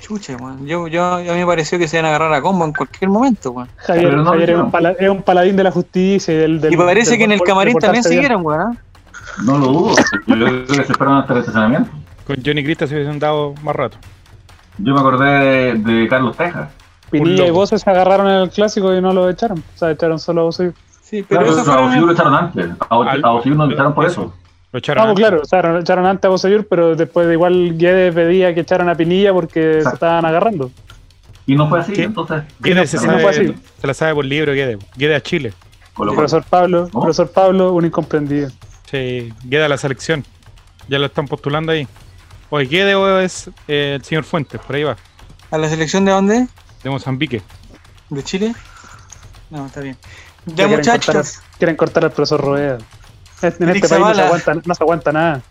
Chucha, 0.00 0.36
weón. 0.36 0.66
Yo, 0.66 0.88
yo, 0.88 1.04
a 1.14 1.18
mí 1.20 1.24
me 1.30 1.46
pareció 1.46 1.78
que 1.78 1.88
se 1.88 1.96
iban 1.96 2.04
a 2.06 2.08
agarrar 2.08 2.34
a 2.34 2.42
combo 2.42 2.64
en 2.66 2.72
cualquier 2.72 3.08
momento, 3.08 3.52
weón. 3.52 3.68
Javier, 3.76 4.10
Pero 4.10 4.22
no 4.24 4.30
Javier 4.30 4.50
es, 4.50 4.56
un 4.58 4.70
pala- 4.70 4.94
es 4.98 5.08
un 5.08 5.22
paladín 5.22 5.56
de 5.56 5.64
la 5.64 5.70
justicia 5.70 6.34
y 6.34 6.36
del. 6.36 6.60
del 6.60 6.74
Y 6.74 6.76
parece 6.76 7.10
del 7.12 7.18
que 7.18 7.24
en 7.24 7.32
el 7.32 7.40
camarín 7.40 7.78
también 7.78 8.04
siguieron, 8.04 8.44
weón. 8.44 8.78
No 9.44 9.58
lo 9.58 9.66
dudo. 9.68 9.94
Yo 10.26 10.34
creo 10.34 10.66
que 10.66 10.74
se 10.74 10.92
esperan 10.92 11.14
hasta 11.14 11.32
el 11.32 11.38
estacionamiento. 11.40 11.90
Con 12.26 12.36
Johnny 12.44 12.62
Crista 12.62 12.86
se 12.86 12.94
hubiesen 12.94 13.18
dado 13.18 13.54
más 13.62 13.74
rato. 13.74 13.96
Yo 14.78 14.92
me 14.92 15.00
acordé 15.00 15.24
de, 15.30 15.74
de 15.74 16.08
Carlos 16.08 16.36
Tejas. 16.36 16.68
Pinilla 17.10 17.46
y. 17.46 17.50
Bozo 17.50 17.78
se 17.78 17.88
agarraron 17.88 18.28
en 18.28 18.36
el 18.42 18.50
clásico 18.50 18.94
y 18.94 19.00
no 19.00 19.12
lo 19.12 19.30
echaron. 19.30 19.58
O 19.58 19.78
sea, 19.78 19.90
echaron 19.92 20.18
solo 20.18 20.40
a 20.42 20.44
Bozo. 20.44 20.72
Sí, 21.12 21.22
pero 21.28 21.42
Claro, 21.42 21.44
eso 21.46 21.64
pero 21.64 21.64
fue 21.64 21.74
a 21.84 21.86
Osiur 21.90 22.06
lo 22.06 22.12
echaron 22.12 22.34
antes. 22.34 22.70
A 22.88 23.32
Osiur 23.34 23.54
no 23.56 23.66
lo 23.66 23.72
echaron 23.74 23.94
por 23.94 24.06
eso. 24.06 24.34
Lo 24.72 24.78
echaron. 24.78 25.02
Ah, 25.02 25.04
pues 25.04 25.10
antes. 25.10 25.28
claro, 25.28 25.42
echaron, 25.44 25.80
echaron 25.82 26.06
antes 26.06 26.24
a 26.24 26.28
Bosellur, 26.30 26.66
pero 26.66 26.96
después 26.96 27.26
de 27.26 27.34
igual 27.34 27.76
Guedes 27.76 28.14
pedía 28.14 28.54
que 28.54 28.60
echaran 28.60 28.88
a 28.88 28.94
Pinilla 28.94 29.30
porque 29.34 29.60
se 29.60 29.76
Exacto. 29.80 29.96
estaban 29.96 30.24
agarrando. 30.24 30.70
Y 31.46 31.54
no 31.54 31.68
fue 31.68 31.80
así, 31.80 31.92
¿Qué? 31.92 32.04
entonces. 32.04 32.44
Guedes 32.60 32.88
se, 32.88 32.96
no 32.96 33.02
sabe- 33.02 33.20
fue 33.20 33.30
así. 33.30 33.54
se 33.78 33.86
la 33.86 33.92
sabe 33.92 34.14
por 34.14 34.24
libro, 34.24 34.54
Guedes. 34.54 34.78
Guedes 34.96 35.18
a 35.18 35.20
Chile. 35.20 35.52
Colo- 35.92 36.14
Profesor 36.14 36.42
Pablo, 36.48 36.88
profesor 36.90 37.30
Pablo, 37.30 37.72
un 37.74 37.84
incomprendido. 37.84 38.48
Sí, 38.90 39.30
Guedes 39.44 39.66
a 39.66 39.68
la 39.68 39.76
selección. 39.76 40.24
Ya 40.88 40.98
lo 40.98 41.04
están 41.04 41.28
postulando 41.28 41.72
ahí. 41.72 41.86
Oye, 42.48 42.64
Guedes 42.66 42.94
o 42.96 43.18
es 43.20 43.50
eh, 43.68 43.96
el 43.96 44.04
señor 44.04 44.24
Fuentes, 44.24 44.58
por 44.62 44.74
ahí 44.76 44.84
va. 44.84 44.96
¿A 45.50 45.58
la 45.58 45.68
selección 45.68 46.06
de 46.06 46.12
dónde? 46.12 46.46
De 46.82 46.88
Mozambique. 46.90 47.42
¿De 48.08 48.22
Chile? 48.22 48.54
No, 49.50 49.66
está 49.66 49.80
bien. 49.82 49.98
Ya, 50.46 50.54
quieren 50.54 50.76
muchachos. 50.76 51.14
cortar, 51.14 51.32
quieren 51.58 51.76
cortar 51.76 52.04
al 52.04 52.10
profesor 52.12 52.40
Rueda. 52.40 52.78
En 53.42 53.68
Eric 53.68 53.84
este 53.84 53.88
país 53.88 54.00
no 54.00 54.08
se, 54.08 54.14
Zavala. 54.14 54.24
aguanta, 54.26 54.54
no 54.64 54.74
se 54.74 54.82
aguanta 54.82 55.12
nada. 55.12 55.42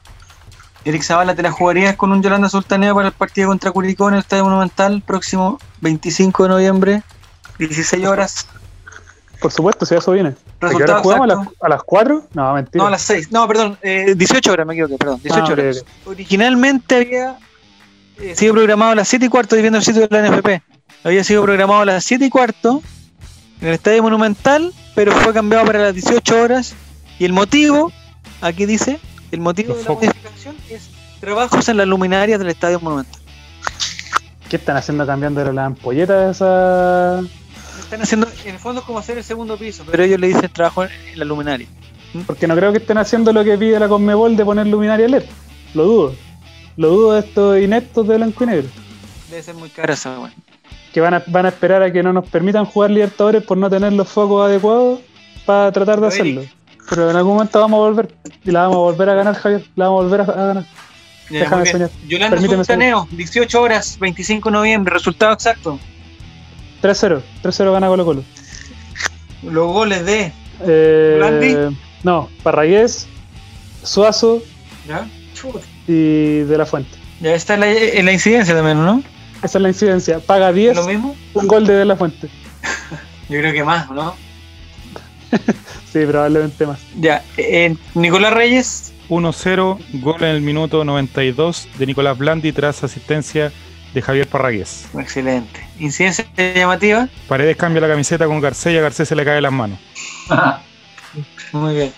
Eric 0.83 1.03
Zavala, 1.03 1.35
¿te 1.35 1.43
la 1.43 1.51
jugarías 1.51 1.95
con 1.95 2.11
un 2.11 2.23
Yolanda 2.23 2.49
Sultaneo 2.49 2.95
para 2.95 3.07
el 3.09 3.13
partido 3.13 3.49
contra 3.49 3.71
Curicó 3.71 4.07
en 4.07 4.15
el 4.15 4.19
Estadio 4.21 4.45
Monumental 4.45 5.01
próximo 5.05 5.59
25 5.81 6.43
de 6.43 6.49
noviembre, 6.49 7.03
16 7.59 8.05
horas? 8.07 8.47
Por 9.39 9.51
supuesto, 9.51 9.85
si 9.85 9.95
eso 9.95 10.11
viene. 10.11 10.35
¿A 10.59 10.67
Resultado 10.67 11.01
jugamos? 11.01 11.23
¿A 11.25 11.35
las, 11.35 11.47
a 11.61 11.69
las 11.69 11.83
4? 11.83 12.27
No, 12.33 12.53
mentira. 12.53 12.81
No, 12.83 12.87
a 12.87 12.91
las 12.91 13.01
6. 13.03 13.31
No, 13.31 13.47
perdón, 13.47 13.77
eh, 13.81 14.13
18 14.15 14.51
horas, 14.51 14.65
me 14.67 14.73
equivoqué, 14.73 14.97
perdón, 14.97 15.19
18 15.21 15.43
Ah, 15.47 15.51
horas. 15.51 15.85
Originalmente 16.05 16.95
había 16.95 17.37
eh, 18.19 18.35
sido 18.35 18.53
programado 18.53 18.91
a 18.91 18.95
las 18.95 19.07
7 19.07 19.25
y 19.25 19.29
cuarto, 19.29 19.55
estoy 19.55 19.61
viendo 19.61 19.79
el 19.79 19.83
sitio 19.85 20.07
de 20.07 20.21
la 20.21 20.29
NFP. 20.29 20.61
Había 21.03 21.23
sido 21.23 21.43
programado 21.43 21.81
a 21.81 21.85
las 21.85 22.03
7 22.03 22.25
y 22.25 22.29
cuarto 22.29 22.81
en 23.61 23.67
el 23.67 23.73
Estadio 23.75 24.03
Monumental, 24.03 24.73
pero 24.95 25.11
fue 25.11 25.33
cambiado 25.33 25.65
para 25.65 25.79
las 25.79 25.93
18 25.93 26.41
horas. 26.41 26.75
Y 27.19 27.25
el 27.25 27.33
motivo, 27.33 27.91
aquí 28.41 28.65
dice, 28.65 28.99
el 29.31 29.39
motivo 29.39 29.75
de 29.75 29.83
la 29.83 29.89
modificación 29.91 30.55
es 30.69 30.89
trabajos 31.19 31.69
en 31.69 31.77
las 31.77 31.87
luminarias 31.87 32.39
del 32.39 32.49
Estadio 32.49 32.79
Monumental. 32.79 33.21
¿Qué 34.49 34.55
están 34.57 34.75
haciendo 34.75 35.05
cambiando 35.05 35.43
las 35.53 35.65
ampolletas 35.65 36.37
esa? 36.37 37.21
Están 37.79 38.01
haciendo, 38.01 38.27
en 38.43 38.55
el 38.55 38.59
fondo 38.59 38.81
es 38.81 38.87
como 38.87 38.99
hacer 38.99 39.17
el 39.17 39.23
segundo 39.23 39.57
piso, 39.57 39.83
pero 39.89 40.03
ellos 40.03 40.19
le 40.19 40.27
dicen 40.27 40.49
trabajo 40.51 40.83
en 40.83 41.19
la 41.19 41.23
luminaria. 41.23 41.67
Porque 42.25 42.47
no 42.47 42.55
creo 42.55 42.71
que 42.71 42.79
estén 42.79 42.97
haciendo 42.97 43.31
lo 43.31 43.43
que 43.43 43.57
pide 43.57 43.79
la 43.79 43.87
Conmebol 43.87 44.35
de 44.35 44.43
poner 44.43 44.67
luminaria 44.67 45.07
LED. 45.07 45.23
Lo 45.73 45.85
dudo. 45.85 46.15
Lo 46.75 46.89
dudo 46.89 47.13
de 47.13 47.19
estos 47.21 47.59
ineptos 47.59 48.07
de 48.07 48.17
blanco 48.17 48.43
y 48.43 48.47
negro. 48.47 48.69
Debe 49.29 49.43
ser 49.43 49.55
muy 49.55 49.69
cara 49.69 49.93
esa 49.93 50.19
weón. 50.19 50.33
Que 50.93 51.01
van 51.01 51.13
a, 51.13 51.23
van 51.27 51.45
a 51.45 51.49
esperar 51.49 51.83
a 51.83 51.91
que 51.91 52.03
no 52.03 52.11
nos 52.13 52.27
permitan 52.27 52.65
jugar 52.65 52.91
Libertadores 52.91 53.43
por 53.43 53.57
no 53.57 53.69
tener 53.69 53.93
los 53.93 54.07
focos 54.09 54.45
adecuados 54.45 54.99
para 55.45 55.71
tratar 55.71 56.01
de 56.01 56.07
hacerlo. 56.07 56.43
Pero 56.89 57.09
en 57.09 57.15
algún 57.15 57.35
momento 57.35 57.59
vamos 57.59 57.77
a 57.77 57.89
volver. 57.89 58.13
Y 58.43 58.51
la 58.51 58.63
vamos 58.63 58.75
a 58.75 58.79
volver 58.79 59.09
a 59.09 59.15
ganar, 59.15 59.35
Javier. 59.35 59.63
La 59.75 59.85
vamos 59.85 60.01
a 60.01 60.03
volver 60.03 60.21
a, 60.21 60.23
a 60.23 60.45
ganar. 60.47 60.65
Ya, 61.29 61.39
Déjame 61.39 61.65
soñar. 61.65 61.89
Yolanda 62.07 62.41
Sultaneo, 62.41 63.07
18 63.11 63.61
horas, 63.61 63.97
25 63.99 64.49
de 64.49 64.53
noviembre, 64.53 64.93
resultado 64.93 65.31
exacto. 65.33 65.79
3-0. 66.81 67.21
3-0 67.43 67.71
gana 67.71 67.87
Colo 67.87 68.05
Colo. 68.05 68.23
Los 69.43 69.71
goles 69.71 70.05
de. 70.05 70.33
Eh, 70.63 71.71
no, 72.03 72.29
Parragués, 72.43 73.07
Suazo 73.83 74.41
y 75.87 76.39
De 76.39 76.57
La 76.57 76.65
Fuente. 76.65 76.97
Ya 77.21 77.33
está 77.33 77.53
en 77.53 77.59
la, 77.61 77.71
en 77.71 78.05
la 78.05 78.11
incidencia 78.11 78.53
también, 78.53 78.83
¿no? 78.83 79.03
Esa 79.43 79.57
es 79.57 79.61
la 79.61 79.69
incidencia. 79.69 80.19
Paga 80.19 80.49
¿Es 80.49 80.55
10, 80.55 80.75
lo 80.77 80.85
mismo? 80.85 81.15
un 81.33 81.47
gol 81.47 81.65
de 81.65 81.73
De 81.73 81.85
La 81.85 81.95
Fuente. 81.95 82.27
Yo 83.29 83.39
creo 83.39 83.53
que 83.53 83.63
más, 83.63 83.89
¿no? 83.89 84.15
Sí, 85.91 85.99
probablemente 86.05 86.65
más. 86.65 86.79
Ya, 86.97 87.21
eh, 87.35 87.75
Nicolás 87.95 88.33
Reyes, 88.33 88.93
1-0, 89.09 89.77
gol 90.01 90.23
en 90.23 90.29
el 90.29 90.41
minuto 90.41 90.85
92 90.85 91.67
de 91.77 91.85
Nicolás 91.85 92.17
Blandi 92.17 92.53
tras 92.53 92.81
asistencia 92.85 93.51
de 93.93 94.01
Javier 94.01 94.25
Parragués. 94.27 94.87
Excelente. 94.97 95.59
¿Incidencia 95.79 96.25
llamativa? 96.37 97.09
Paredes 97.27 97.57
cambia 97.57 97.81
la 97.81 97.89
camiseta 97.89 98.25
con 98.25 98.39
Garcés 98.39 98.73
y 98.73 98.77
a 98.77 98.81
Garcés 98.81 99.09
se 99.09 99.17
le 99.17 99.25
cae 99.25 99.41
las 99.41 99.51
manos. 99.51 99.79
Muy 101.51 101.75
bien. 101.75 101.93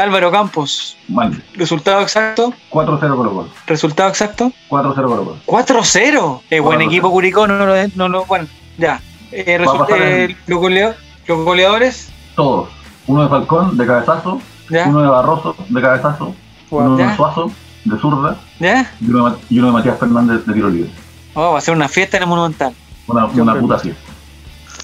Álvaro 0.00 0.30
Campos, 0.30 0.96
Mal. 1.08 1.42
resultado 1.54 2.00
exacto. 2.02 2.52
4-0 2.70 2.98
Colo 3.16 3.30
Colo. 3.32 3.48
Resultado 3.66 4.08
exacto. 4.08 4.52
4-0 4.68 4.94
Colo 4.94 5.24
Colo. 5.24 5.36
4-0. 5.46 6.40
Es 6.50 6.60
buen 6.62 6.80
4-0. 6.80 6.86
equipo 6.86 7.10
Curicó, 7.10 7.46
no 7.46 7.64
lo, 7.66 7.74
no 7.94 8.08
lo- 8.08 8.24
bueno, 8.26 8.46
ya. 8.78 9.00
Eh, 9.32 9.44
eh, 9.46 9.58
los, 9.58 9.72
goleo- 10.58 10.94
los 11.26 11.44
goleadores, 11.44 12.08
Todos. 12.36 12.68
Uno 13.06 13.22
de 13.24 13.28
Falcón, 13.28 13.76
de 13.76 13.86
cabezazo. 13.86 14.40
ya, 14.70 14.86
Uno 14.88 15.02
de 15.02 15.08
Barroso, 15.08 15.54
de 15.68 15.80
cabezazo. 15.82 16.34
Uno 16.70 16.98
Ya. 16.98 17.08
de 17.10 17.16
Suazo, 17.16 17.50
de 17.84 17.98
zurda. 17.98 18.36
ya. 18.58 18.90
Y 19.00 19.10
uno 19.10 19.30
de, 19.30 19.36
y 19.50 19.58
uno 19.58 19.68
de 19.68 19.72
Matías 19.74 19.98
Fernández, 19.98 20.44
de 20.46 20.54
tiro 20.54 20.68
libre. 20.70 20.90
Oh, 21.34 21.52
va 21.52 21.58
a 21.58 21.60
ser 21.60 21.74
una 21.74 21.88
fiesta 21.88 22.16
en 22.16 22.22
el 22.24 22.28
Monumental. 22.28 22.74
Una, 23.06 23.26
una 23.26 23.54
puta 23.60 23.78
fiesta. 23.78 24.00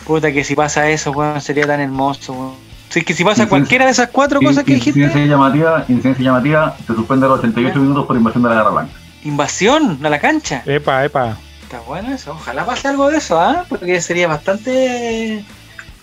Puta 0.07 0.33
que 0.33 0.45
si 0.45 0.55
pasa 0.55 0.89
eso, 0.91 1.11
weón, 1.13 1.41
sería 1.41 1.67
tan 1.67 1.81
hermoso, 1.81 2.33
weón. 2.33 2.70
Si 2.91 2.99
es 2.99 3.05
que 3.05 3.15
si 3.15 3.25
pasa 3.25 3.43
Incidencia- 3.45 3.49
cualquiera 3.49 3.85
de 3.87 3.91
esas 3.93 4.09
cuatro 4.09 4.41
cosas 4.41 4.65
que 4.65 4.75
dijiste, 4.75 5.01
Incidencia 5.01 5.27
llamativa, 5.27 5.85
incidencia 5.89 6.25
llamativa, 6.25 6.77
se 6.87 6.95
suspende 6.95 7.25
a 7.27 7.29
los 7.31 7.39
88 7.39 7.75
Ya. 7.75 7.81
minutos 7.81 8.05
por 8.07 8.17
invasión 8.17 8.43
de 8.43 8.49
la 8.49 8.55
Guerra 8.57 8.71
Blanca. 8.71 8.93
invasión 9.25 9.99
a 10.05 10.09
la 10.11 10.19
cancha. 10.19 10.63
Epa, 10.67 11.05
epa. 11.05 11.37
Está 11.63 11.81
bueno 11.81 12.13
eso. 12.13 12.33
Ojalá 12.33 12.67
pase 12.67 12.89
algo 12.89 13.09
de 13.11 13.19
eso, 13.19 13.39
¿ah? 13.41 13.65
Porque 13.69 14.01
sería 14.01 14.27
bastante 14.29 15.45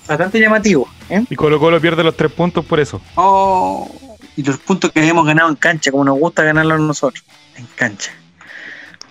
bastante 0.08 0.40
llamativo. 0.40 0.88
¿eh? 1.10 1.26
Y 1.30 1.36
Colo 1.36 1.60
Colo 1.60 1.82
pierde 1.82 2.02
los 2.04 2.16
tres 2.16 2.32
puntos 2.32 2.64
por 2.64 2.80
eso. 2.80 3.02
Oh, 3.16 3.90
y 4.38 4.44
los 4.44 4.58
puntos 4.60 4.92
que 4.94 5.06
hemos 5.06 5.26
ganado 5.26 5.50
en 5.50 5.56
cancha, 5.56 5.92
como 5.92 6.06
nos 6.06 6.18
gusta 6.18 6.44
ganarlos 6.44 6.80
nosotros, 6.80 7.24
en 7.58 7.68
cancha. 7.76 8.12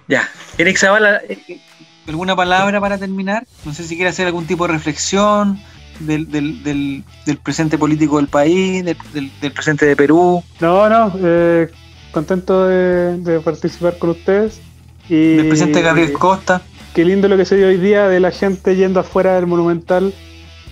Ya. 0.09 0.27
Eric 0.57 0.79
Zavala, 0.79 1.17
eh, 1.29 1.39
eh, 1.49 1.61
¿alguna 2.09 2.35
palabra 2.35 2.81
para 2.81 2.97
terminar? 2.97 3.45
No 3.67 3.75
sé 3.75 3.83
si 3.85 3.97
quiere 3.97 4.09
hacer 4.11 4.27
algún 4.27 4.47
tipo 4.47 4.67
de 4.67 4.73
reflexión 4.73 5.61
del, 6.01 6.31
del, 6.31 6.63
del, 6.63 7.05
del 7.25 7.37
presente 7.39 7.79
político 7.79 8.17
del 8.17 8.29
país, 8.29 8.85
del, 8.85 9.53
presente 9.53 9.87
de 9.87 9.97
Perú, 9.97 10.43
No, 10.61 10.89
no, 10.89 11.13
eh, 11.23 11.69
contento 12.13 12.67
de, 12.67 13.19
de 13.19 13.41
participar 13.41 13.99
con 13.99 14.11
ustedes. 14.11 14.61
Y 15.09 15.37
del 15.37 15.49
presente 15.49 15.83
Gabriel 15.83 16.13
Costa. 16.13 16.63
Qué 16.95 17.05
lindo 17.05 17.29
lo 17.29 17.37
que 17.37 17.45
se 17.45 17.57
dio 17.57 17.69
hoy 17.69 17.77
día 17.77 18.09
de 18.09 18.21
la 18.21 18.31
gente 18.31 18.75
yendo 18.75 19.01
afuera 19.01 19.35
del 19.35 19.47
Monumental 19.47 20.15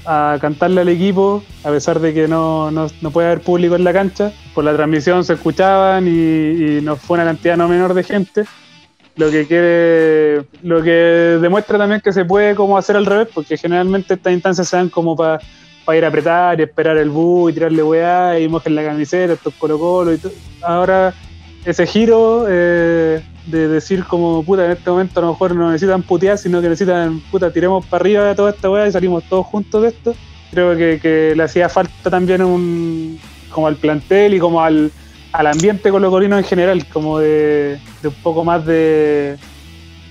a 0.06 0.38
cantarle 0.40 0.80
al 0.80 0.88
equipo, 0.88 1.42
a 1.62 1.70
pesar 1.70 2.00
de 2.00 2.12
que 2.12 2.28
no, 2.28 2.70
no, 2.70 2.88
no 3.00 3.10
puede 3.10 3.28
haber 3.28 3.40
público 3.42 3.74
en 3.76 3.84
la 3.84 3.92
cancha. 3.92 4.32
Por 4.54 4.64
la 4.64 4.74
transmisión 4.74 5.24
se 5.24 5.34
escuchaban 5.34 6.06
y, 6.08 6.10
y 6.10 6.80
nos 6.82 7.00
fue 7.00 7.16
una 7.16 7.24
cantidad 7.24 7.56
no 7.56 7.68
menor 7.68 7.94
de 7.94 8.04
gente. 8.04 8.44
Lo 9.16 9.30
que 9.30 9.46
quiere, 9.46 10.44
lo 10.62 10.82
que 10.82 11.38
demuestra 11.40 11.78
también 11.78 12.00
que 12.00 12.12
se 12.12 12.24
puede 12.24 12.54
como 12.54 12.76
hacer 12.76 12.96
al 12.96 13.06
revés, 13.06 13.28
porque 13.32 13.56
generalmente 13.56 14.14
estas 14.14 14.32
instancias 14.32 14.68
se 14.68 14.76
dan 14.76 14.88
como 14.88 15.16
para 15.16 15.38
ir 15.96 16.04
a 16.04 16.08
apretar 16.08 16.58
y 16.58 16.64
esperar 16.64 16.96
el 16.96 17.10
bus 17.10 17.50
y 17.52 17.54
tirarle 17.54 17.82
weá 17.82 18.40
y 18.40 18.48
mojen 18.48 18.74
la 18.74 18.84
camiseta, 18.84 19.34
estos 19.34 19.54
colo 19.54 19.78
colo 19.78 20.12
y 20.12 20.18
todo. 20.18 20.32
Ahora 20.62 21.14
ese 21.64 21.86
giro 21.86 22.46
eh, 22.48 23.22
de 23.46 23.68
decir 23.68 24.04
como 24.04 24.42
puta 24.42 24.66
en 24.66 24.72
este 24.72 24.90
momento 24.90 25.20
a 25.20 25.22
lo 25.22 25.30
mejor 25.30 25.54
no 25.54 25.70
necesitan 25.70 26.02
putear 26.02 26.36
sino 26.36 26.60
que 26.60 26.68
necesitan 26.68 27.20
puta 27.30 27.50
tiremos 27.50 27.86
para 27.86 28.02
arriba 28.02 28.24
de 28.24 28.34
toda 28.34 28.50
esta 28.50 28.68
weá 28.68 28.86
y 28.86 28.92
salimos 28.92 29.24
todos 29.24 29.46
juntos 29.46 29.80
de 29.80 29.88
esto 29.88 30.14
creo 30.50 30.76
que, 30.76 31.00
que 31.00 31.32
le 31.34 31.42
hacía 31.42 31.70
falta 31.70 32.10
también 32.10 32.42
un 32.42 33.18
como 33.50 33.66
al 33.66 33.76
plantel 33.76 34.34
y 34.34 34.38
como 34.38 34.60
al, 34.60 34.90
al 35.34 35.48
ambiente 35.48 35.90
colocolino 35.90 36.38
en 36.38 36.44
general 36.44 36.86
como 36.86 37.18
de, 37.18 37.80
un 38.04 38.14
poco 38.22 38.44
más 38.44 38.64
de, 38.64 39.36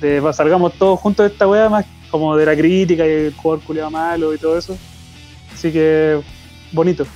de 0.02 0.20
va, 0.20 0.34
salgamos 0.34 0.74
todos 0.74 1.00
juntos 1.00 1.26
de 1.26 1.32
esta 1.32 1.48
weá 1.48 1.70
más 1.70 1.86
como 2.12 2.36
de 2.36 2.46
la 2.46 2.54
crítica 2.58 3.08
y 3.08 3.10
el 3.10 3.34
jugador 3.34 3.64
culiado 3.64 3.90
malo 3.90 4.34
y 4.34 4.38
todo 4.38 4.58
eso. 4.58 4.78
Así 5.54 5.72
que 5.72 6.20
bonito. 6.74 7.08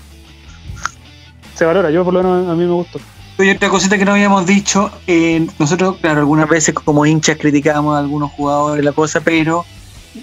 Se 1.53 1.65
valora 1.65 1.91
yo 1.91 2.05
por 2.05 2.13
lo 2.13 2.23
menos 2.23 2.47
a 2.49 2.55
mí 2.55 2.65
me 2.65 2.71
gustó. 2.71 2.97
Y 3.39 3.49
otra 3.49 3.67
cosita 3.67 3.97
que 3.97 4.05
no 4.05 4.13
habíamos 4.13 4.45
dicho, 4.45 4.89
eh, 5.05 5.45
nosotros, 5.59 5.97
claro, 5.97 6.21
algunas 6.21 6.47
veces 6.47 6.73
como 6.73 7.05
hinchas 7.05 7.37
criticábamos 7.37 7.97
a 7.97 7.99
algunos 7.99 8.31
jugadores 8.31 8.85
la 8.85 8.93
cosa, 8.93 9.19
pero 9.19 9.65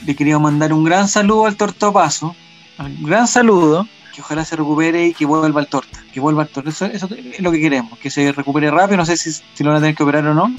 le 0.07 0.17
queríamos 0.17 0.51
mandar 0.51 0.73
un 0.73 0.85
gran 0.85 1.07
saludo 1.07 1.45
al 1.45 1.57
Tortopaso, 1.57 2.35
un 2.79 3.05
gran 3.05 3.29
saludo, 3.29 3.87
que 4.15 4.21
ojalá 4.23 4.45
se 4.45 4.55
recupere 4.57 5.07
y 5.09 5.15
que 5.15 5.27
vuelva 5.27 5.61
al 5.61 5.67
Torta, 5.67 5.99
que 6.13 6.21
vuelva 6.21 6.43
al 6.43 6.49
Torta, 6.49 6.71
eso, 6.71 6.87
eso 6.87 7.09
es 7.15 7.41
lo 7.41 7.51
que 7.51 7.61
queremos, 7.61 7.99
que 7.99 8.11
se 8.11 8.31
recupere 8.33 8.71
rápido, 8.71 8.97
no 8.99 9.07
sé 9.07 9.17
si, 9.17 9.33
si 9.33 9.65
lo 9.65 9.71
van 9.71 9.79
a 9.79 9.81
tener 9.81 9.97
que 9.97 10.03
operar 10.05 10.27
o 10.27 10.35
no, 10.35 10.55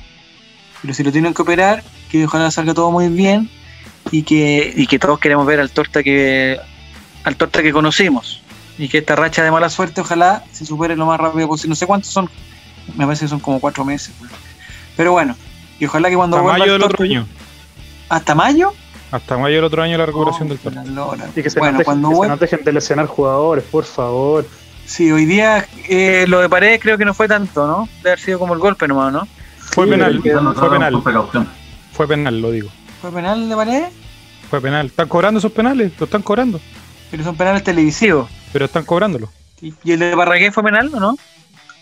pero 0.81 0.93
si 0.93 1.03
lo 1.03 1.11
tienen 1.11 1.33
que 1.33 1.41
operar, 1.41 1.83
que 2.11 2.25
ojalá 2.25 2.51
salga 2.51 2.73
todo 2.73 2.91
muy 2.91 3.07
bien 3.09 3.49
y 4.11 4.23
que, 4.23 4.73
y 4.75 4.87
que 4.87 4.99
todos 4.99 5.19
queremos 5.19 5.45
ver 5.45 5.59
al 5.59 5.71
Torta 5.71 6.03
que 6.03 6.59
al 7.23 7.35
Torta 7.37 7.63
que 7.63 7.71
conocimos 7.71 8.41
y 8.77 8.87
que 8.89 8.97
esta 8.99 9.15
racha 9.15 9.41
de 9.43 9.49
mala 9.51 9.69
suerte 9.69 10.01
ojalá 10.01 10.43
se 10.51 10.65
supere 10.65 10.95
lo 10.97 11.05
más 11.05 11.17
rápido 11.19 11.47
posible. 11.47 11.69
No 11.69 11.75
sé 11.75 11.87
cuántos 11.87 12.11
son, 12.11 12.29
me 12.95 13.05
parece 13.05 13.25
que 13.25 13.29
son 13.29 13.39
como 13.39 13.59
cuatro 13.61 13.83
meses. 13.85 14.13
Pero 14.97 15.13
bueno, 15.13 15.35
y 15.79 15.85
ojalá 15.85 16.09
que 16.09 16.15
cuando 16.17 16.35
Hasta 16.37 16.43
vuelva 16.43 16.59
mayo 16.59 16.73
el 16.75 16.79
del 16.81 16.85
otro 16.85 16.97
Torta- 16.97 17.03
año. 17.11 17.27
¿Hasta 18.09 18.35
mayo? 18.35 18.73
Hasta 19.11 19.37
mayo 19.37 19.55
del 19.55 19.63
otro 19.65 19.81
año 19.83 19.97
la 19.97 20.05
recuperación 20.05 20.47
Oh, 20.47 20.49
del 20.49 20.59
torneo. 20.59 21.15
Y 21.35 21.41
que 21.43 21.49
se, 21.49 21.59
bueno, 21.59 21.79
cuando 21.83 22.09
que 22.09 22.27
se 22.27 22.35
dejen 22.37 22.63
de 22.65 22.73
lesionar 22.73 23.05
jugadores, 23.05 23.63
por 23.65 23.83
favor. 23.85 24.45
Sí, 24.85 25.11
hoy 25.11 25.25
día 25.25 25.65
eh, 25.89 26.25
lo 26.27 26.39
de 26.41 26.49
Paredes 26.49 26.79
creo 26.81 26.97
que 26.97 27.05
no 27.05 27.13
fue 27.13 27.27
tanto, 27.27 27.65
¿no? 27.67 27.89
Debe 27.97 28.09
haber 28.11 28.19
sido 28.19 28.39
como 28.39 28.53
el 28.53 28.59
golpe 28.59 28.87
nomás, 28.87 29.11
¿no? 29.13 29.27
Fue 29.57 29.85
Sí, 29.85 29.91
penal, 29.91 30.21
fue 30.21 30.69
penal, 30.69 31.01
fue 31.93 32.07
penal, 32.07 32.41
lo 32.41 32.51
digo. 32.51 32.69
¿Fue 33.01 33.11
penal 33.11 33.49
de 33.49 33.55
Paredes? 33.55 33.89
Fue 34.49 34.61
penal. 34.61 34.85
¿Están 34.87 35.07
cobrando 35.07 35.39
esos 35.39 35.51
penales? 35.51 35.91
Lo 35.99 36.05
están 36.05 36.21
cobrando. 36.21 36.59
Pero 37.09 37.23
son 37.23 37.35
penales 37.35 37.63
televisivos. 37.63 38.29
Pero 38.53 38.65
están 38.65 38.83
cobrándolo. 38.83 39.29
¿Y 39.61 39.91
el 39.91 39.99
de 39.99 40.15
Parragués 40.15 40.53
fue 40.53 40.63
penal 40.63 40.91
o 40.93 40.99
no? 40.99 41.17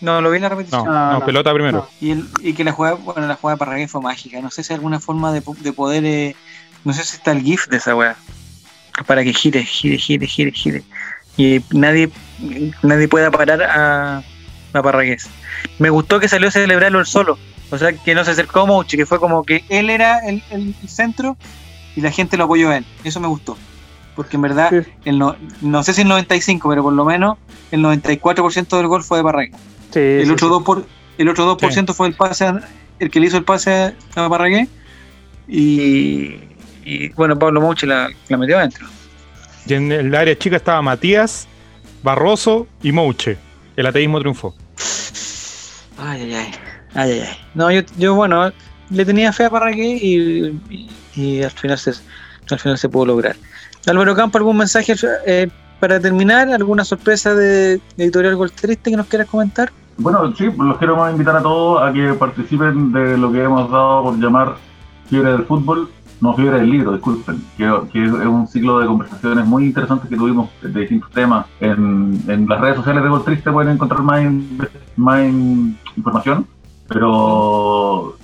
No, 0.00 0.20
lo 0.20 0.30
vi 0.30 0.36
en 0.36 0.42
la 0.42 0.48
repetición. 0.48 0.84
Ah, 0.88 1.10
no, 1.14 1.20
no. 1.20 1.26
pelota 1.26 1.52
primero. 1.52 1.78
No. 1.78 1.88
Y, 2.00 2.10
el, 2.12 2.26
y 2.40 2.52
que 2.52 2.64
la 2.64 2.72
jugada, 2.72 2.94
bueno, 2.96 3.26
la 3.26 3.36
jugada 3.36 3.56
de 3.56 3.58
Parragués 3.58 3.90
fue 3.90 4.00
mágica. 4.00 4.40
No 4.40 4.50
sé 4.50 4.62
si 4.62 4.72
hay 4.72 4.76
alguna 4.76 5.00
forma 5.00 5.32
de, 5.32 5.42
de 5.60 5.72
poder. 5.72 6.04
eh, 6.04 6.36
no 6.84 6.92
sé 6.92 7.04
si 7.04 7.16
está 7.16 7.32
el 7.32 7.42
GIF 7.42 7.66
de 7.68 7.76
esa 7.78 7.94
weá. 7.94 8.16
Para 9.06 9.24
que 9.24 9.32
gire, 9.32 9.64
gire, 9.64 9.98
gire, 9.98 10.26
gire, 10.26 10.52
gire. 10.52 10.82
Y 11.36 11.60
nadie, 11.72 12.10
nadie 12.82 13.08
pueda 13.08 13.30
parar 13.30 13.62
a, 13.62 14.22
a 14.72 14.82
Parragués. 14.82 15.28
Me 15.78 15.90
gustó 15.90 16.20
que 16.20 16.28
salió 16.28 16.48
a 16.48 16.52
celebrarlo 16.52 17.00
él 17.00 17.06
solo. 17.06 17.38
O 17.70 17.78
sea, 17.78 17.92
que 17.92 18.14
no 18.14 18.24
se 18.24 18.30
acercó 18.30 18.60
a 18.60 18.66
Mouchi, 18.66 18.96
que 18.96 19.06
fue 19.06 19.18
como 19.18 19.42
que 19.42 19.64
él 19.68 19.90
era 19.90 20.20
el, 20.20 20.42
el 20.50 20.74
centro 20.86 21.36
y 21.96 22.02
la 22.02 22.12
gente 22.12 22.36
lo 22.36 22.44
apoyó 22.44 22.70
a 22.70 22.76
él. 22.76 22.86
Eso 23.02 23.18
me 23.18 23.26
gustó. 23.26 23.56
Porque 24.14 24.36
en 24.36 24.42
verdad, 24.42 24.70
Sí. 24.70 24.88
el 25.06 25.18
no, 25.18 25.34
no 25.60 25.82
sé 25.82 25.92
si 25.92 26.02
el 26.02 26.08
95, 26.08 26.68
pero 26.68 26.84
por 26.84 26.92
lo 26.92 27.04
menos 27.04 27.36
el 27.72 27.82
94% 27.82 28.76
del 28.76 28.86
gol 28.86 29.02
fue 29.02 29.18
de 29.18 29.24
Parragués. 29.24 29.56
Sí, 29.92 29.98
El 29.98 30.26
sí, 30.26 30.30
otro, 30.30 30.46
sí. 30.46 30.52
2 30.54 30.62
por, 30.62 30.86
el 31.18 31.28
otro 31.28 31.56
2% 31.56 31.94
fue 31.94 32.06
el 32.06 32.14
pase, 32.14 32.52
el 33.00 33.10
que 33.10 33.18
le 33.18 33.26
hizo 33.26 33.38
el 33.38 33.44
pase 33.44 33.94
a 34.14 34.28
Parragué. 34.28 34.68
Y, 35.48 36.36
y, 36.84 37.08
bueno, 37.10 37.38
Pablo 37.38 37.60
Mouche 37.60 37.86
la, 37.86 38.08
la 38.28 38.36
metió 38.36 38.58
adentro. 38.58 38.86
Y 39.66 39.74
en 39.74 39.90
el 39.90 40.14
área 40.14 40.36
chica 40.36 40.56
estaba 40.56 40.82
Matías, 40.82 41.48
Barroso 42.02 42.66
y 42.82 42.92
Mouche. 42.92 43.38
El 43.76 43.86
ateísmo 43.86 44.20
triunfó. 44.20 44.54
Ay, 45.98 46.22
ay, 46.22 46.34
ay. 46.34 46.50
Ay, 46.94 47.10
ay, 47.12 47.20
ay. 47.20 47.36
No, 47.54 47.70
yo, 47.70 47.80
yo, 47.96 48.14
bueno, 48.14 48.52
le 48.90 49.04
tenía 49.04 49.32
fe 49.32 49.46
a 49.46 49.50
Parragué 49.50 49.98
y, 50.00 50.60
y, 50.70 50.90
y 51.14 51.42
al, 51.42 51.50
final 51.50 51.78
se, 51.78 51.92
al 52.50 52.58
final 52.58 52.78
se 52.78 52.88
pudo 52.88 53.06
lograr. 53.06 53.36
Álvaro 53.86 54.14
Campo, 54.14 54.38
¿algún 54.38 54.56
mensaje 54.56 54.94
eh, 55.26 55.48
para 55.80 56.00
terminar? 56.00 56.48
¿Alguna 56.48 56.84
sorpresa 56.84 57.34
de, 57.34 57.80
de 57.96 58.04
Editorial 58.04 58.36
Gol 58.36 58.52
Triste 58.52 58.90
que 58.90 58.96
nos 58.96 59.06
quieras 59.06 59.28
comentar? 59.28 59.72
Bueno, 59.96 60.34
sí, 60.36 60.50
los 60.56 60.78
quiero 60.78 60.96
más 60.96 61.12
invitar 61.12 61.36
a 61.36 61.42
todos 61.42 61.82
a 61.82 61.92
que 61.92 62.12
participen 62.14 62.92
de 62.92 63.16
lo 63.16 63.30
que 63.30 63.42
hemos 63.42 63.70
dado 63.70 64.04
por 64.04 64.18
llamar 64.18 64.56
Fiebre 65.08 65.32
del 65.32 65.44
Fútbol, 65.44 65.88
no 66.24 66.34
Fiebre 66.34 66.58
del 66.60 66.70
Libro, 66.70 66.92
disculpen, 66.92 67.36
que, 67.56 67.70
que 67.92 68.04
es 68.04 68.10
un 68.10 68.46
ciclo 68.48 68.78
de 68.80 68.86
conversaciones 68.86 69.44
muy 69.46 69.66
interesantes 69.66 70.08
que 70.08 70.16
tuvimos 70.16 70.48
de 70.62 70.80
distintos 70.80 71.10
temas. 71.10 71.46
En, 71.60 72.18
en 72.28 72.48
las 72.48 72.60
redes 72.60 72.76
sociales 72.76 73.02
de 73.02 73.08
Gol 73.10 73.24
Triste 73.24 73.52
pueden 73.52 73.72
encontrar 73.74 74.02
más, 74.02 74.22
in- 74.22 74.58
más 74.96 75.20
in- 75.24 75.78
información, 75.96 76.46
pero 76.88 78.16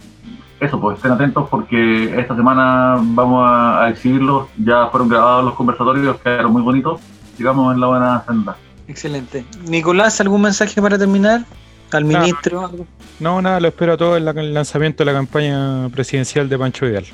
eso, 0.60 0.80
pues 0.80 0.96
estén 0.96 1.12
atentos 1.12 1.48
porque 1.50 2.18
esta 2.18 2.34
semana 2.36 2.98
vamos 3.00 3.44
a, 3.46 3.84
a 3.84 3.90
exhibirlos, 3.90 4.48
ya 4.58 4.86
fueron 4.88 5.08
grabados 5.08 5.44
los 5.44 5.54
conversatorios, 5.54 6.18
quedaron 6.20 6.52
muy 6.52 6.62
bonitos, 6.62 7.00
sigamos 7.36 7.74
en 7.74 7.80
la 7.80 7.86
buena 7.86 8.24
senda. 8.26 8.56
Excelente. 8.88 9.44
Nicolás, 9.68 10.20
¿algún 10.20 10.42
mensaje 10.42 10.80
para 10.82 10.98
terminar? 10.98 11.44
Al 11.92 12.04
ministro. 12.04 12.64
algo? 12.66 12.86
No, 13.18 13.42
nada, 13.42 13.58
lo 13.60 13.68
espero 13.68 13.94
a 13.94 13.96
todo 13.96 14.16
en 14.16 14.24
la- 14.24 14.30
el 14.32 14.54
lanzamiento 14.54 15.04
de 15.04 15.12
la 15.12 15.16
campaña 15.18 15.88
presidencial 15.90 16.48
de 16.48 16.58
Pancho 16.58 16.86
Vidal. 16.86 17.04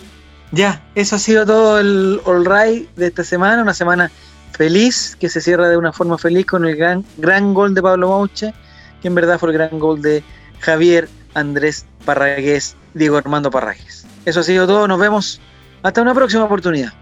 Ya, 0.52 0.82
eso 0.94 1.16
ha 1.16 1.18
sido 1.18 1.44
todo 1.44 1.80
el 1.80 2.20
All 2.24 2.44
Right 2.46 2.88
de 2.96 3.08
esta 3.08 3.24
semana, 3.24 3.62
una 3.62 3.74
semana 3.74 4.10
feliz, 4.52 5.16
que 5.18 5.28
se 5.28 5.40
cierra 5.40 5.68
de 5.68 5.76
una 5.76 5.92
forma 5.92 6.18
feliz 6.18 6.46
con 6.46 6.64
el 6.64 6.76
gran, 6.76 7.04
gran 7.16 7.52
gol 7.52 7.74
de 7.74 7.82
Pablo 7.82 8.08
Mouche, 8.08 8.54
que 9.02 9.08
en 9.08 9.14
verdad 9.14 9.38
fue 9.38 9.50
el 9.50 9.58
gran 9.58 9.78
gol 9.78 10.00
de 10.00 10.22
Javier 10.60 11.08
Andrés 11.34 11.84
Parragués, 12.04 12.76
Diego 12.94 13.16
Armando 13.16 13.50
Parragués. 13.50 14.06
Eso 14.24 14.40
ha 14.40 14.42
sido 14.42 14.66
todo, 14.66 14.88
nos 14.88 14.98
vemos 14.98 15.40
hasta 15.82 16.00
una 16.00 16.14
próxima 16.14 16.44
oportunidad. 16.44 16.92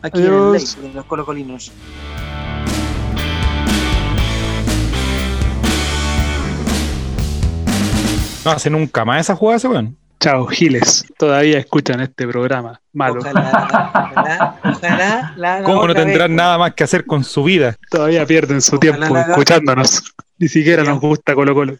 Aquí 0.00 0.20
en 0.20 0.32
el. 0.32 0.52
Ley 0.52 0.64
de 0.80 0.94
los 0.94 1.04
Colocolinos. 1.04 1.70
No 8.44 8.50
hace 8.50 8.70
nunca 8.70 9.04
más 9.04 9.20
esa 9.20 9.36
jugada 9.36 9.58
ese 9.58 9.68
weón. 9.68 9.96
Chao, 10.22 10.46
Giles. 10.46 11.04
Todavía 11.18 11.58
escuchan 11.58 12.00
este 12.00 12.28
programa. 12.28 12.80
Malo. 12.92 13.18
Ojalá, 13.22 13.50
ojalá, 13.50 14.60
ojalá 14.62 15.32
la 15.36 15.62
¿Cómo 15.64 15.84
no 15.88 15.94
tendrán 15.94 16.30
vez. 16.30 16.36
nada 16.36 16.58
más 16.58 16.74
que 16.74 16.84
hacer 16.84 17.04
con 17.06 17.24
su 17.24 17.42
vida? 17.42 17.74
Todavía 17.90 18.24
pierden 18.24 18.60
su 18.60 18.76
Ojalá 18.76 18.98
tiempo 18.98 19.18
escuchándonos. 19.18 20.14
Ni 20.38 20.46
siquiera 20.46 20.84
nos 20.84 21.00
gusta 21.00 21.34
Colo 21.34 21.54
Colo. 21.54 21.76